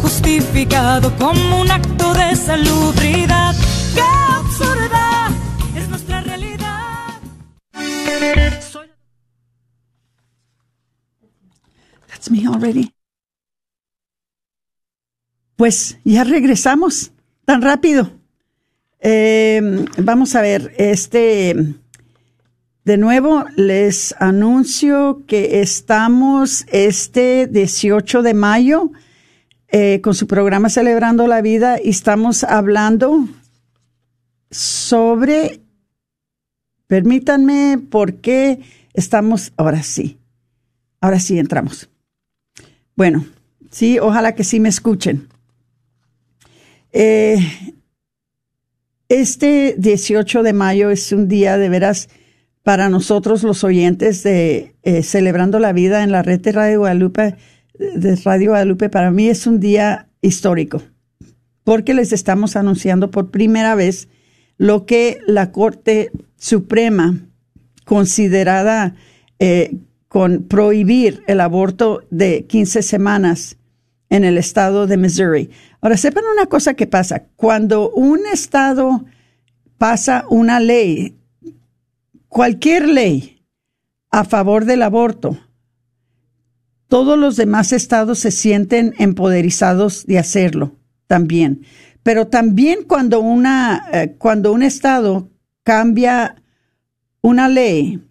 justificado 0.00 1.16
como 1.18 1.60
un 1.60 1.70
acto 1.70 2.12
de 2.14 2.34
salubridad. 2.34 3.54
¡Qué 3.94 4.00
absurda! 4.00 5.28
That's 12.08 12.28
me 12.28 12.44
already. 12.44 12.92
Pues 15.54 15.96
ya 16.02 16.24
regresamos 16.24 17.12
tan 17.44 17.62
rápido. 17.62 18.10
Eh, 19.00 19.86
vamos 19.98 20.34
a 20.34 20.42
ver, 20.42 20.74
este, 20.78 21.74
de 22.84 22.96
nuevo 22.96 23.44
les 23.56 24.14
anuncio 24.18 25.24
que 25.26 25.60
estamos 25.60 26.64
este 26.70 27.46
18 27.48 28.22
de 28.22 28.34
mayo 28.34 28.92
eh, 29.68 30.00
con 30.02 30.14
su 30.14 30.26
programa 30.26 30.68
Celebrando 30.68 31.26
la 31.26 31.40
Vida 31.42 31.78
y 31.82 31.90
estamos 31.90 32.44
hablando 32.44 33.26
sobre, 34.50 35.62
permítanme, 36.86 37.78
por 37.90 38.16
qué 38.16 38.60
estamos, 38.92 39.52
ahora 39.56 39.82
sí, 39.82 40.18
ahora 41.00 41.18
sí 41.18 41.38
entramos. 41.38 41.88
Bueno, 42.94 43.24
sí, 43.70 43.98
ojalá 43.98 44.34
que 44.34 44.44
sí 44.44 44.60
me 44.60 44.68
escuchen. 44.68 45.31
Eh, 46.92 47.38
este 49.08 49.74
18 49.78 50.42
de 50.42 50.52
mayo 50.52 50.90
es 50.90 51.12
un 51.12 51.28
día 51.28 51.58
de 51.58 51.68
veras 51.68 52.08
para 52.62 52.88
nosotros 52.88 53.42
los 53.42 53.64
oyentes 53.64 54.22
de 54.22 54.74
eh, 54.82 55.02
Celebrando 55.02 55.58
la 55.58 55.72
Vida 55.72 56.04
en 56.04 56.12
la 56.12 56.22
red 56.22 56.40
de 56.40 56.52
Radio 56.52 56.80
Guadalupe, 56.80 57.36
de 57.78 58.16
Radio 58.16 58.50
Guadalupe, 58.50 58.88
para 58.88 59.10
mí 59.10 59.28
es 59.28 59.46
un 59.46 59.58
día 59.58 60.08
histórico, 60.20 60.82
porque 61.64 61.94
les 61.94 62.12
estamos 62.12 62.56
anunciando 62.56 63.10
por 63.10 63.30
primera 63.30 63.74
vez 63.74 64.08
lo 64.58 64.86
que 64.86 65.18
la 65.26 65.50
Corte 65.50 66.10
Suprema 66.36 67.18
considerada 67.84 68.94
eh, 69.38 69.76
con 70.08 70.44
prohibir 70.44 71.22
el 71.26 71.40
aborto 71.40 72.02
de 72.10 72.44
15 72.44 72.82
semanas 72.82 73.56
en 74.12 74.24
el 74.24 74.36
estado 74.36 74.86
de 74.86 74.98
Missouri. 74.98 75.48
Ahora, 75.80 75.96
sepan 75.96 76.24
una 76.30 76.44
cosa 76.44 76.74
que 76.74 76.86
pasa. 76.86 77.24
Cuando 77.34 77.88
un 77.92 78.20
estado 78.30 79.06
pasa 79.78 80.26
una 80.28 80.60
ley, 80.60 81.16
cualquier 82.28 82.86
ley 82.88 83.42
a 84.10 84.24
favor 84.24 84.66
del 84.66 84.82
aborto, 84.82 85.38
todos 86.88 87.18
los 87.18 87.36
demás 87.36 87.72
estados 87.72 88.18
se 88.18 88.30
sienten 88.30 88.92
empoderizados 88.98 90.04
de 90.04 90.18
hacerlo 90.18 90.76
también. 91.06 91.62
Pero 92.02 92.26
también 92.26 92.80
cuando, 92.86 93.20
una, 93.20 93.86
eh, 93.94 94.14
cuando 94.18 94.52
un 94.52 94.62
estado 94.62 95.30
cambia 95.62 96.42
una 97.22 97.48
ley 97.48 98.06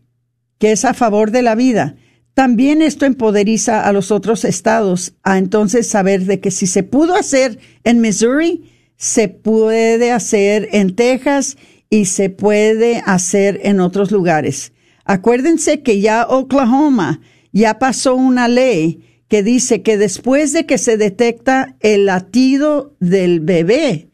que 0.58 0.72
es 0.72 0.84
a 0.84 0.96
favor 0.96 1.30
de 1.30 1.44
la 1.44 1.54
vida, 1.54 1.96
también 2.34 2.82
esto 2.82 3.06
empoderiza 3.06 3.86
a 3.86 3.92
los 3.92 4.12
otros 4.12 4.46
estados 4.46 5.14
a 5.24 5.38
entonces 5.38 5.88
saber 5.88 6.26
de 6.26 6.40
que 6.40 6.52
si 6.52 6.66
se 6.66 6.84
pudo 6.84 7.16
hacer 7.16 7.60
en 7.84 8.00
Missouri, 8.02 8.72
se 8.96 9.28
puede 9.28 10.12
hacer 10.12 10.70
en 10.72 10.96
Texas 10.96 11.58
y 11.90 12.06
se 12.06 12.30
puede 12.30 13.04
hacer 13.06 13.60
en 13.64 13.80
otros 13.80 14.12
lugares. 14.12 14.72
Acuérdense 15.04 15.82
que 15.82 16.00
ya 16.00 16.26
Oklahoma 16.28 17.20
ya 17.52 17.80
pasó 17.80 18.16
una 18.16 18.48
ley 18.48 19.24
que 19.28 19.44
dice 19.44 19.82
que 19.82 19.98
después 19.98 20.54
de 20.54 20.66
que 20.66 20.78
se 20.78 20.98
detecta 20.98 21.76
el 21.80 22.06
latido 22.06 22.96
del 23.00 23.40
bebé, 23.40 24.10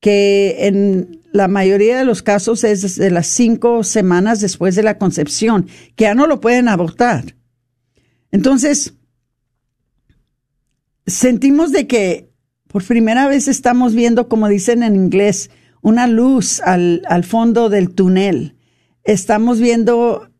que 0.00 0.66
en 0.66 1.20
la 1.32 1.48
mayoría 1.48 1.98
de 1.98 2.04
los 2.04 2.22
casos 2.22 2.64
es 2.64 2.82
desde 2.82 3.10
las 3.10 3.26
cinco 3.28 3.84
semanas 3.84 4.40
después 4.40 4.74
de 4.74 4.82
la 4.82 4.98
concepción, 4.98 5.68
que 5.94 6.04
ya 6.04 6.14
no 6.14 6.26
lo 6.26 6.40
pueden 6.40 6.68
abortar. 6.68 7.36
Entonces, 8.32 8.94
sentimos 11.06 11.70
de 11.70 11.86
que 11.86 12.32
por 12.66 12.84
primera 12.84 13.28
vez 13.28 13.48
estamos 13.48 13.94
viendo, 13.94 14.28
como 14.28 14.48
dicen 14.48 14.82
en 14.82 14.96
inglés, 14.96 15.50
una 15.82 16.06
luz 16.06 16.60
al, 16.60 17.02
al 17.06 17.22
fondo 17.22 17.68
del 17.68 17.94
túnel. 17.94 18.56
Estamos 19.04 19.60
viendo 19.60 20.30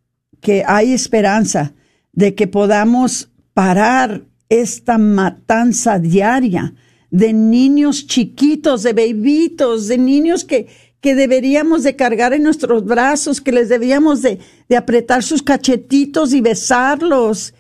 que 0.40 0.64
hay 0.66 0.92
esperanza 0.92 1.74
de 2.12 2.35
que 2.35 2.46
podamos 2.46 3.31
parar 3.52 4.24
esta 4.48 4.96
matanza 4.96 5.98
diaria 5.98 6.74
de 7.11 7.35
niños 7.35 8.07
chiquitos, 8.07 8.83
de 8.83 8.94
bebitos, 8.94 9.88
de 9.88 9.98
niños 9.98 10.46
que, 10.46 10.68
que 11.00 11.14
deberíamos 11.14 11.83
de 11.83 11.96
cargar 11.96 12.33
en 12.33 12.42
nuestros 12.42 12.87
brazos, 12.87 13.42
que 13.42 13.52
les 13.52 13.68
debíamos 13.68 14.22
de, 14.22 14.38
de 14.68 14.76
apretar 14.76 15.22
sus 15.22 15.42
cachetitos 15.42 16.33
y 16.33 16.40
besarlos 16.40 17.52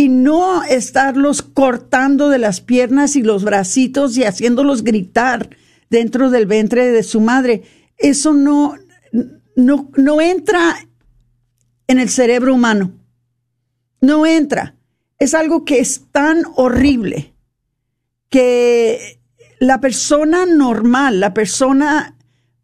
y 0.00 0.08
no 0.08 0.62
estarlos 0.62 1.42
cortando 1.42 2.30
de 2.30 2.38
las 2.38 2.62
piernas 2.62 3.16
y 3.16 3.22
los 3.22 3.44
bracitos 3.44 4.16
y 4.16 4.24
haciéndolos 4.24 4.82
gritar 4.82 5.50
dentro 5.90 6.30
del 6.30 6.46
vientre 6.46 6.90
de 6.90 7.02
su 7.02 7.20
madre. 7.20 7.64
Eso 7.98 8.32
no, 8.32 8.76
no, 9.56 9.90
no 9.98 10.20
entra 10.22 10.74
en 11.86 12.00
el 12.00 12.08
cerebro 12.08 12.54
humano. 12.54 12.94
No 14.00 14.24
entra. 14.24 14.74
Es 15.18 15.34
algo 15.34 15.66
que 15.66 15.80
es 15.80 16.06
tan 16.10 16.44
horrible 16.56 17.34
que 18.30 19.20
la 19.58 19.82
persona 19.82 20.46
normal, 20.46 21.20
la 21.20 21.34
persona 21.34 22.16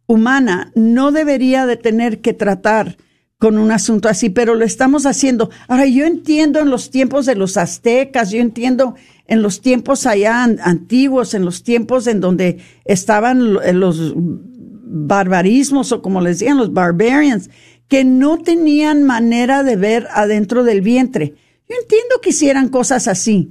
humana, 0.07 0.71
no 0.73 1.11
debería 1.11 1.67
de 1.67 1.77
tener 1.77 2.19
que 2.21 2.33
tratar 2.33 2.97
con 3.39 3.57
un 3.57 3.71
asunto 3.71 4.09
así, 4.09 4.29
pero 4.29 4.55
lo 4.55 4.65
estamos 4.65 5.05
haciendo. 5.05 5.49
Ahora, 5.67 5.85
yo 5.85 6.05
entiendo 6.05 6.59
en 6.59 6.69
los 6.69 6.89
tiempos 6.89 7.25
de 7.25 7.35
los 7.35 7.57
aztecas, 7.57 8.31
yo 8.31 8.39
entiendo 8.39 8.95
en 9.27 9.41
los 9.41 9.61
tiempos 9.61 10.05
allá 10.05 10.43
antiguos, 10.43 11.33
en 11.33 11.45
los 11.45 11.63
tiempos 11.63 12.07
en 12.07 12.19
donde 12.19 12.57
estaban 12.85 13.53
los 13.79 14.13
barbarismos 14.15 15.91
o 15.91 16.01
como 16.01 16.21
les 16.21 16.39
decían 16.39 16.57
los 16.57 16.73
barbarians, 16.73 17.49
que 17.87 18.03
no 18.03 18.39
tenían 18.39 19.03
manera 19.03 19.63
de 19.63 19.75
ver 19.75 20.07
adentro 20.11 20.63
del 20.63 20.81
vientre. 20.81 21.35
Yo 21.69 21.75
entiendo 21.79 22.21
que 22.21 22.31
hicieran 22.31 22.69
cosas 22.69 23.07
así, 23.07 23.49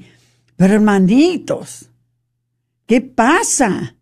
pero 0.56 0.74
hermanitos, 0.74 1.90
¿qué 2.86 3.02
pasa? 3.02 3.96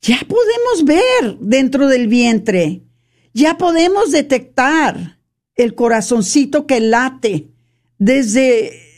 Ya 0.00 0.20
podemos 0.26 0.84
ver 0.84 1.36
dentro 1.40 1.88
del 1.88 2.08
vientre 2.08 2.84
ya 3.32 3.58
podemos 3.58 4.10
detectar 4.10 5.18
el 5.54 5.74
corazoncito 5.74 6.66
que 6.66 6.80
late 6.80 7.48
desde 7.98 8.90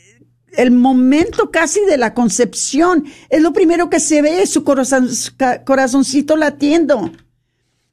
el 0.53 0.71
momento 0.71 1.51
casi 1.51 1.81
de 1.85 1.97
la 1.97 2.13
concepción. 2.13 3.05
Es 3.29 3.41
lo 3.41 3.53
primero 3.53 3.89
que 3.89 3.99
se 3.99 4.21
ve, 4.21 4.45
su 4.45 4.63
corazoncito 4.63 6.37
latiendo. 6.37 7.11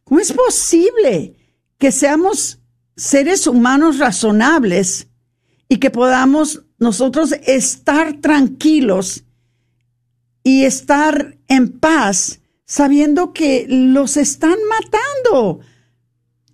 ¿Cómo 0.04 0.20
es 0.20 0.32
posible 0.32 1.36
que 1.78 1.92
seamos 1.92 2.58
seres 2.96 3.46
humanos 3.46 3.98
razonables 3.98 5.08
y 5.68 5.78
que 5.78 5.90
podamos 5.90 6.62
nosotros 6.78 7.32
estar 7.46 8.20
tranquilos 8.20 9.24
y 10.42 10.64
estar 10.64 11.38
en 11.48 11.78
paz 11.78 12.40
sabiendo 12.66 13.32
que 13.32 13.66
los 13.68 14.16
están 14.16 14.56
matando? 14.68 15.60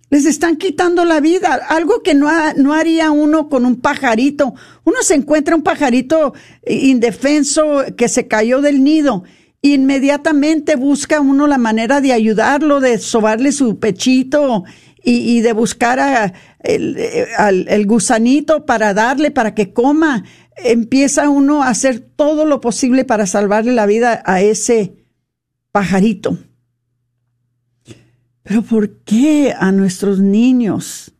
Les 0.09 0.25
están 0.25 0.55
quitando 0.55 1.03
la 1.03 1.19
vida, 1.19 1.59
algo 1.67 2.01
que 2.01 2.13
no, 2.13 2.29
no 2.55 2.73
haría 2.73 3.11
uno 3.11 3.49
con 3.49 3.65
un 3.65 3.75
pajarito. 3.81 4.53
Uno 4.85 4.97
se 5.01 5.15
encuentra 5.15 5.55
un 5.55 5.63
pajarito 5.63 6.33
indefenso 6.65 7.83
que 7.97 8.07
se 8.07 8.27
cayó 8.27 8.61
del 8.61 8.83
nido. 8.83 9.23
Inmediatamente 9.61 10.77
busca 10.77 11.19
uno 11.19 11.45
la 11.45 11.57
manera 11.57 11.99
de 11.99 12.13
ayudarlo, 12.13 12.79
de 12.79 12.99
sobarle 12.99 13.51
su 13.51 13.79
pechito 13.79 14.63
y, 15.03 15.41
de 15.41 15.51
buscar 15.51 15.99
a, 15.99 16.33
el, 16.59 16.97
el 16.97 17.85
gusanito 17.85 18.65
para 18.65 18.93
darle, 18.93 19.31
para 19.31 19.55
que 19.55 19.73
coma. 19.73 20.23
Empieza 20.55 21.27
uno 21.27 21.63
a 21.63 21.69
hacer 21.69 21.99
todo 21.99 22.45
lo 22.45 22.61
posible 22.61 23.03
para 23.03 23.25
salvarle 23.25 23.73
la 23.73 23.85
vida 23.85 24.21
a 24.25 24.41
ese 24.41 24.93
pajarito. 25.71 26.37
Pero 28.47 28.61
¿por 28.61 28.89
qué 28.99 29.51
a 29.51 29.73
nuestros 29.73 30.19
niños 30.19 31.13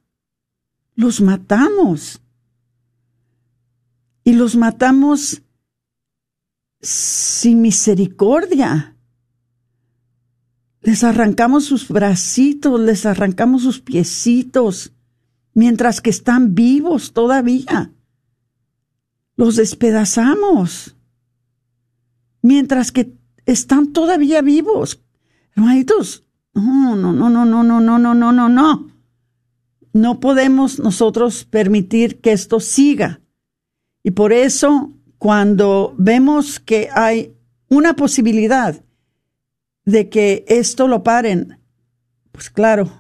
los 0.96 1.20
matamos? 1.20 2.22
Y 4.24 4.32
los 4.32 4.56
matamos 4.56 5.42
sin 6.80 7.62
misericordia. 7.62 8.96
Les 10.80 11.04
arrancamos 11.04 11.66
sus 11.66 11.90
bracitos, 11.90 12.80
les 12.80 13.06
arrancamos 13.06 13.64
sus 13.64 13.82
piecitos, 13.82 14.94
mientras 15.54 16.00
que 16.00 16.12
están 16.12 16.56
vivos 16.56 17.12
todavía. 17.12 17.92
Los 19.36 19.58
despedazamos, 19.58 20.96
mientras 22.42 22.94
que 22.94 23.18
están 23.46 23.92
todavía 23.92 24.42
vivos. 24.42 25.04
Hermanitos, 25.58 26.27
no, 26.62 26.96
no, 26.96 27.14
no, 27.14 27.30
no, 27.30 27.46
no, 27.46 27.64
no, 27.64 27.80
no, 27.80 28.00
no, 28.00 28.14
no, 28.14 28.32
no, 28.32 28.50
no. 28.50 28.88
No 29.94 30.20
podemos 30.20 30.80
nosotros 30.80 31.46
permitir 31.46 32.20
que 32.20 32.32
esto 32.32 32.60
siga. 32.60 33.22
Y 34.04 34.12
por 34.12 34.34
eso, 34.34 34.94
cuando 35.18 35.94
vemos 35.98 36.60
que 36.60 36.90
hay 36.94 37.36
una 37.70 37.96
posibilidad 37.96 38.84
de 39.86 40.10
que 40.10 40.46
esto 40.48 40.88
lo 40.88 41.04
paren, 41.04 41.60
Pues 42.32 42.50
claro, 42.50 42.92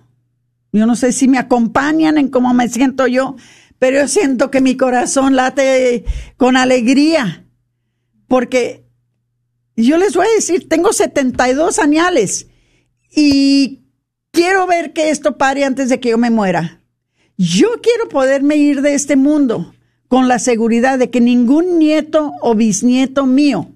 yo 0.71 0.85
no 0.85 0.95
sé 0.95 1.11
si 1.11 1.27
me 1.27 1.37
acompañan 1.37 2.17
en 2.17 2.29
cómo 2.29 2.53
me 2.53 2.69
siento 2.69 3.07
yo, 3.07 3.35
pero 3.77 4.01
yo 4.01 4.07
siento 4.07 4.49
que 4.49 4.61
mi 4.61 4.75
corazón 4.75 5.35
late 5.35 6.05
con 6.37 6.57
alegría, 6.57 7.45
porque 8.27 8.85
yo 9.75 9.97
les 9.97 10.15
voy 10.15 10.25
a 10.25 10.35
decir, 10.35 10.67
tengo 10.67 10.91
72 10.93 11.77
añales 11.77 12.47
y 13.09 13.83
quiero 14.31 14.67
ver 14.67 14.93
que 14.93 15.09
esto 15.09 15.37
pare 15.37 15.63
antes 15.63 15.89
de 15.89 15.99
que 15.99 16.09
yo 16.09 16.17
me 16.17 16.29
muera. 16.29 16.81
Yo 17.37 17.67
quiero 17.81 18.09
poderme 18.09 18.55
ir 18.55 18.81
de 18.81 18.93
este 18.93 19.15
mundo 19.15 19.73
con 20.07 20.27
la 20.27 20.39
seguridad 20.39 20.97
de 20.97 21.09
que 21.09 21.21
ningún 21.21 21.79
nieto 21.79 22.33
o 22.41 22.55
bisnieto 22.55 23.25
mío 23.25 23.71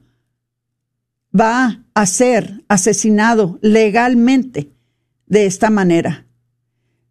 va 1.37 1.83
a 1.93 2.05
ser 2.05 2.63
asesinado 2.67 3.59
legalmente 3.61 4.71
de 5.27 5.45
esta 5.45 5.69
manera. 5.69 6.25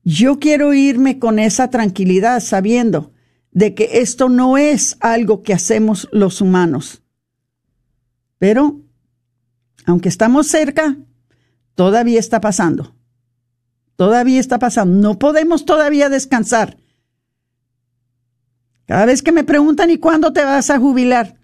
Yo 0.04 0.38
quiero 0.38 0.72
irme 0.74 1.18
con 1.18 1.38
esa 1.38 1.70
tranquilidad 1.70 2.40
sabiendo 2.40 3.12
de 3.52 3.74
que 3.74 4.00
esto 4.00 4.28
no 4.28 4.58
es 4.58 4.96
algo 5.00 5.42
que 5.42 5.52
hacemos 5.52 6.08
los 6.12 6.40
humanos. 6.40 7.02
Pero, 8.38 8.80
aunque 9.84 10.08
estamos 10.08 10.46
cerca, 10.46 10.96
todavía 11.74 12.18
está 12.18 12.40
pasando. 12.40 12.94
Todavía 13.96 14.40
está 14.40 14.58
pasando. 14.58 14.96
No 14.96 15.18
podemos 15.18 15.66
todavía 15.66 16.08
descansar. 16.08 16.78
Cada 18.86 19.06
vez 19.06 19.22
que 19.22 19.30
me 19.30 19.44
preguntan, 19.44 19.90
¿y 19.90 19.98
cuándo 19.98 20.32
te 20.32 20.42
vas 20.42 20.70
a 20.70 20.78
jubilar? 20.78 21.36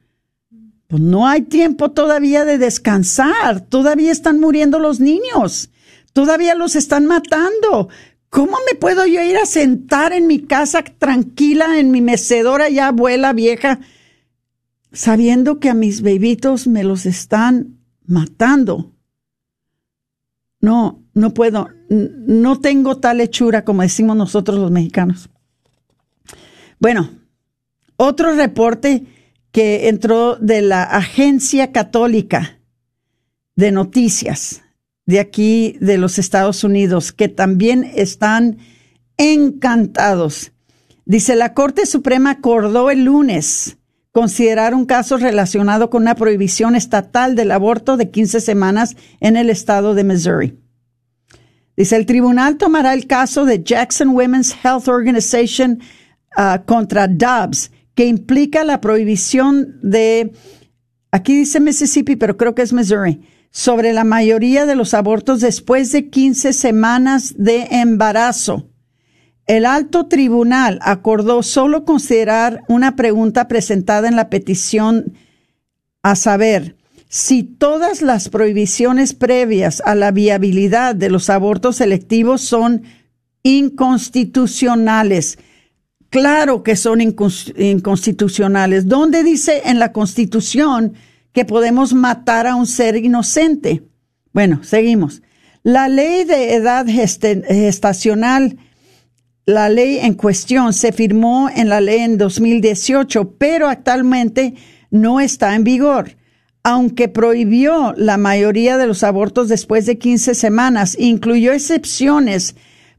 Pues 0.88 1.02
no 1.02 1.26
hay 1.26 1.42
tiempo 1.42 1.90
todavía 1.90 2.44
de 2.44 2.58
descansar. 2.58 3.60
Todavía 3.60 4.10
están 4.10 4.40
muriendo 4.40 4.78
los 4.78 5.00
niños. 5.00 5.70
Todavía 6.12 6.54
los 6.54 6.76
están 6.76 7.06
matando. 7.06 7.88
¿Cómo 8.30 8.56
me 8.66 8.74
puedo 8.74 9.06
yo 9.06 9.22
ir 9.22 9.36
a 9.36 9.46
sentar 9.46 10.12
en 10.12 10.26
mi 10.26 10.40
casa 10.40 10.82
tranquila, 10.82 11.78
en 11.78 11.90
mi 11.90 12.00
mecedora 12.00 12.68
ya 12.68 12.88
abuela 12.88 13.32
vieja, 13.32 13.80
sabiendo 14.92 15.60
que 15.60 15.70
a 15.70 15.74
mis 15.74 16.02
bebitos 16.02 16.66
me 16.66 16.84
los 16.84 17.06
están 17.06 17.78
matando? 18.06 18.95
No, 20.60 21.02
no 21.14 21.34
puedo. 21.34 21.68
No 21.88 22.60
tengo 22.60 22.98
tal 22.98 23.20
hechura 23.20 23.64
como 23.64 23.82
decimos 23.82 24.16
nosotros 24.16 24.58
los 24.58 24.70
mexicanos. 24.70 25.28
Bueno, 26.78 27.10
otro 27.96 28.34
reporte 28.34 29.04
que 29.52 29.88
entró 29.88 30.36
de 30.36 30.62
la 30.62 30.82
Agencia 30.82 31.72
Católica 31.72 32.60
de 33.54 33.72
Noticias 33.72 34.62
de 35.06 35.20
aquí 35.20 35.76
de 35.80 35.98
los 35.98 36.18
Estados 36.18 36.64
Unidos, 36.64 37.12
que 37.12 37.28
también 37.28 37.90
están 37.94 38.58
encantados. 39.16 40.52
Dice, 41.04 41.36
la 41.36 41.54
Corte 41.54 41.86
Suprema 41.86 42.32
acordó 42.32 42.90
el 42.90 43.04
lunes 43.04 43.78
considerar 44.16 44.74
un 44.74 44.86
caso 44.86 45.18
relacionado 45.18 45.90
con 45.90 46.00
una 46.00 46.14
prohibición 46.14 46.74
estatal 46.74 47.34
del 47.36 47.50
aborto 47.50 47.98
de 47.98 48.10
15 48.10 48.40
semanas 48.40 48.96
en 49.20 49.36
el 49.36 49.50
estado 49.50 49.94
de 49.94 50.04
Missouri. 50.04 50.58
Dice, 51.76 51.96
el 51.96 52.06
tribunal 52.06 52.56
tomará 52.56 52.94
el 52.94 53.06
caso 53.06 53.44
de 53.44 53.62
Jackson 53.62 54.16
Women's 54.16 54.56
Health 54.64 54.88
Organization 54.88 55.82
uh, 56.34 56.64
contra 56.64 57.08
Dobbs, 57.08 57.70
que 57.94 58.06
implica 58.06 58.64
la 58.64 58.80
prohibición 58.80 59.78
de, 59.82 60.32
aquí 61.10 61.36
dice 61.36 61.60
Mississippi, 61.60 62.16
pero 62.16 62.38
creo 62.38 62.54
que 62.54 62.62
es 62.62 62.72
Missouri, 62.72 63.20
sobre 63.50 63.92
la 63.92 64.04
mayoría 64.04 64.64
de 64.64 64.76
los 64.76 64.94
abortos 64.94 65.42
después 65.42 65.92
de 65.92 66.08
15 66.08 66.54
semanas 66.54 67.34
de 67.36 67.64
embarazo. 67.70 68.70
El 69.46 69.64
alto 69.64 70.06
tribunal 70.06 70.78
acordó 70.82 71.42
solo 71.42 71.84
considerar 71.84 72.64
una 72.68 72.96
pregunta 72.96 73.48
presentada 73.48 74.08
en 74.08 74.16
la 74.16 74.28
petición 74.28 75.14
a 76.02 76.16
saber 76.16 76.76
si 77.08 77.42
todas 77.44 78.02
las 78.02 78.28
prohibiciones 78.28 79.14
previas 79.14 79.80
a 79.84 79.94
la 79.94 80.10
viabilidad 80.10 80.94
de 80.94 81.10
los 81.10 81.30
abortos 81.30 81.76
selectivos 81.76 82.40
son 82.40 82.82
inconstitucionales. 83.42 85.38
Claro 86.10 86.62
que 86.62 86.74
son 86.74 87.00
inconstitucionales. 87.00 88.88
¿Dónde 88.88 89.22
dice 89.22 89.62
en 89.66 89.78
la 89.78 89.92
Constitución 89.92 90.94
que 91.36 91.44
podemos 91.44 91.92
matar 91.92 92.46
a 92.46 92.54
un 92.54 92.66
ser 92.66 92.96
inocente. 92.96 93.82
Bueno, 94.32 94.64
seguimos. 94.64 95.20
La 95.62 95.86
ley 95.86 96.24
de 96.24 96.54
edad 96.54 96.86
gestacional, 96.86 98.56
la 99.46 99.68
ley 99.68 99.98
en 99.98 100.14
cuestión, 100.14 100.72
se 100.72 100.90
firmó 100.90 101.48
en 101.48 101.68
la 101.68 101.80
ley 101.80 102.00
en 102.00 102.18
2018, 102.18 103.36
pero 103.38 103.68
actualmente 103.68 104.54
no 104.90 105.20
está 105.20 105.54
en 105.54 105.62
vigor. 105.62 106.16
Aunque 106.64 107.08
prohibió 107.08 107.94
la 107.96 108.16
mayoría 108.16 108.76
de 108.76 108.88
los 108.88 109.04
abortos 109.04 109.48
después 109.48 109.86
de 109.86 109.98
15 109.98 110.34
semanas, 110.34 110.96
incluyó 110.98 111.52
excepciones 111.52 112.56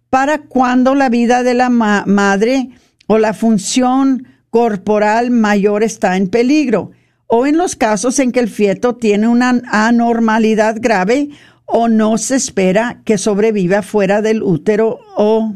para 0.10 0.44
cuando 0.44 0.96
la 0.96 1.10
vida 1.10 1.44
de 1.44 1.54
la 1.54 1.70
madre 1.70 2.70
o 3.08 3.18
la 3.18 3.34
función 3.34 4.26
corporal 4.50 5.32
mayor 5.32 5.84
está 5.84 6.16
en 6.16 6.30
peligro 6.30 6.92
o 7.28 7.46
en 7.46 7.58
los 7.58 7.76
casos 7.76 8.20
en 8.20 8.32
que 8.32 8.40
el 8.40 8.48
feto 8.48 8.96
tiene 8.96 9.28
una 9.28 9.62
anormalidad 9.70 10.78
grave 10.80 11.30
o 11.66 11.90
no 11.90 12.18
se 12.18 12.38
espera 12.38 13.02
que 13.04 13.18
sobreviva 13.18 13.82
fuera 13.82 14.22
del 14.22 14.42
útero 14.42 15.00
o 15.18 15.54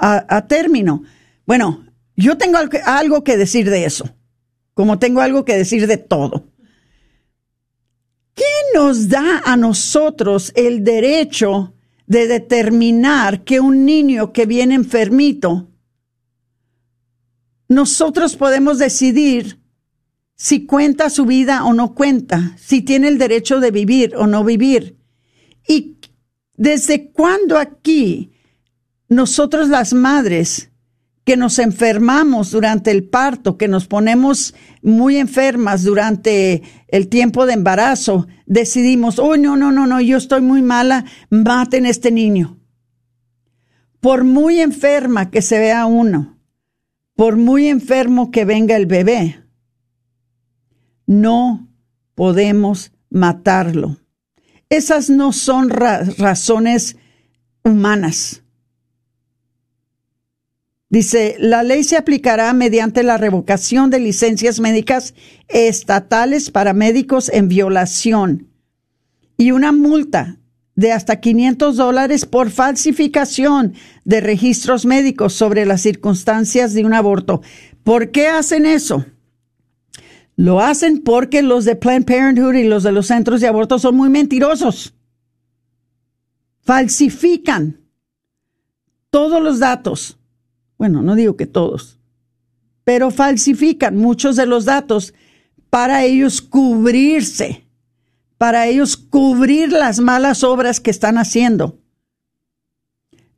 a, 0.00 0.46
término. 0.46 1.02
Bueno, 1.46 1.86
yo 2.16 2.38
tengo 2.38 2.58
algo 2.84 3.22
que 3.22 3.36
decir 3.36 3.68
de 3.68 3.84
eso, 3.84 4.16
como 4.74 4.98
tengo 4.98 5.20
algo 5.20 5.44
que 5.44 5.56
decir 5.56 5.86
de 5.86 5.98
todo. 5.98 6.48
¿Qué 8.34 8.44
nos 8.74 9.08
da 9.08 9.42
a 9.44 9.56
nosotros 9.56 10.52
el 10.56 10.82
derecho 10.82 11.74
de 12.06 12.26
determinar 12.26 13.44
que 13.44 13.60
un 13.60 13.84
niño 13.84 14.32
que 14.32 14.46
viene 14.46 14.74
enfermito, 14.74 15.68
nosotros 17.68 18.34
podemos 18.34 18.78
decidir 18.78 19.60
si 20.34 20.66
cuenta 20.66 21.10
su 21.10 21.26
vida 21.26 21.64
o 21.64 21.72
no 21.72 21.94
cuenta, 21.94 22.56
si 22.58 22.82
tiene 22.82 23.08
el 23.08 23.18
derecho 23.18 23.60
de 23.60 23.70
vivir 23.70 24.16
o 24.16 24.26
no 24.26 24.42
vivir. 24.42 24.96
¿Y 25.68 25.98
desde 26.56 27.10
cuándo 27.12 27.58
aquí 27.58 28.32
nosotros 29.10 29.68
las 29.68 29.92
madres 29.92 30.70
que 31.24 31.36
nos 31.36 31.58
enfermamos 31.58 32.50
durante 32.52 32.90
el 32.90 33.04
parto, 33.04 33.58
que 33.58 33.68
nos 33.68 33.86
ponemos 33.86 34.54
muy 34.82 35.16
enfermas 35.16 35.82
durante 35.82 36.62
el 36.88 37.08
tiempo 37.08 37.44
de 37.44 37.52
embarazo, 37.52 38.26
decidimos, 38.46 39.18
oh, 39.18 39.36
no, 39.36 39.56
no, 39.56 39.72
no, 39.72 39.86
no, 39.86 40.00
yo 40.00 40.16
estoy 40.16 40.40
muy 40.40 40.62
mala, 40.62 41.04
maten 41.28 41.84
a 41.84 41.90
este 41.90 42.10
niño. 42.10 42.58
Por 44.00 44.24
muy 44.24 44.60
enferma 44.60 45.30
que 45.30 45.42
se 45.42 45.58
vea 45.58 45.84
uno, 45.86 46.38
por 47.14 47.36
muy 47.36 47.66
enfermo 47.66 48.30
que 48.30 48.44
venga 48.44 48.76
el 48.76 48.86
bebé, 48.86 49.44
no 51.06 51.68
podemos 52.14 52.92
matarlo. 53.10 53.98
Esas 54.68 55.10
no 55.10 55.32
son 55.32 55.68
razones 55.68 56.96
humanas. 57.64 58.42
Dice, 60.90 61.36
la 61.38 61.62
ley 61.62 61.84
se 61.84 61.96
aplicará 61.96 62.52
mediante 62.52 63.04
la 63.04 63.16
revocación 63.16 63.90
de 63.90 64.00
licencias 64.00 64.58
médicas 64.58 65.14
estatales 65.46 66.50
para 66.50 66.74
médicos 66.74 67.30
en 67.32 67.48
violación 67.48 68.48
y 69.36 69.52
una 69.52 69.70
multa 69.70 70.40
de 70.74 70.90
hasta 70.90 71.20
500 71.20 71.76
dólares 71.76 72.26
por 72.26 72.50
falsificación 72.50 73.74
de 74.04 74.20
registros 74.20 74.84
médicos 74.84 75.32
sobre 75.32 75.64
las 75.64 75.80
circunstancias 75.80 76.74
de 76.74 76.84
un 76.84 76.94
aborto. 76.94 77.40
¿Por 77.84 78.10
qué 78.10 78.26
hacen 78.26 78.66
eso? 78.66 79.06
Lo 80.34 80.60
hacen 80.60 81.02
porque 81.02 81.42
los 81.42 81.64
de 81.66 81.76
Planned 81.76 82.04
Parenthood 82.04 82.54
y 82.54 82.64
los 82.64 82.82
de 82.82 82.90
los 82.90 83.06
centros 83.06 83.40
de 83.40 83.46
aborto 83.46 83.78
son 83.78 83.94
muy 83.94 84.08
mentirosos. 84.08 84.92
Falsifican 86.62 87.80
todos 89.10 89.40
los 89.40 89.60
datos. 89.60 90.19
Bueno, 90.80 91.02
no 91.02 91.14
digo 91.14 91.36
que 91.36 91.44
todos, 91.44 91.98
pero 92.84 93.10
falsifican 93.10 93.98
muchos 93.98 94.34
de 94.36 94.46
los 94.46 94.64
datos 94.64 95.12
para 95.68 96.04
ellos 96.04 96.40
cubrirse, 96.40 97.66
para 98.38 98.66
ellos 98.66 98.96
cubrir 98.96 99.72
las 99.72 100.00
malas 100.00 100.42
obras 100.42 100.80
que 100.80 100.90
están 100.90 101.18
haciendo. 101.18 101.78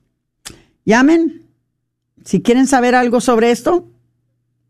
Llamen 0.84 1.46
si 2.24 2.42
quieren 2.42 2.66
saber 2.66 2.94
algo 2.94 3.22
sobre 3.22 3.50
esto. 3.50 3.88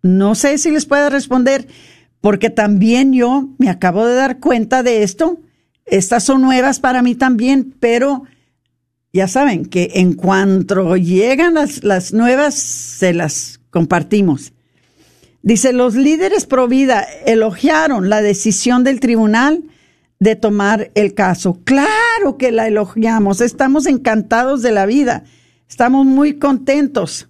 No 0.03 0.37
sé 0.37 0.59
si 0.59 0.71
les 0.71 0.87
puedo 0.87 1.11
responder, 1.11 1.67
porque 2.21 2.51
también 2.51 3.13
yo 3.13 3.49
me 3.59 3.69
acabo 3.69 4.07
de 4.07 4.15
dar 4.15 4.39
cuenta 4.39 4.85
de 4.85 5.03
esto. 5.03 5.41
Estas 5.85 6.23
son 6.23 6.43
nuevas 6.43 6.79
para 6.79 7.03
mí 7.03 7.17
también, 7.17 7.75
pero 7.81 8.23
ya 9.13 9.27
saben 9.27 9.65
que 9.65 9.91
en 9.95 10.13
cuanto 10.13 10.97
llegan 10.97 11.55
las, 11.55 11.83
las 11.83 12.13
nuevas, 12.13 12.55
se 12.55 13.13
las 13.13 13.58
compartimos. 13.71 14.53
Dice, 15.43 15.73
los 15.73 15.95
líderes 15.95 16.47
pro 16.47 16.69
vida 16.69 17.07
elogiaron 17.25 18.11
la 18.11 18.21
decisión 18.23 18.85
del 18.85 19.01
tribunal 19.01 19.65
de 20.21 20.37
tomar 20.37 20.91
el 20.95 21.15
caso. 21.15 21.61
Claro 21.65 22.37
que 22.39 22.51
la 22.51 22.67
elogiamos, 22.67 23.41
estamos 23.41 23.87
encantados 23.87 24.63
de 24.63 24.73
la 24.73 24.87
vida, 24.87 25.25
estamos 25.69 26.07
muy 26.07 26.39
contentos. 26.39 27.29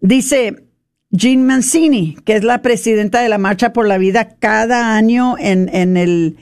Dice 0.00 0.64
Jean 1.10 1.44
Mancini, 1.44 2.16
que 2.24 2.34
es 2.34 2.44
la 2.44 2.62
presidenta 2.62 3.20
de 3.20 3.28
la 3.28 3.38
Marcha 3.38 3.72
por 3.72 3.86
la 3.86 3.98
Vida 3.98 4.36
cada 4.38 4.96
año 4.96 5.36
en, 5.38 5.68
en 5.74 5.96
el, 5.96 6.36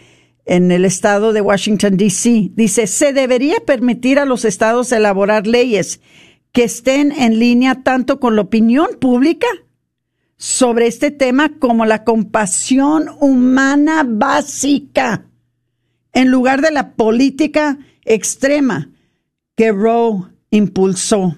en 0.46 0.70
el 0.70 0.84
estado 0.84 1.32
de 1.32 1.40
Washington, 1.40 1.96
D.C. 1.96 2.50
Dice, 2.54 2.86
se 2.86 3.12
debería 3.12 3.56
permitir 3.66 4.18
a 4.18 4.24
los 4.24 4.44
estados 4.44 4.92
elaborar 4.92 5.46
leyes 5.46 6.00
que 6.52 6.64
estén 6.64 7.12
en 7.12 7.38
línea 7.38 7.82
tanto 7.82 8.20
con 8.20 8.36
la 8.36 8.42
opinión 8.42 8.88
pública 9.00 9.46
sobre 10.36 10.86
este 10.86 11.10
tema 11.10 11.58
como 11.58 11.84
la 11.84 12.04
compasión 12.04 13.10
humana 13.20 14.04
básica, 14.06 15.26
en 16.12 16.30
lugar 16.30 16.62
de 16.62 16.70
la 16.70 16.92
política 16.94 17.78
extrema 18.04 18.90
que 19.56 19.72
Roe 19.72 20.28
impulsó. 20.50 21.36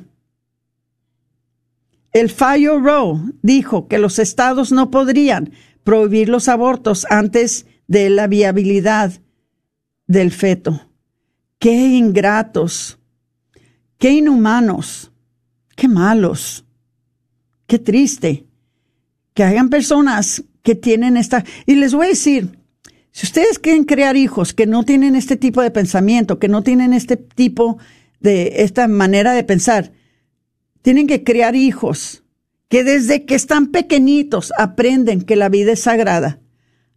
El 2.13 2.29
fallo 2.29 2.79
Roe 2.79 3.21
dijo 3.43 3.89
que 3.89 3.99
los 3.99 4.19
estados 4.19 4.73
no 4.73 4.91
podrían 4.91 5.53
prohibir 5.85 6.29
los 6.29 6.49
abortos 6.49 7.07
antes 7.09 7.67
de 7.87 8.11
la 8.11 8.27
viabilidad 8.27 9.13
del 10.07 10.31
feto. 10.31 10.89
Qué 11.59 11.73
ingratos, 11.73 13.00
qué 14.01 14.11
inhumanos, 14.11 15.13
qué 15.77 15.87
malos, 15.87 16.65
qué 17.67 17.79
triste 17.79 18.47
que 19.35 19.45
hayan 19.45 19.69
personas 19.69 20.43
que 20.63 20.75
tienen 20.75 21.17
esta... 21.17 21.45
Y 21.67 21.77
les 21.77 21.95
voy 21.95 22.07
a 22.07 22.09
decir, 22.09 22.59
si 23.13 23.27
ustedes 23.27 23.59
quieren 23.59 23.85
crear 23.85 24.17
hijos 24.17 24.55
que 24.55 24.67
no 24.67 24.85
tienen 24.85 25.15
este 25.15 25.37
tipo 25.37 25.61
de 25.61 25.71
pensamiento, 25.71 26.39
que 26.39 26.49
no 26.49 26.63
tienen 26.63 26.95
este 26.95 27.17
tipo 27.17 27.79
de, 28.21 28.65
esta 28.65 28.89
manera 28.89 29.33
de 29.33 29.45
pensar, 29.45 29.93
tienen 30.83 31.07
que 31.07 31.23
criar 31.23 31.55
hijos 31.55 32.25
que 32.69 32.85
desde 32.85 33.27
que 33.27 33.35
están 33.35 33.67
pequeñitos 33.67 34.51
aprenden 34.57 35.21
que 35.21 35.37
la 35.37 35.51
vida 35.51 35.73
es 35.73 35.81
sagrada, 35.81 36.41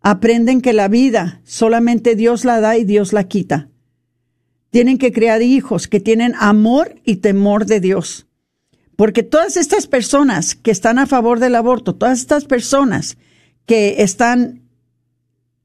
aprenden 0.01 0.62
que 0.62 0.72
la 0.72 0.88
vida 0.88 1.41
solamente 1.43 2.16
Dios 2.16 2.45
la 2.45 2.62
da 2.62 2.78
y 2.78 2.86
Dios 2.86 3.12
la 3.12 3.26
quita. 3.26 3.70
Tienen 4.74 4.97
que 4.97 5.11
criar 5.11 5.43
hijos 5.43 5.88
que 5.88 5.99
tienen 5.99 6.34
amor 6.39 6.95
y 7.05 7.17
temor 7.17 7.67
de 7.67 7.80
Dios. 7.80 8.26
Porque 8.95 9.21
todas 9.21 9.55
estas 9.55 9.86
personas 9.86 10.55
que 10.55 10.71
están 10.71 10.97
a 10.97 11.05
favor 11.05 11.38
del 11.39 11.53
aborto, 11.53 11.93
todas 11.93 12.19
estas 12.19 12.45
personas 12.45 13.17
que 13.67 14.01
están 14.01 14.63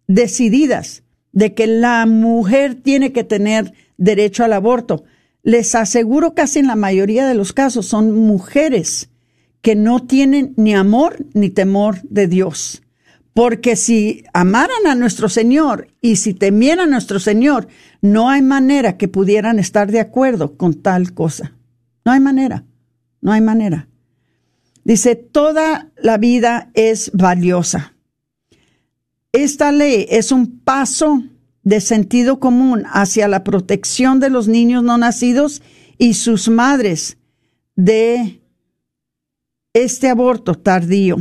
decididas 0.09 1.05
de 1.33 1.55
que 1.55 1.67
la 1.67 2.05
mujer 2.05 2.75
tiene 2.75 3.13
que 3.13 3.25
tener 3.25 3.73
derecho 3.97 4.45
al 4.45 4.53
aborto, 4.53 5.05
les 5.43 5.75
aseguro 5.75 6.35
casi 6.35 6.59
en 6.59 6.67
la 6.67 6.77
mayoría 6.77 7.27
de 7.27 7.35
los 7.35 7.55
casos 7.55 7.87
son 7.87 8.13
mujeres 8.15 9.09
que 9.63 9.75
no 9.75 10.01
tienen 10.01 10.53
ni 10.59 10.75
amor 10.75 11.25
ni 11.33 11.49
temor 11.49 12.03
de 12.03 12.27
Dios. 12.27 12.83
Porque 13.33 13.75
si 13.75 14.25
amaran 14.35 14.87
a 14.87 14.95
nuestro 14.95 15.31
Señor 15.31 15.89
y 16.03 16.17
si 16.17 16.35
temieran 16.35 16.89
a 16.89 16.93
nuestro 16.93 17.21
Señor, 17.21 17.69
no 18.01 18.31
hay 18.31 18.43
manera 18.43 18.97
que 18.97 19.09
pudieran 19.09 19.59
estar 19.59 19.91
de 19.91 20.01
acuerdo 20.01 20.57
con 20.57 20.75
tal 20.75 21.15
cosa. 21.15 21.53
No 22.05 22.13
hay 22.13 22.21
manera, 22.21 22.65
no 23.21 23.33
hay 23.33 23.41
manera. 23.41 23.89
Dice, 24.85 25.17
toda 25.17 25.91
la 26.01 26.17
vida 26.17 26.71
es 26.75 27.11
valiosa. 27.13 27.95
Esta 29.33 29.73
ley 29.73 30.07
es 30.09 30.33
un 30.33 30.61
paso 30.61 31.23
de 31.63 31.81
sentido 31.81 32.41
común 32.41 32.85
hacia 32.91 33.29
la 33.29 33.45
protección 33.45 34.21
de 34.21 34.31
los 34.31 34.49
niños 34.49 34.83
no 34.83 34.97
nacidos 34.97 35.61
y 35.99 36.15
sus 36.15 36.49
madres 36.49 37.19
de 37.77 38.41
este 39.75 40.09
aborto 40.09 40.55
tardío. 40.55 41.19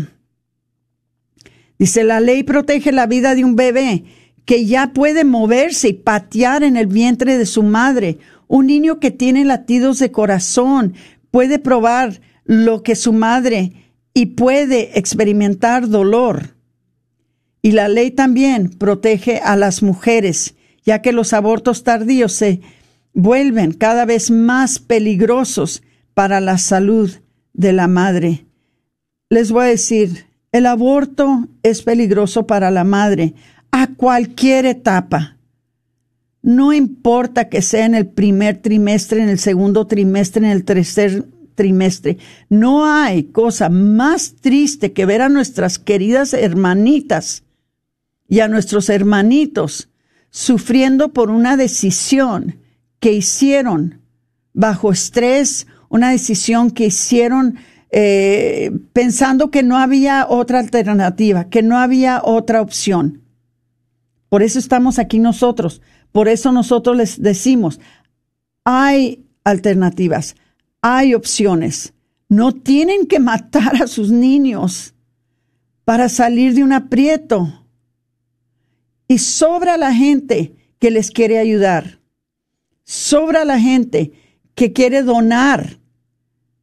Dice, 1.78 2.04
la 2.04 2.22
ley 2.22 2.44
protege 2.44 2.92
la 2.92 3.08
vida 3.08 3.36
de 3.36 3.44
un 3.44 3.56
bebé 3.56 4.06
que 4.48 4.66
ya 4.66 4.94
puede 4.94 5.26
moverse 5.26 5.90
y 5.90 5.94
patear 5.94 6.64
en 6.64 6.78
el 6.78 6.88
vientre 6.88 7.38
de 7.38 7.46
su 7.46 7.64
madre. 7.64 8.18
Un 8.48 8.68
niño 8.68 8.98
que 9.02 9.12
tiene 9.12 9.44
latidos 9.44 10.00
de 10.00 10.10
corazón 10.10 10.94
puede 11.32 11.60
probar 11.60 12.22
lo 12.46 12.82
que 12.82 12.96
su 12.96 13.12
madre 13.12 13.74
y 14.14 14.28
puede 14.28 14.98
experimentar 14.98 15.90
dolor. 15.90 16.56
Y 17.62 17.72
la 17.72 17.90
ley 17.90 18.10
también 18.10 18.70
protege 18.70 19.40
a 19.40 19.58
las 19.58 19.84
mujeres, 19.84 20.56
ya 20.82 21.02
que 21.02 21.12
los 21.12 21.34
abortos 21.34 21.84
tardíos 21.84 22.32
se 22.32 22.62
vuelven 23.14 23.74
cada 23.74 24.06
vez 24.06 24.32
más 24.32 24.80
peligrosos 24.80 25.84
para 26.14 26.40
la 26.40 26.58
salud 26.58 27.12
de 27.52 27.74
la 27.74 27.90
madre. 27.90 28.46
Les 29.30 29.52
voy 29.52 29.66
a 29.66 29.68
decir, 29.68 30.26
el 30.54 30.68
aborto 30.68 31.50
es 31.64 31.82
peligroso 31.82 32.48
para 32.48 32.72
la 32.72 32.86
madre 32.86 33.34
a 33.72 33.88
cualquier 33.88 34.66
etapa. 34.66 35.38
No 36.42 36.72
importa 36.74 37.50
que 37.50 37.62
sea 37.62 37.86
en 37.86 37.96
el 37.96 38.08
primer 38.08 38.62
trimestre, 38.62 39.22
en 39.22 39.30
el 39.30 39.40
segundo 39.40 39.88
trimestre, 39.88 40.46
en 40.46 40.52
el 40.52 40.64
tercer 40.64 41.26
trimestre. 41.56 42.18
No 42.50 42.86
hay 42.86 43.24
cosa 43.24 43.68
más 43.68 44.36
triste 44.40 44.94
que 44.94 45.06
ver 45.06 45.22
a 45.22 45.30
nuestras 45.30 45.80
queridas 45.80 46.34
hermanitas 46.34 47.44
y 48.30 48.40
a 48.40 48.48
nuestros 48.48 48.90
hermanitos 48.90 49.90
sufriendo 50.30 51.14
por 51.14 51.32
una 51.32 51.58
decisión 51.58 52.60
que 53.00 53.14
hicieron 53.14 54.02
bajo 54.54 54.92
estrés, 54.92 55.68
una 55.90 56.12
decisión 56.12 56.72
que 56.72 56.88
hicieron 56.88 57.58
eh, 57.90 58.72
pensando 58.94 59.50
que 59.50 59.64
no 59.64 59.78
había 59.78 60.28
otra 60.28 60.60
alternativa, 60.60 61.50
que 61.50 61.64
no 61.64 61.78
había 61.78 62.22
otra 62.24 62.62
opción. 62.62 63.24
Por 64.30 64.44
eso 64.44 64.60
estamos 64.60 65.00
aquí 65.00 65.20
nosotros, 65.20 65.82
por 66.12 66.28
eso 66.28 66.52
nosotros 66.52 66.98
les 66.98 67.22
decimos, 67.22 67.80
hay 68.64 69.26
alternativas, 69.44 70.36
hay 70.82 71.14
opciones. 71.14 71.94
No 72.30 72.54
tienen 72.54 73.08
que 73.08 73.20
matar 73.20 73.82
a 73.82 73.88
sus 73.88 74.12
niños 74.12 74.94
para 75.86 76.10
salir 76.10 76.54
de 76.54 76.64
un 76.64 76.74
aprieto 76.74 77.66
y 79.08 79.20
sobra 79.20 79.78
la 79.78 79.94
gente 79.94 80.56
que 80.80 80.92
les 80.92 81.12
quiere 81.12 81.40
ayudar. 81.40 82.02
Sobra 82.84 83.46
la 83.46 83.60
gente 83.60 84.12
que 84.54 84.74
quiere 84.74 85.04
donar, 85.04 85.80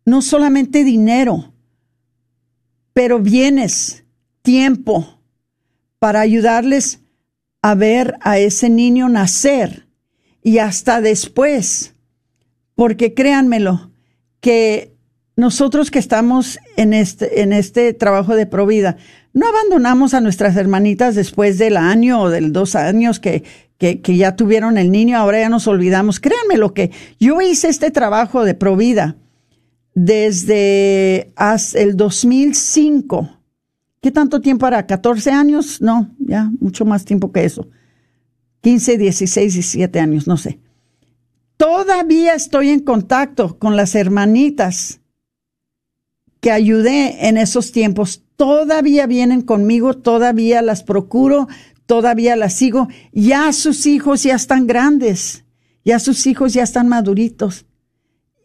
no 0.04 0.20
solamente 0.20 0.84
dinero, 0.84 1.54
pero 2.92 3.20
bienes, 3.20 4.04
tiempo, 4.42 5.20
para 5.98 6.20
ayudarles 6.20 7.03
a 7.64 7.74
ver 7.74 8.18
a 8.20 8.38
ese 8.38 8.68
niño 8.68 9.08
nacer 9.08 9.86
y 10.42 10.58
hasta 10.58 11.00
después, 11.00 11.94
porque 12.74 13.14
créanmelo, 13.14 13.90
que 14.40 14.92
nosotros 15.34 15.90
que 15.90 15.98
estamos 15.98 16.58
en 16.76 16.92
este, 16.92 17.40
en 17.40 17.54
este 17.54 17.94
trabajo 17.94 18.36
de 18.36 18.44
provida, 18.44 18.98
no 19.32 19.48
abandonamos 19.48 20.12
a 20.12 20.20
nuestras 20.20 20.56
hermanitas 20.56 21.14
después 21.14 21.56
del 21.56 21.78
año 21.78 22.20
o 22.20 22.28
del 22.28 22.52
dos 22.52 22.74
años 22.74 23.18
que, 23.18 23.44
que, 23.78 23.98
ya 24.14 24.36
tuvieron 24.36 24.76
el 24.76 24.92
niño, 24.92 25.16
ahora 25.16 25.40
ya 25.40 25.48
nos 25.48 25.66
olvidamos. 25.66 26.20
Créanme 26.20 26.58
lo 26.58 26.74
que 26.74 26.90
yo 27.18 27.40
hice 27.40 27.68
este 27.68 27.90
trabajo 27.90 28.44
de 28.44 28.52
Provida 28.52 29.16
desde 29.94 31.32
el 31.76 31.96
2005. 31.96 33.30
¿Qué 34.04 34.10
tanto 34.10 34.42
tiempo 34.42 34.66
era? 34.66 34.86
¿14 34.86 35.32
años? 35.32 35.80
No, 35.80 36.14
ya 36.18 36.50
mucho 36.60 36.84
más 36.84 37.06
tiempo 37.06 37.32
que 37.32 37.46
eso. 37.46 37.70
15, 38.60 38.98
16, 38.98 39.54
17 39.54 39.98
años, 39.98 40.26
no 40.26 40.36
sé. 40.36 40.60
Todavía 41.56 42.34
estoy 42.34 42.68
en 42.68 42.80
contacto 42.80 43.58
con 43.58 43.78
las 43.78 43.94
hermanitas 43.94 45.00
que 46.40 46.50
ayudé 46.50 47.28
en 47.28 47.38
esos 47.38 47.72
tiempos 47.72 48.22
todavía 48.36 49.06
vienen 49.06 49.40
conmigo, 49.40 49.94
todavía 49.94 50.60
las 50.60 50.82
procuro, 50.82 51.48
todavía 51.86 52.36
las 52.36 52.52
sigo. 52.52 52.88
Ya 53.10 53.50
sus 53.54 53.86
hijos 53.86 54.22
ya 54.22 54.34
están 54.34 54.66
grandes, 54.66 55.46
ya 55.82 55.98
sus 55.98 56.26
hijos 56.26 56.52
ya 56.52 56.64
están 56.64 56.88
maduritos. 56.88 57.64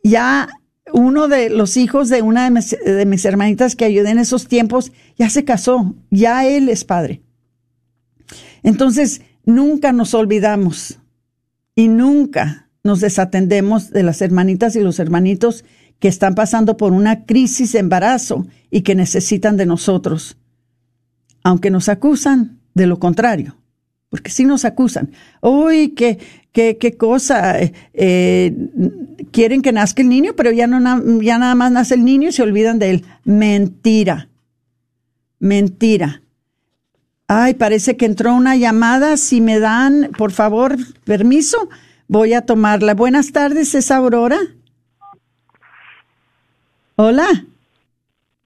Ya 0.06 0.48
uno 0.94 1.28
de 1.28 1.50
los 1.50 1.78
hijos 1.78 2.10
de 2.10 2.22
una 2.22 2.50
de 2.50 3.06
mis, 3.06 3.26
hermanitas 3.26 3.76
que 3.76 3.86
ayudé 3.86 4.12
en 4.12 4.20
esos 4.20 4.48
tiempos 4.48 4.92
ya 5.18 5.30
se 5.30 5.44
casó, 5.46 5.96
ya 6.10 6.46
él 6.46 6.70
es 6.70 6.84
padre. 6.84 7.22
Entonces, 8.64 9.22
nunca 9.46 9.92
nos 9.92 10.14
olvidamos 10.14 11.00
y 11.76 11.88
nunca 11.88 12.70
nos 12.84 13.00
desatendemos 13.00 13.92
de 13.92 14.04
las 14.04 14.22
hermanitas 14.22 14.76
y 14.76 14.82
los 14.82 15.00
hermanitos 15.00 15.66
que 16.00 16.08
están 16.08 16.36
pasando 16.36 16.78
por 16.78 16.94
una 16.94 17.26
crisis 17.26 17.74
de 17.74 17.80
embarazo 17.80 18.48
y 18.72 18.82
que 18.82 18.96
necesitan 18.96 19.58
de 19.58 19.66
nosotros. 19.66 20.38
Aunque 21.44 21.72
nos 21.72 21.90
acusan 21.90 22.60
de 22.74 22.88
lo 22.88 23.00
contrario, 23.00 23.59
porque 24.10 24.32
sí 24.32 24.44
nos 24.44 24.66
acusan. 24.66 25.12
Uy, 25.42 25.90
qué, 25.90 26.20
qué, 26.52 26.78
qué 26.78 26.98
cosa, 26.98 27.62
eh, 27.62 27.74
eh, 27.94 28.54
quieren 29.32 29.62
que 29.62 29.72
nazca 29.72 30.02
el 30.02 30.10
niño, 30.10 30.34
pero 30.36 30.52
ya, 30.52 30.68
no, 30.68 31.22
ya 31.22 31.38
nada 31.38 31.56
más 31.56 31.72
nace 31.72 31.96
el 31.96 32.04
niño 32.04 32.30
y 32.30 32.32
se 32.32 32.44
olvidan 32.44 32.80
de 32.80 32.90
él. 32.90 33.06
Mentira, 33.24 34.30
mentira. 35.40 36.22
Ay, 37.28 37.54
parece 37.54 37.96
que 37.96 38.06
entró 38.06 38.34
una 38.34 38.56
llamada. 38.56 39.16
Si 39.16 39.40
me 39.40 39.60
dan, 39.60 40.10
por 40.18 40.32
favor, 40.32 40.76
permiso, 41.04 41.70
voy 42.08 42.34
a 42.34 42.42
tomarla. 42.42 42.96
Buenas 42.96 43.32
tardes, 43.32 43.76
¿es 43.76 43.92
Aurora? 43.92 44.40
Hola. 46.96 47.28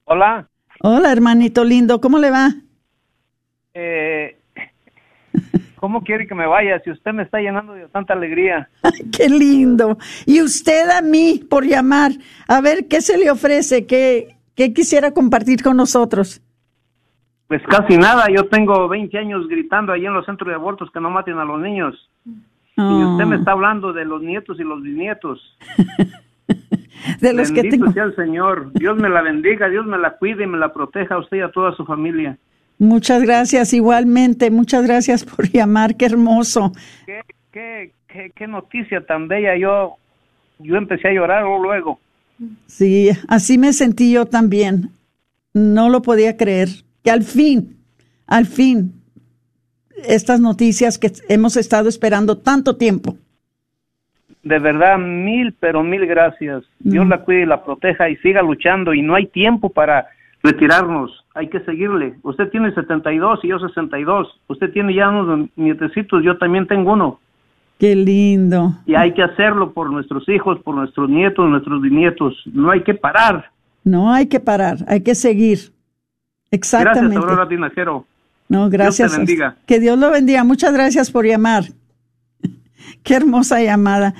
Hola. 0.03 0.49
Hola, 0.81 1.11
hermanito 1.13 1.63
lindo, 1.63 2.01
¿cómo 2.01 2.19
le 2.19 2.29
va? 2.29 2.55
Eh, 3.73 4.37
¿Cómo 5.83 6.01
quiere 6.01 6.25
que 6.25 6.33
me 6.33 6.47
vaya 6.47 6.79
si 6.79 6.91
usted 6.91 7.11
me 7.11 7.23
está 7.23 7.39
llenando 7.39 7.73
de 7.73 7.89
tanta 7.89 8.13
alegría? 8.13 8.69
Ay, 8.83 9.11
qué 9.11 9.27
lindo. 9.27 9.97
Y 10.25 10.41
usted 10.41 10.89
a 10.89 11.01
mí 11.01 11.41
por 11.49 11.65
llamar. 11.65 12.13
A 12.47 12.61
ver, 12.61 12.87
¿qué 12.87 13.01
se 13.01 13.17
le 13.17 13.29
ofrece? 13.29 13.85
¿Qué, 13.85 14.37
qué 14.55 14.73
quisiera 14.73 15.11
compartir 15.11 15.61
con 15.61 15.75
nosotros? 15.75 16.41
Pues 17.49 17.61
casi 17.63 17.97
nada. 17.97 18.27
Yo 18.33 18.47
tengo 18.47 18.87
20 18.87 19.17
años 19.17 19.45
gritando 19.49 19.91
ahí 19.91 20.05
en 20.05 20.13
los 20.13 20.25
centros 20.25 20.47
de 20.47 20.55
abortos 20.55 20.89
que 20.89 21.01
no 21.01 21.09
maten 21.09 21.37
a 21.37 21.43
los 21.43 21.59
niños. 21.59 22.09
Y 22.77 23.03
usted 23.03 23.25
me 23.25 23.35
está 23.35 23.51
hablando 23.51 23.91
de 23.91 24.05
los 24.05 24.21
nietos 24.21 24.57
y 24.61 24.63
los 24.63 24.81
bisnietos. 24.81 25.57
de 27.19 27.33
los 27.33 27.51
Bendito 27.51 27.61
que 27.61 27.69
tengo. 27.69 27.91
sea 27.91 28.05
el 28.05 28.15
Señor. 28.15 28.71
Dios 28.71 28.95
me 28.95 29.09
la 29.09 29.21
bendiga, 29.21 29.67
Dios 29.67 29.85
me 29.85 29.97
la 29.97 30.11
cuide 30.11 30.45
y 30.45 30.47
me 30.47 30.57
la 30.57 30.71
proteja 30.71 31.15
a 31.15 31.19
usted 31.19 31.39
y 31.39 31.41
a 31.41 31.51
toda 31.51 31.75
su 31.75 31.83
familia. 31.83 32.37
Muchas 32.77 33.23
gracias, 33.23 33.73
igualmente. 33.73 34.51
Muchas 34.51 34.83
gracias 34.83 35.23
por 35.23 35.49
llamar, 35.49 35.95
qué 35.95 36.05
hermoso. 36.05 36.73
¿Qué, 37.05 37.21
qué, 37.51 37.91
qué, 38.07 38.31
qué 38.35 38.47
noticia 38.47 39.05
tan 39.05 39.27
bella. 39.27 39.55
Yo, 39.55 39.95
yo 40.59 40.75
empecé 40.75 41.09
a 41.09 41.13
llorar 41.13 41.43
luego. 41.43 41.99
Sí, 42.67 43.09
así 43.27 43.57
me 43.57 43.73
sentí 43.73 44.11
yo 44.11 44.25
también. 44.25 44.89
No 45.53 45.89
lo 45.89 46.01
podía 46.01 46.35
creer. 46.35 46.69
Que 47.03 47.11
al 47.11 47.23
fin, 47.23 47.77
al 48.27 48.45
fin, 48.45 48.93
estas 50.07 50.39
noticias 50.39 50.97
que 50.97 51.11
hemos 51.29 51.57
estado 51.57 51.89
esperando 51.89 52.37
tanto 52.37 52.77
tiempo. 52.77 53.17
De 54.41 54.59
verdad, 54.59 54.97
mil, 54.97 55.53
pero 55.59 55.83
mil 55.83 56.05
gracias. 56.05 56.63
Dios 56.79 57.07
la 57.07 57.21
cuide 57.23 57.43
y 57.43 57.45
la 57.45 57.63
proteja 57.63 58.09
y 58.09 58.17
siga 58.17 58.41
luchando. 58.41 58.93
Y 58.93 59.01
no 59.01 59.15
hay 59.15 59.27
tiempo 59.27 59.69
para 59.69 60.07
retirarnos. 60.41 61.22
Hay 61.35 61.49
que 61.49 61.59
seguirle. 61.61 62.15
Usted 62.23 62.49
tiene 62.49 62.73
72 62.73 63.39
y 63.43 63.47
yo 63.47 63.59
62. 63.59 64.27
Usted 64.47 64.71
tiene 64.71 64.93
ya 64.93 65.09
unos 65.09 65.49
nietecitos, 65.55 66.23
yo 66.23 66.37
también 66.37 66.67
tengo 66.67 66.93
uno. 66.93 67.19
Qué 67.79 67.95
lindo. 67.95 68.73
Y 68.85 68.95
hay 68.95 69.13
que 69.13 69.23
hacerlo 69.23 69.73
por 69.73 69.91
nuestros 69.91 70.29
hijos, 70.29 70.59
por 70.59 70.75
nuestros 70.75 71.09
nietos, 71.09 71.49
nuestros 71.49 71.81
bisnietos. 71.81 72.35
No 72.53 72.71
hay 72.71 72.83
que 72.83 72.93
parar. 72.93 73.51
No 73.83 74.13
hay 74.13 74.27
que 74.27 74.39
parar, 74.39 74.77
hay 74.87 75.01
que 75.01 75.15
seguir. 75.15 75.73
Exactamente. 76.51 77.15
Gracias, 77.15 77.23
Aurora 77.23 77.49
Tinajero. 77.49 78.05
No, 78.47 78.69
gracias. 78.69 79.11
Dios 79.11 79.11
te 79.11 79.17
bendiga. 79.17 79.57
Que 79.65 79.79
Dios 79.79 79.97
lo 79.97 80.11
bendiga. 80.11 80.43
Muchas 80.43 80.73
gracias 80.73 81.11
por 81.11 81.25
llamar. 81.25 81.63
Qué 83.03 83.15
hermosa 83.15 83.61
llamada. 83.61 84.13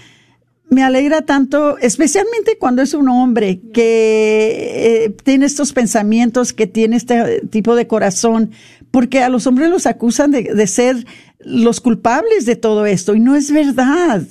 Me 0.70 0.82
alegra 0.82 1.22
tanto, 1.22 1.78
especialmente 1.78 2.58
cuando 2.58 2.82
es 2.82 2.94
un 2.94 3.08
hombre 3.10 3.62
que 3.74 5.06
eh, 5.06 5.16
tiene 5.24 5.46
estos 5.46 5.72
pensamientos, 5.72 6.52
que 6.54 6.66
tiene 6.66 6.96
este 6.96 7.42
tipo 7.48 7.76
de 7.76 7.86
corazón, 7.86 8.52
porque 8.90 9.22
a 9.22 9.30
los 9.30 9.46
hombres 9.46 9.70
los 9.70 9.86
acusan 9.86 10.32
de, 10.32 10.68
ser 10.68 11.06
los 11.40 11.82
culpables 11.82 12.46
de 12.46 12.56
todo 12.56 12.86
esto 12.86 13.14
y 13.14 13.20
no 13.20 13.36
es 13.36 13.52
verdad. 13.52 14.24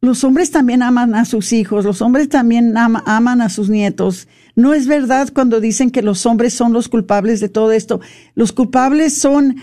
Los 0.00 0.22
hombres 0.24 0.50
también 0.50 0.82
aman 0.82 1.14
a 1.14 1.24
sus 1.24 1.52
hijos, 1.52 1.84
los 1.84 2.00
hombres 2.00 2.28
también 2.28 2.76
ama, 2.76 3.02
aman 3.06 3.40
a 3.40 3.48
sus 3.48 3.68
nietos. 3.68 4.28
No 4.54 4.72
es 4.72 4.86
verdad 4.86 5.30
cuando 5.34 5.60
dicen 5.60 5.90
que 5.90 6.02
los 6.02 6.24
hombres 6.26 6.54
son 6.54 6.72
los 6.72 6.88
culpables 6.88 7.40
de 7.40 7.48
todo 7.48 7.72
esto. 7.72 8.00
Los 8.34 8.52
culpables 8.52 9.16
son 9.18 9.56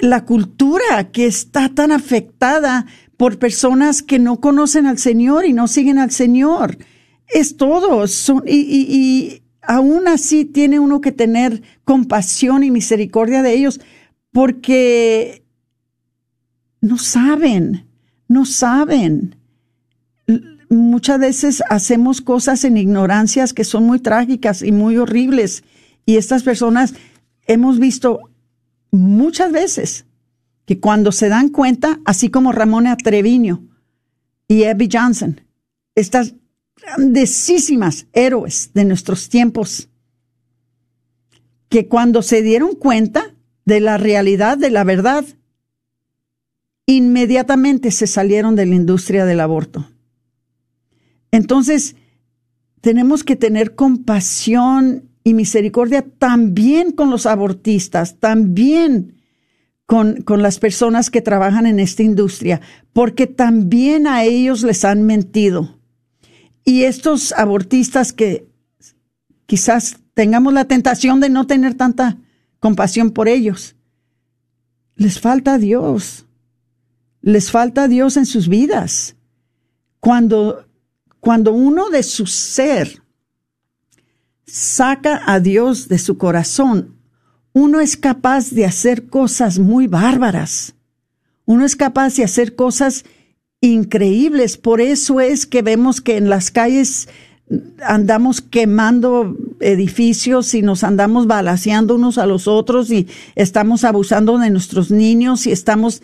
la 0.00 0.24
cultura 0.24 1.10
que 1.10 1.26
está 1.26 1.68
tan 1.68 1.92
afectada 1.92 2.86
por 3.18 3.38
personas 3.38 4.00
que 4.00 4.18
no 4.18 4.40
conocen 4.40 4.86
al 4.86 4.96
Señor 4.96 5.44
y 5.44 5.52
no 5.52 5.68
siguen 5.68 5.98
al 5.98 6.12
Señor. 6.12 6.78
Es 7.26 7.56
todo. 7.58 8.06
Son, 8.06 8.44
y, 8.46 8.60
y, 8.60 8.86
y 8.88 9.42
aún 9.60 10.06
así 10.06 10.46
tiene 10.46 10.78
uno 10.78 11.02
que 11.02 11.12
tener 11.12 11.62
compasión 11.84 12.62
y 12.62 12.70
misericordia 12.70 13.42
de 13.42 13.54
ellos 13.54 13.80
porque 14.32 15.42
no 16.80 16.96
saben, 16.96 17.88
no 18.28 18.46
saben. 18.46 19.34
Muchas 20.70 21.18
veces 21.18 21.62
hacemos 21.68 22.20
cosas 22.20 22.62
en 22.62 22.76
ignorancias 22.76 23.52
que 23.52 23.64
son 23.64 23.82
muy 23.82 23.98
trágicas 23.98 24.62
y 24.62 24.70
muy 24.70 24.96
horribles. 24.96 25.64
Y 26.06 26.18
estas 26.18 26.44
personas 26.44 26.94
hemos 27.48 27.80
visto 27.80 28.20
muchas 28.92 29.50
veces 29.50 30.04
que 30.68 30.80
cuando 30.80 31.12
se 31.12 31.30
dan 31.30 31.48
cuenta, 31.48 31.98
así 32.04 32.28
como 32.28 32.52
Ramón 32.52 32.84
Treviño 33.02 33.64
y 34.48 34.64
Abby 34.64 34.90
Johnson, 34.92 35.40
estas 35.94 36.34
grandísimas 36.76 38.06
héroes 38.12 38.72
de 38.74 38.84
nuestros 38.84 39.30
tiempos, 39.30 39.88
que 41.70 41.88
cuando 41.88 42.20
se 42.20 42.42
dieron 42.42 42.74
cuenta 42.74 43.34
de 43.64 43.80
la 43.80 43.96
realidad, 43.96 44.58
de 44.58 44.68
la 44.68 44.84
verdad, 44.84 45.24
inmediatamente 46.84 47.90
se 47.90 48.06
salieron 48.06 48.54
de 48.54 48.66
la 48.66 48.74
industria 48.74 49.24
del 49.24 49.40
aborto. 49.40 49.90
Entonces, 51.30 51.96
tenemos 52.82 53.24
que 53.24 53.36
tener 53.36 53.74
compasión 53.74 55.08
y 55.24 55.32
misericordia 55.32 56.02
también 56.02 56.92
con 56.92 57.08
los 57.08 57.24
abortistas, 57.24 58.20
también 58.20 59.17
con, 59.88 60.20
con, 60.20 60.42
las 60.42 60.58
personas 60.58 61.08
que 61.08 61.22
trabajan 61.22 61.64
en 61.64 61.80
esta 61.80 62.02
industria, 62.02 62.60
porque 62.92 63.26
también 63.26 64.06
a 64.06 64.22
ellos 64.22 64.62
les 64.62 64.84
han 64.84 65.02
mentido. 65.04 65.78
Y 66.62 66.82
estos 66.82 67.32
abortistas 67.32 68.12
que 68.12 68.46
quizás 69.46 69.96
tengamos 70.12 70.52
la 70.52 70.66
tentación 70.66 71.20
de 71.20 71.30
no 71.30 71.46
tener 71.46 71.72
tanta 71.72 72.18
compasión 72.60 73.12
por 73.12 73.28
ellos, 73.28 73.76
les 74.94 75.18
falta 75.20 75.56
Dios, 75.56 76.26
les 77.22 77.50
falta 77.50 77.88
Dios 77.88 78.18
en 78.18 78.26
sus 78.26 78.46
vidas. 78.46 79.16
Cuando, 80.00 80.66
cuando 81.18 81.54
uno 81.54 81.88
de 81.88 82.02
su 82.02 82.26
ser 82.26 83.02
saca 84.44 85.22
a 85.24 85.40
Dios 85.40 85.88
de 85.88 85.96
su 85.96 86.18
corazón, 86.18 86.97
uno 87.52 87.80
es 87.80 87.96
capaz 87.96 88.50
de 88.50 88.64
hacer 88.64 89.06
cosas 89.08 89.58
muy 89.58 89.86
bárbaras. 89.86 90.74
Uno 91.44 91.64
es 91.64 91.76
capaz 91.76 92.16
de 92.16 92.24
hacer 92.24 92.54
cosas 92.54 93.04
increíbles. 93.60 94.56
Por 94.56 94.80
eso 94.80 95.20
es 95.20 95.46
que 95.46 95.62
vemos 95.62 96.00
que 96.00 96.16
en 96.16 96.28
las 96.28 96.50
calles 96.50 97.08
andamos 97.82 98.42
quemando 98.42 99.34
edificios 99.60 100.52
y 100.54 100.60
nos 100.60 100.84
andamos 100.84 101.26
balaseando 101.26 101.94
unos 101.94 102.18
a 102.18 102.26
los 102.26 102.46
otros 102.46 102.90
y 102.90 103.08
estamos 103.36 103.84
abusando 103.84 104.38
de 104.38 104.50
nuestros 104.50 104.90
niños 104.90 105.46
y 105.46 105.52
estamos 105.52 106.02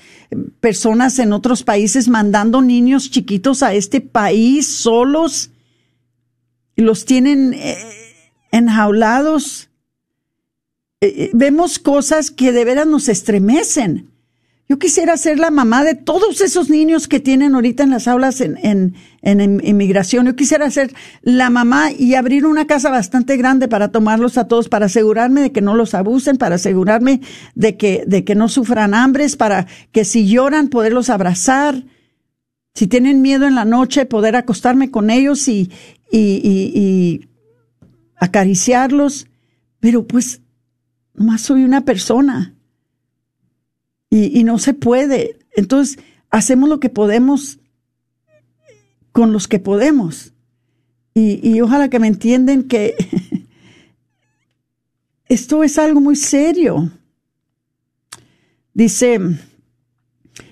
personas 0.61 1.19
en 1.19 1.35
otros 1.35 1.63
países 1.63 2.09
mandando 2.09 2.63
niños 2.63 3.11
chiquitos 3.11 3.63
a 3.63 3.75
este 3.75 4.01
país 4.01 4.67
solos 4.67 5.51
y 6.77 6.83
los 6.83 7.05
tienen 7.05 7.55
eh, 11.07 11.11
enjaulados 11.11 11.31
vemos 11.35 11.79
cosas 11.79 12.31
que 12.31 12.53
de 12.53 12.65
veras 12.65 12.87
nos 12.87 13.09
estremecen. 13.09 14.11
Yo 14.67 14.79
quisiera 14.79 15.15
ser 15.19 15.39
la 15.39 15.51
mamá 15.51 15.85
de 15.85 15.95
todos 15.95 16.41
esos 16.41 16.71
niños 16.71 17.07
que 17.07 17.21
tienen 17.21 17.55
ahorita 17.55 17.83
en 17.83 17.91
las 17.91 18.09
aulas 18.09 18.41
en, 18.41 18.57
en, 18.63 18.95
en, 19.21 19.61
inmigración. 19.63 20.25
Yo 20.25 20.37
quisiera 20.37 20.71
ser 20.71 20.95
la 21.21 21.51
mamá 21.51 21.93
y 21.93 22.15
abrir 22.15 22.47
una 22.47 22.67
casa 22.67 22.89
bastante 22.89 23.37
grande 23.37 23.69
para 23.69 23.93
tomarlos 23.93 24.39
a 24.39 24.49
todos, 24.49 24.71
para 24.71 24.87
asegurarme 24.87 25.43
de 25.43 25.53
que 25.53 25.61
no 25.61 25.75
los 25.75 25.93
abusen, 25.93 26.39
para 26.39 26.55
asegurarme 26.55 27.21
de 27.55 27.77
que, 27.77 28.05
de 28.07 28.25
que 28.25 28.35
no 28.35 28.49
sufran 28.49 28.95
hambres, 28.95 29.37
para 29.37 29.67
que 29.93 30.07
si 30.07 30.27
lloran 30.27 30.69
poderlos 30.69 31.11
abrazar, 31.11 31.85
si 32.75 32.87
tienen 32.87 33.21
miedo 33.21 33.47
en 33.47 33.57
la 33.57 33.67
noche 33.67 34.07
poder 34.07 34.35
acostarme 34.35 34.91
con 34.91 35.11
ellos 35.11 35.47
y, 35.47 35.71
y, 36.11 36.19
y 36.19 37.29
acariciarlos. 38.17 39.27
Pero 39.79 40.07
pues, 40.07 40.41
nomás 41.15 41.43
soy 41.43 41.65
una 41.65 41.85
persona 41.85 42.55
y, 44.11 44.45
no 44.45 44.59
se 44.59 44.75
puede. 44.75 45.39
Entonces, 45.57 45.99
hacemos 46.31 46.69
lo 46.69 46.79
que 46.79 46.89
podemos 46.89 47.59
con 49.11 49.33
los 49.33 49.49
que 49.49 49.59
podemos. 49.59 50.33
Y, 51.15 51.61
ojalá 51.61 51.89
que 51.89 51.99
me 51.99 52.07
entienden 52.07 52.65
que 52.65 52.95
esto 55.29 55.65
es 55.65 55.79
algo 55.79 56.01
muy 56.01 56.17
serio. 56.17 56.91
Dice 58.73 59.19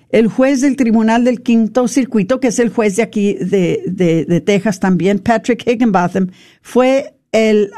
el 0.08 0.28
juez 0.28 0.60
del 0.60 0.76
Tribunal 0.76 1.24
del 1.24 1.42
Quinto 1.42 1.86
Circuito, 1.88 2.40
que 2.40 2.48
es 2.48 2.58
el 2.58 2.68
juez 2.68 2.96
de 2.96 3.02
aquí 3.02 3.34
de, 3.34 3.82
de, 3.86 4.24
de 4.24 4.40
Texas 4.40 4.78
también, 4.78 5.20
Patrick 5.20 5.66
Higginbotham, 5.66 6.30
fue 6.60 7.14
el 7.32 7.70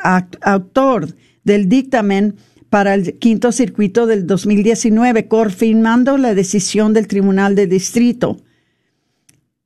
autor 0.43 1.15
del 1.45 1.69
dictamen 1.69 2.37
para 2.75 2.95
el 2.95 3.21
quinto 3.21 3.53
circuito 3.53 4.09
del 4.09 4.27
2019, 4.27 5.29
confirmando 5.29 6.19
la 6.19 6.35
decisión 6.35 6.93
del 6.93 7.07
Tribunal 7.07 7.55
de 7.55 7.69
Distrito. 7.69 8.43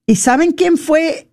¿Y 0.04 0.16
saben 0.16 0.52
quién 0.52 0.76
fue 0.76 1.30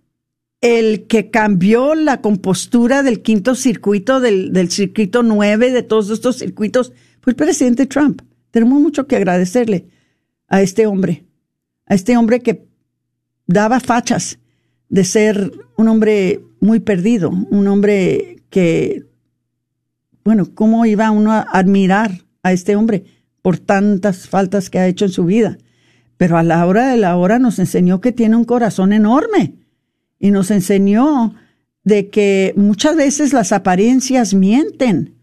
el 0.62 1.06
que 1.06 1.30
cambió 1.30 1.94
la 1.94 2.22
compostura 2.22 3.02
del 3.02 3.20
quinto 3.20 3.54
circuito, 3.54 4.20
del, 4.20 4.70
circuito 4.70 5.22
9, 5.22 5.70
de 5.70 5.82
todos 5.82 6.08
estos 6.08 6.38
circuitos? 6.38 6.94
Fue 7.20 7.32
el 7.32 7.36
presidente 7.36 7.84
Trump. 7.84 8.22
Tenemos 8.52 8.80
mucho 8.80 9.06
que 9.06 9.16
agradecerle 9.16 9.84
a 10.48 10.62
este 10.62 10.86
hombre, 10.86 11.26
a 11.84 11.94
este 11.94 12.16
hombre 12.16 12.40
que 12.40 12.64
daba 13.46 13.80
fachas 13.80 14.38
de 14.88 15.04
ser 15.04 15.52
un 15.76 15.88
hombre 15.88 16.40
muy 16.58 16.80
perdido, 16.80 17.28
un 17.28 17.68
hombre 17.68 18.42
que 18.48 19.04
bueno, 20.26 20.48
¿cómo 20.56 20.84
iba 20.86 21.12
uno 21.12 21.30
a 21.30 21.42
admirar 21.52 22.24
a 22.42 22.52
este 22.52 22.74
hombre 22.74 23.04
por 23.42 23.58
tantas 23.58 24.26
faltas 24.28 24.70
que 24.70 24.80
ha 24.80 24.88
hecho 24.88 25.04
en 25.04 25.12
su 25.12 25.24
vida? 25.24 25.56
Pero 26.16 26.36
a 26.36 26.42
la 26.42 26.66
hora 26.66 26.88
de 26.88 26.96
la 26.96 27.16
hora 27.16 27.38
nos 27.38 27.60
enseñó 27.60 28.00
que 28.00 28.10
tiene 28.10 28.34
un 28.34 28.44
corazón 28.44 28.92
enorme 28.92 29.54
y 30.18 30.32
nos 30.32 30.50
enseñó 30.50 31.36
de 31.84 32.08
que 32.08 32.54
muchas 32.56 32.96
veces 32.96 33.32
las 33.32 33.52
apariencias 33.52 34.34
mienten. 34.34 35.14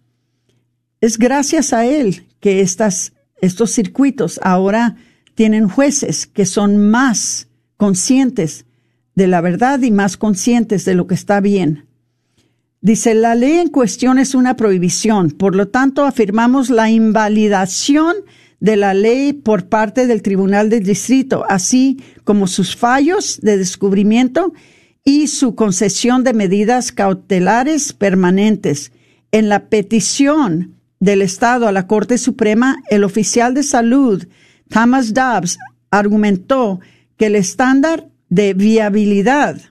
Es 1.02 1.18
gracias 1.18 1.74
a 1.74 1.86
él 1.86 2.26
que 2.40 2.62
estas, 2.62 3.12
estos 3.42 3.72
circuitos 3.72 4.40
ahora 4.42 4.96
tienen 5.36 5.68
jueces 5.68 6.28
que 6.28 6.46
son 6.46 6.78
más 6.78 7.50
conscientes 7.76 8.66
de 9.16 9.28
la 9.28 9.42
verdad 9.42 9.82
y 9.82 9.92
más 9.92 10.16
conscientes 10.16 10.86
de 10.86 10.96
lo 10.96 11.08
que 11.08 11.16
está 11.16 11.42
bien. 11.42 11.90
Dice, 12.84 13.14
la 13.14 13.34
ley 13.34 13.60
en 13.60 13.70
cuestión 13.70 14.20
es 14.20 14.36
una 14.36 14.58
prohibición, 14.58 15.32
por 15.32 15.56
lo 15.56 15.70
tanto 15.70 16.04
afirmamos 16.04 16.70
la 16.70 16.90
invalidación 16.90 18.14
de 18.60 18.76
la 18.76 18.94
ley 18.94 19.32
por 19.32 19.70
parte 19.70 20.06
del 20.06 20.22
Tribunal 20.22 20.70
del 20.70 20.84
Distrito, 20.84 21.46
así 21.48 22.04
como 22.26 22.46
sus 22.46 22.76
fallos 22.76 23.40
de 23.42 23.56
descubrimiento 23.56 24.52
y 25.06 25.28
su 25.28 25.56
concesión 25.56 26.26
de 26.26 26.34
medidas 26.34 26.92
cautelares 26.92 27.94
permanentes. 27.94 28.92
En 29.32 29.48
la 29.48 29.70
petición 29.70 30.76
del 31.00 31.22
Estado 31.22 31.70
a 31.70 31.72
la 31.72 31.88
Corte 31.88 32.18
Suprema, 32.18 32.84
el 32.90 33.06
oficial 33.06 33.54
de 33.54 33.64
salud, 33.64 34.28
Thomas 34.68 35.14
Dobbs, 35.14 35.58
argumentó 35.90 36.82
que 37.16 37.28
el 37.28 37.36
estándar 37.36 38.10
de 38.28 38.54
viabilidad, 38.54 39.62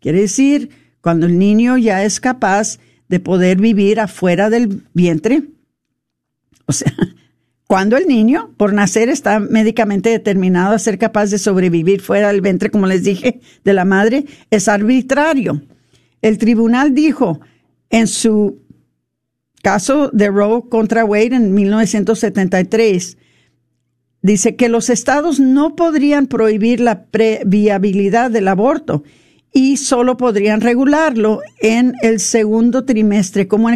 quiere 0.00 0.22
decir 0.22 0.70
cuando 1.00 1.26
el 1.26 1.38
niño 1.38 1.78
ya 1.78 2.04
es 2.04 2.20
capaz 2.20 2.78
de 3.08 3.20
poder 3.20 3.58
vivir 3.58 4.00
afuera 4.00 4.50
del 4.50 4.82
vientre. 4.92 5.42
O 6.66 6.72
sea, 6.72 6.92
cuando 7.66 7.96
el 7.96 8.06
niño, 8.06 8.54
por 8.56 8.72
nacer, 8.72 9.08
está 9.08 9.40
médicamente 9.40 10.10
determinado 10.10 10.74
a 10.74 10.78
ser 10.78 10.98
capaz 10.98 11.30
de 11.30 11.38
sobrevivir 11.38 12.00
fuera 12.00 12.28
del 12.28 12.40
vientre, 12.40 12.70
como 12.70 12.86
les 12.86 13.04
dije, 13.04 13.40
de 13.64 13.72
la 13.72 13.84
madre, 13.84 14.24
es 14.50 14.68
arbitrario. 14.68 15.62
El 16.20 16.38
tribunal 16.38 16.94
dijo 16.94 17.40
en 17.90 18.06
su 18.06 18.62
caso 19.62 20.10
de 20.12 20.28
Roe 20.28 20.68
contra 20.68 21.04
Wade 21.04 21.36
en 21.36 21.54
1973, 21.54 23.18
dice 24.22 24.56
que 24.56 24.68
los 24.68 24.90
estados 24.90 25.40
no 25.40 25.76
podrían 25.76 26.26
prohibir 26.26 26.80
la 26.80 27.06
previabilidad 27.06 28.30
del 28.30 28.48
aborto 28.48 29.04
y 29.58 29.76
solo 29.76 30.16
podrían 30.16 30.60
regularlo 30.60 31.40
en 31.58 31.94
el 32.00 32.20
segundo 32.20 32.84
trimestre, 32.84 33.48
como, 33.48 33.68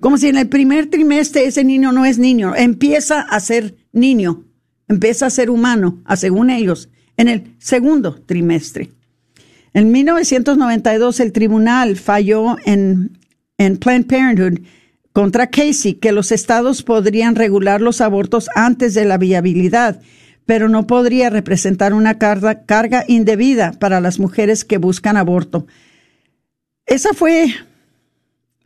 como 0.00 0.18
si 0.18 0.26
en 0.26 0.36
el 0.36 0.48
primer 0.48 0.90
trimestre 0.90 1.44
ese 1.44 1.62
niño 1.62 1.92
no 1.92 2.04
es 2.04 2.18
niño, 2.18 2.56
empieza 2.56 3.20
a 3.20 3.38
ser 3.38 3.76
niño, 3.92 4.42
empieza 4.88 5.26
a 5.26 5.30
ser 5.30 5.48
humano, 5.48 6.02
según 6.16 6.50
ellos, 6.50 6.88
en 7.16 7.28
el 7.28 7.54
segundo 7.60 8.20
trimestre. 8.26 8.90
En 9.72 9.92
1992 9.92 11.20
el 11.20 11.30
tribunal 11.30 11.94
falló 11.94 12.56
en, 12.64 13.16
en 13.56 13.76
Planned 13.76 14.08
Parenthood 14.08 14.66
contra 15.12 15.48
Casey 15.48 15.94
que 15.94 16.10
los 16.10 16.32
estados 16.32 16.82
podrían 16.82 17.36
regular 17.36 17.80
los 17.80 18.00
abortos 18.00 18.48
antes 18.56 18.94
de 18.94 19.04
la 19.04 19.16
viabilidad 19.16 20.00
pero 20.50 20.68
no 20.68 20.88
podría 20.88 21.30
representar 21.30 21.94
una 21.94 22.18
carga, 22.18 22.64
carga 22.64 23.04
indebida 23.06 23.70
para 23.70 24.00
las 24.00 24.18
mujeres 24.18 24.64
que 24.64 24.78
buscan 24.78 25.16
aborto. 25.16 25.68
Esa 26.86 27.14
fue 27.14 27.54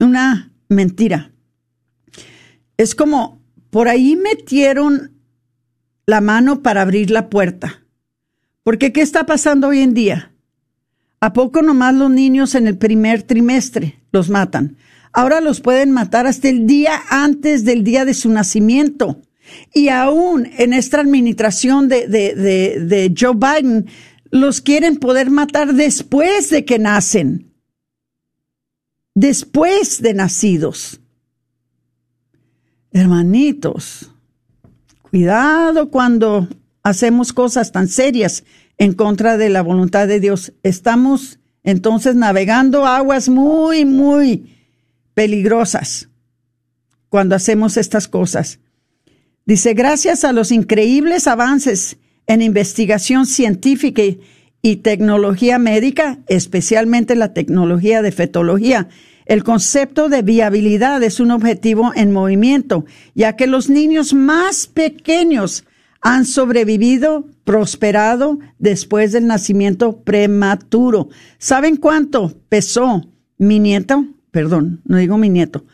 una 0.00 0.50
mentira. 0.70 1.32
Es 2.78 2.94
como, 2.94 3.38
por 3.68 3.88
ahí 3.88 4.16
metieron 4.16 5.12
la 6.06 6.22
mano 6.22 6.62
para 6.62 6.80
abrir 6.80 7.10
la 7.10 7.28
puerta. 7.28 7.82
Porque 8.62 8.90
¿qué 8.90 9.02
está 9.02 9.26
pasando 9.26 9.68
hoy 9.68 9.80
en 9.80 9.92
día? 9.92 10.32
¿A 11.20 11.34
poco 11.34 11.60
nomás 11.60 11.94
los 11.94 12.10
niños 12.10 12.54
en 12.54 12.66
el 12.66 12.78
primer 12.78 13.24
trimestre 13.24 14.00
los 14.10 14.30
matan? 14.30 14.78
Ahora 15.12 15.42
los 15.42 15.60
pueden 15.60 15.90
matar 15.90 16.26
hasta 16.26 16.48
el 16.48 16.66
día 16.66 17.02
antes 17.10 17.66
del 17.66 17.84
día 17.84 18.06
de 18.06 18.14
su 18.14 18.30
nacimiento. 18.30 19.20
Y 19.72 19.88
aún 19.88 20.48
en 20.58 20.72
esta 20.72 21.00
administración 21.00 21.88
de, 21.88 23.14
Joe 23.18 23.34
Biden, 23.34 23.86
los 24.30 24.60
quieren 24.60 24.96
poder 24.96 25.30
matar 25.30 25.74
después 25.74 26.50
de 26.50 26.64
que 26.64 26.78
nacen, 26.78 27.52
después 29.14 30.00
de 30.02 30.14
nacidos. 30.14 31.00
Hermanitos, 32.92 34.12
cuidado 35.02 35.90
cuando 35.90 36.48
hacemos 36.82 37.32
cosas 37.32 37.72
tan 37.72 37.88
serias 37.88 38.44
en 38.78 38.92
contra 38.92 39.36
de 39.36 39.48
la 39.48 39.62
voluntad 39.62 40.06
de 40.06 40.20
Dios. 40.20 40.52
Estamos 40.62 41.38
entonces 41.64 42.14
navegando 42.14 42.86
aguas 42.86 43.28
muy, 43.28 43.84
muy 43.84 44.54
peligrosas 45.14 46.08
cuando 47.08 47.34
hacemos 47.34 47.76
estas 47.76 48.06
cosas. 48.08 48.58
Dice, 49.46 49.74
gracias 49.74 50.24
a 50.24 50.32
los 50.32 50.50
increíbles 50.52 51.26
avances 51.26 51.98
en 52.26 52.40
investigación 52.40 53.26
científica 53.26 54.02
y 54.62 54.76
tecnología 54.76 55.58
médica, 55.58 56.18
especialmente 56.28 57.14
la 57.14 57.34
tecnología 57.34 58.00
de 58.00 58.10
fetología, 58.10 58.88
el 59.26 59.44
concepto 59.44 60.08
de 60.08 60.22
viabilidad 60.22 61.02
es 61.02 61.20
un 61.20 61.30
objetivo 61.30 61.92
en 61.94 62.10
movimiento, 62.12 62.86
ya 63.14 63.36
que 63.36 63.46
los 63.46 63.68
niños 63.68 64.14
más 64.14 64.66
pequeños 64.66 65.64
han 66.00 66.24
sobrevivido, 66.24 67.26
prosperado 67.44 68.38
después 68.58 69.12
del 69.12 69.26
nacimiento 69.26 70.02
prematuro. 70.02 71.10
¿Saben 71.38 71.76
cuánto 71.76 72.34
pesó 72.48 73.06
mi 73.36 73.58
nieto? 73.58 74.06
Perdón, 74.30 74.80
no 74.84 74.96
digo 74.96 75.18
mi 75.18 75.28
nieto, 75.28 75.64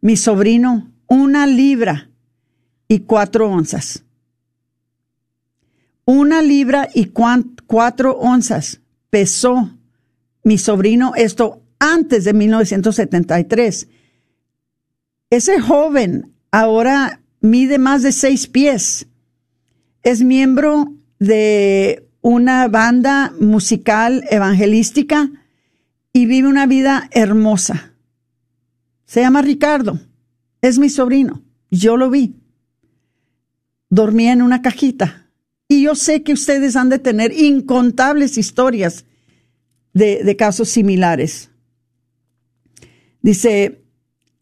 mi 0.00 0.16
sobrino, 0.16 0.90
una 1.06 1.46
libra 1.46 2.07
y 2.88 3.00
cuatro 3.00 3.50
onzas. 3.50 4.02
Una 6.06 6.40
libra 6.40 6.88
y 6.94 7.12
cuatro 7.66 8.12
onzas 8.18 8.80
pesó 9.10 9.70
mi 10.42 10.56
sobrino 10.56 11.12
esto 11.14 11.62
antes 11.78 12.24
de 12.24 12.32
1973. 12.32 13.88
Ese 15.30 15.60
joven 15.60 16.32
ahora 16.50 17.20
mide 17.40 17.78
más 17.78 18.02
de 18.02 18.12
seis 18.12 18.46
pies. 18.46 19.06
es 20.02 20.22
miembro 20.22 20.94
de 21.18 22.08
una 22.22 22.68
banda 22.68 23.34
musical 23.38 24.24
evangelística 24.30 25.30
y 26.12 26.26
vive 26.26 26.48
una 26.48 26.66
vida 26.66 27.08
hermosa. 27.12 27.92
Se 29.04 29.20
llama 29.20 29.42
Ricardo, 29.42 30.00
es 30.62 30.78
mi 30.78 30.88
sobrino, 30.88 31.42
yo 31.70 31.96
lo 31.96 32.08
vi. 32.08 32.34
Dormía 33.90 34.32
en 34.32 34.42
una 34.42 34.62
cajita 34.62 35.28
y 35.68 35.82
yo 35.82 35.94
sé 35.94 36.22
que 36.22 36.32
ustedes 36.32 36.76
han 36.76 36.88
de 36.88 36.98
tener 36.98 37.32
incontables 37.32 38.38
historias 38.38 39.04
de, 39.92 40.36
casos 40.36 40.70
similares. 40.70 41.50
Dice, 43.20 43.82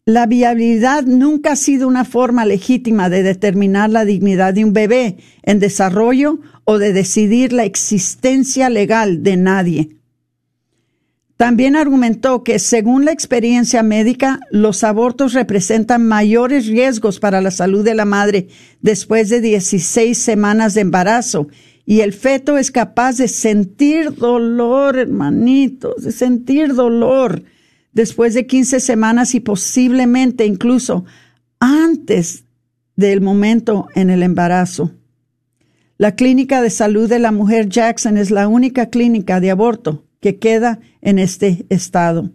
la 0.05 0.25
viabilidad 0.25 1.03
nunca 1.03 1.53
ha 1.53 1.55
sido 1.57 1.87
una 1.87 2.05
forma 2.05 2.45
legítima 2.45 3.09
de 3.09 3.23
determinar 3.23 3.89
la 3.89 4.05
dignidad 4.05 4.53
de 4.53 4.63
un 4.63 4.71
bebé 4.71 5.17
en 5.43 5.59
desarrollo 5.59 6.39
o 6.63 6.77
de 6.77 6.93
decidir 6.93 7.51
la 7.51 7.65
existencia 7.65 8.69
legal 8.69 9.23
de 9.23 9.35
nadie. 9.35 9.96
También 11.37 11.75
argumentó 11.75 12.43
que, 12.43 12.57
según 12.57 13.05
la 13.05 13.11
experiencia 13.11 13.83
médica, 13.83 14.39
los 14.49 14.83
abortos 14.83 15.33
representan 15.33 16.07
mayores 16.07 16.65
riesgos 16.65 17.19
para 17.19 17.41
la 17.41 17.51
salud 17.51 17.85
de 17.85 17.93
la 17.93 18.05
madre 18.05 18.47
después 18.81 19.29
de 19.29 19.39
16 19.39 20.17
semanas 20.17 20.73
de 20.73 20.81
embarazo 20.81 21.47
y 21.85 22.01
el 22.01 22.13
feto 22.13 22.57
es 22.57 22.71
capaz 22.71 23.17
de 23.17 23.27
sentir 23.27 24.15
dolor, 24.15 24.97
hermanitos, 24.97 26.03
de 26.03 26.11
sentir 26.11 26.73
dolor 26.73 27.43
después 27.93 28.33
de 28.33 28.47
15 28.47 28.79
semanas 28.79 29.35
y 29.35 29.39
posiblemente 29.39 30.43
incluso 30.43 31.05
antes 31.59 32.45
del 32.95 33.21
momento 33.21 33.87
en 33.93 34.09
el 34.09 34.23
embarazo. 34.23 34.91
La 35.99 36.15
Clínica 36.15 36.63
de 36.63 36.71
Salud 36.71 37.07
de 37.07 37.19
la 37.19 37.31
Mujer 37.31 37.69
Jackson 37.69 38.17
es 38.17 38.31
la 38.31 38.47
única 38.47 38.89
clínica 38.89 39.39
de 39.39 39.51
aborto 39.51 40.06
que 40.19 40.37
queda 40.37 40.79
en 41.01 41.19
este 41.19 41.65
estado. 41.69 42.31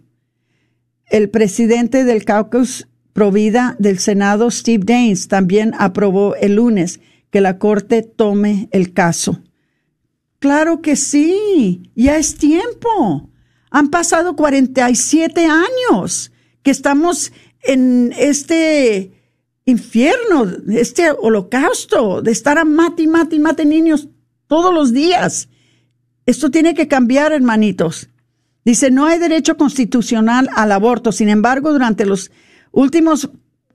El 1.05 1.29
presidente 1.29 2.03
del 2.03 2.25
caucus 2.25 2.87
Provida 3.13 3.75
del 3.77 3.99
Senado, 3.99 4.49
Steve 4.49 4.83
Daines, 4.85 5.27
también 5.27 5.73
aprobó 5.77 6.35
el 6.35 6.55
lunes 6.55 6.99
que 7.29 7.41
la 7.41 7.59
Corte 7.59 8.01
tome 8.01 8.69
el 8.71 8.93
caso. 8.93 9.41
Claro 10.39 10.81
que 10.81 10.95
sí, 10.95 11.91
ya 11.95 12.17
es 12.17 12.35
tiempo. 12.35 13.29
Han 13.69 13.89
pasado 13.89 14.35
47 14.35 15.45
años 15.45 16.31
que 16.63 16.71
estamos 16.71 17.31
en 17.61 18.13
este 18.17 19.11
infierno, 19.65 20.45
este 20.69 21.11
holocausto 21.11 22.21
de 22.21 22.31
estar 22.31 22.57
a 22.57 22.65
mate 22.65 23.07
mate 23.07 23.39
mate 23.39 23.65
niños 23.65 24.09
todos 24.47 24.73
los 24.73 24.91
días. 24.91 25.49
Esto 26.25 26.51
tiene 26.51 26.73
que 26.73 26.87
cambiar, 26.87 27.33
hermanitos. 27.33 28.09
Dice, 28.65 28.91
no 28.91 29.05
hay 29.05 29.19
derecho 29.19 29.57
constitucional 29.57 30.49
al 30.55 30.71
aborto. 30.71 31.11
Sin 31.11 31.29
embargo, 31.29 31.73
durante 31.73 32.05
los 32.05 32.31
últimos 32.71 33.29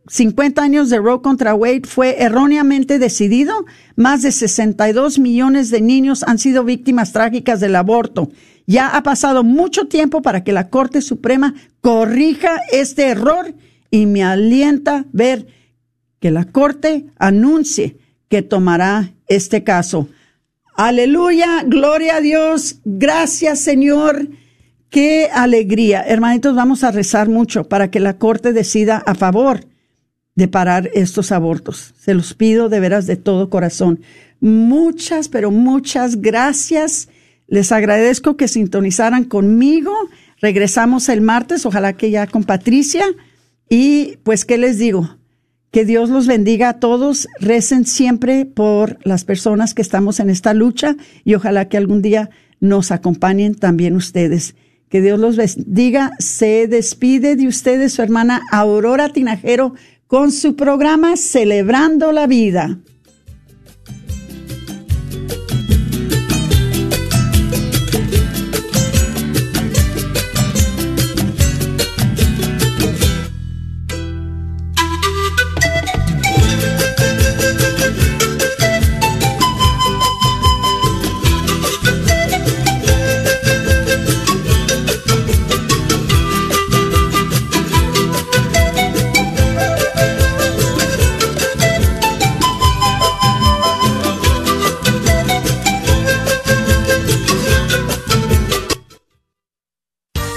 50 0.09 0.63
años 0.63 0.89
de 0.89 0.99
Roe 0.99 1.21
contra 1.21 1.55
Wade 1.55 1.83
fue 1.85 2.23
erróneamente 2.23 2.99
decidido. 2.99 3.67
Más 3.97 4.23
de 4.23 4.33
62 4.33 5.19
millones 5.19 5.71
de 5.71 5.83
niños 5.83 6.23
han 6.23 6.39
sido 6.39 6.65
víctimas 6.65 7.13
trágicas 7.13 7.61
del 7.61 7.77
aborto. 7.77 8.31
Ya 8.67 8.89
ha 8.97 9.03
pasado 9.03 9.45
mucho 9.45 9.87
tiempo 9.87 10.23
para 10.23 10.45
que 10.45 10.53
la 10.53 10.69
Corte 10.69 11.03
Suprema 11.03 11.55
corrija 11.81 12.61
este 12.73 13.09
error 13.09 13.55
y 13.91 14.07
me 14.07 14.25
alienta 14.25 15.05
ver 15.13 15.47
que 16.21 16.31
la 16.31 16.45
Corte 16.45 17.07
anuncie 17.19 17.99
que 18.29 18.43
tomará 18.43 19.13
este 19.27 19.65
caso. 19.65 20.09
Aleluya, 20.81 21.65
gloria 21.67 22.19
a 22.19 22.21
Dios, 22.21 22.77
gracias 22.85 23.59
Señor, 23.59 24.29
qué 24.91 25.29
alegría. 25.35 26.05
Hermanitos, 26.07 26.55
vamos 26.55 26.85
a 26.85 26.93
rezar 26.93 27.29
mucho 27.29 27.65
para 27.65 27.91
que 27.91 27.99
la 27.99 28.17
Corte 28.17 28.53
decida 28.53 29.03
a 29.05 29.17
favor 29.17 29.67
de 30.37 30.47
parar 30.47 30.89
estos 30.95 31.33
abortos. 31.33 31.95
Se 31.99 32.15
los 32.15 32.33
pido 32.35 32.69
de 32.69 32.79
veras 32.79 33.09
de 33.09 33.17
todo 33.17 33.51
corazón. 33.51 34.03
Muchas, 34.39 35.29
pero 35.29 35.51
muchas 35.51 36.21
gracias. 36.21 37.09
Les 37.49 37.73
agradezco 37.73 38.37
que 38.37 38.47
sintonizaran 38.47 39.25
conmigo. 39.25 39.93
Regresamos 40.41 41.09
el 41.09 41.23
martes, 41.23 41.67
ojalá 41.67 41.95
que 41.95 42.13
ya 42.13 42.29
con 42.29 42.45
Patricia. 42.45 43.05
Y 43.69 44.19
pues, 44.23 44.45
¿qué 44.45 44.59
les 44.59 44.79
digo? 44.79 45.18
Que 45.79 45.85
Dios 45.85 46.11
los 46.11 46.27
bendiga 46.27 46.71
a 46.71 46.81
todos. 46.81 47.29
Recen 47.39 47.87
siempre 47.87 48.47
por 48.47 48.99
las 49.05 49.23
personas 49.23 49.75
que 49.75 49.83
estamos 49.83 50.19
en 50.19 50.29
esta 50.29 50.53
lucha 50.53 50.97
y 51.23 51.35
ojalá 51.35 51.69
que 51.69 51.77
algún 51.77 52.03
día 52.03 52.31
nos 52.59 52.91
acompañen 52.91 53.55
también 53.55 53.95
ustedes. 53.95 54.57
Que 54.89 55.01
Dios 55.01 55.21
los 55.21 55.37
bendiga. 55.37 56.11
Se 56.19 56.67
despide 56.67 57.37
de 57.37 57.47
ustedes 57.47 57.93
su 57.93 58.03
hermana 58.03 58.43
Aurora 58.51 59.11
Tinajero 59.11 59.75
con 60.09 60.33
su 60.33 60.57
programa 60.57 61.17
Celebrando 61.17 62.11
la 62.11 62.27
Vida. 62.27 62.81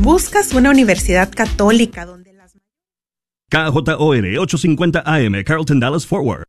¿Buscas 0.00 0.52
una 0.52 0.70
universidad 0.70 1.30
católica 1.30 2.06
donde 2.06 2.32
las... 2.32 2.52
KJOR 3.50 4.38
850 4.38 5.02
AM, 5.04 5.44
Carlton 5.44 5.80
Dallas 5.80 6.06
Forward. 6.06 6.44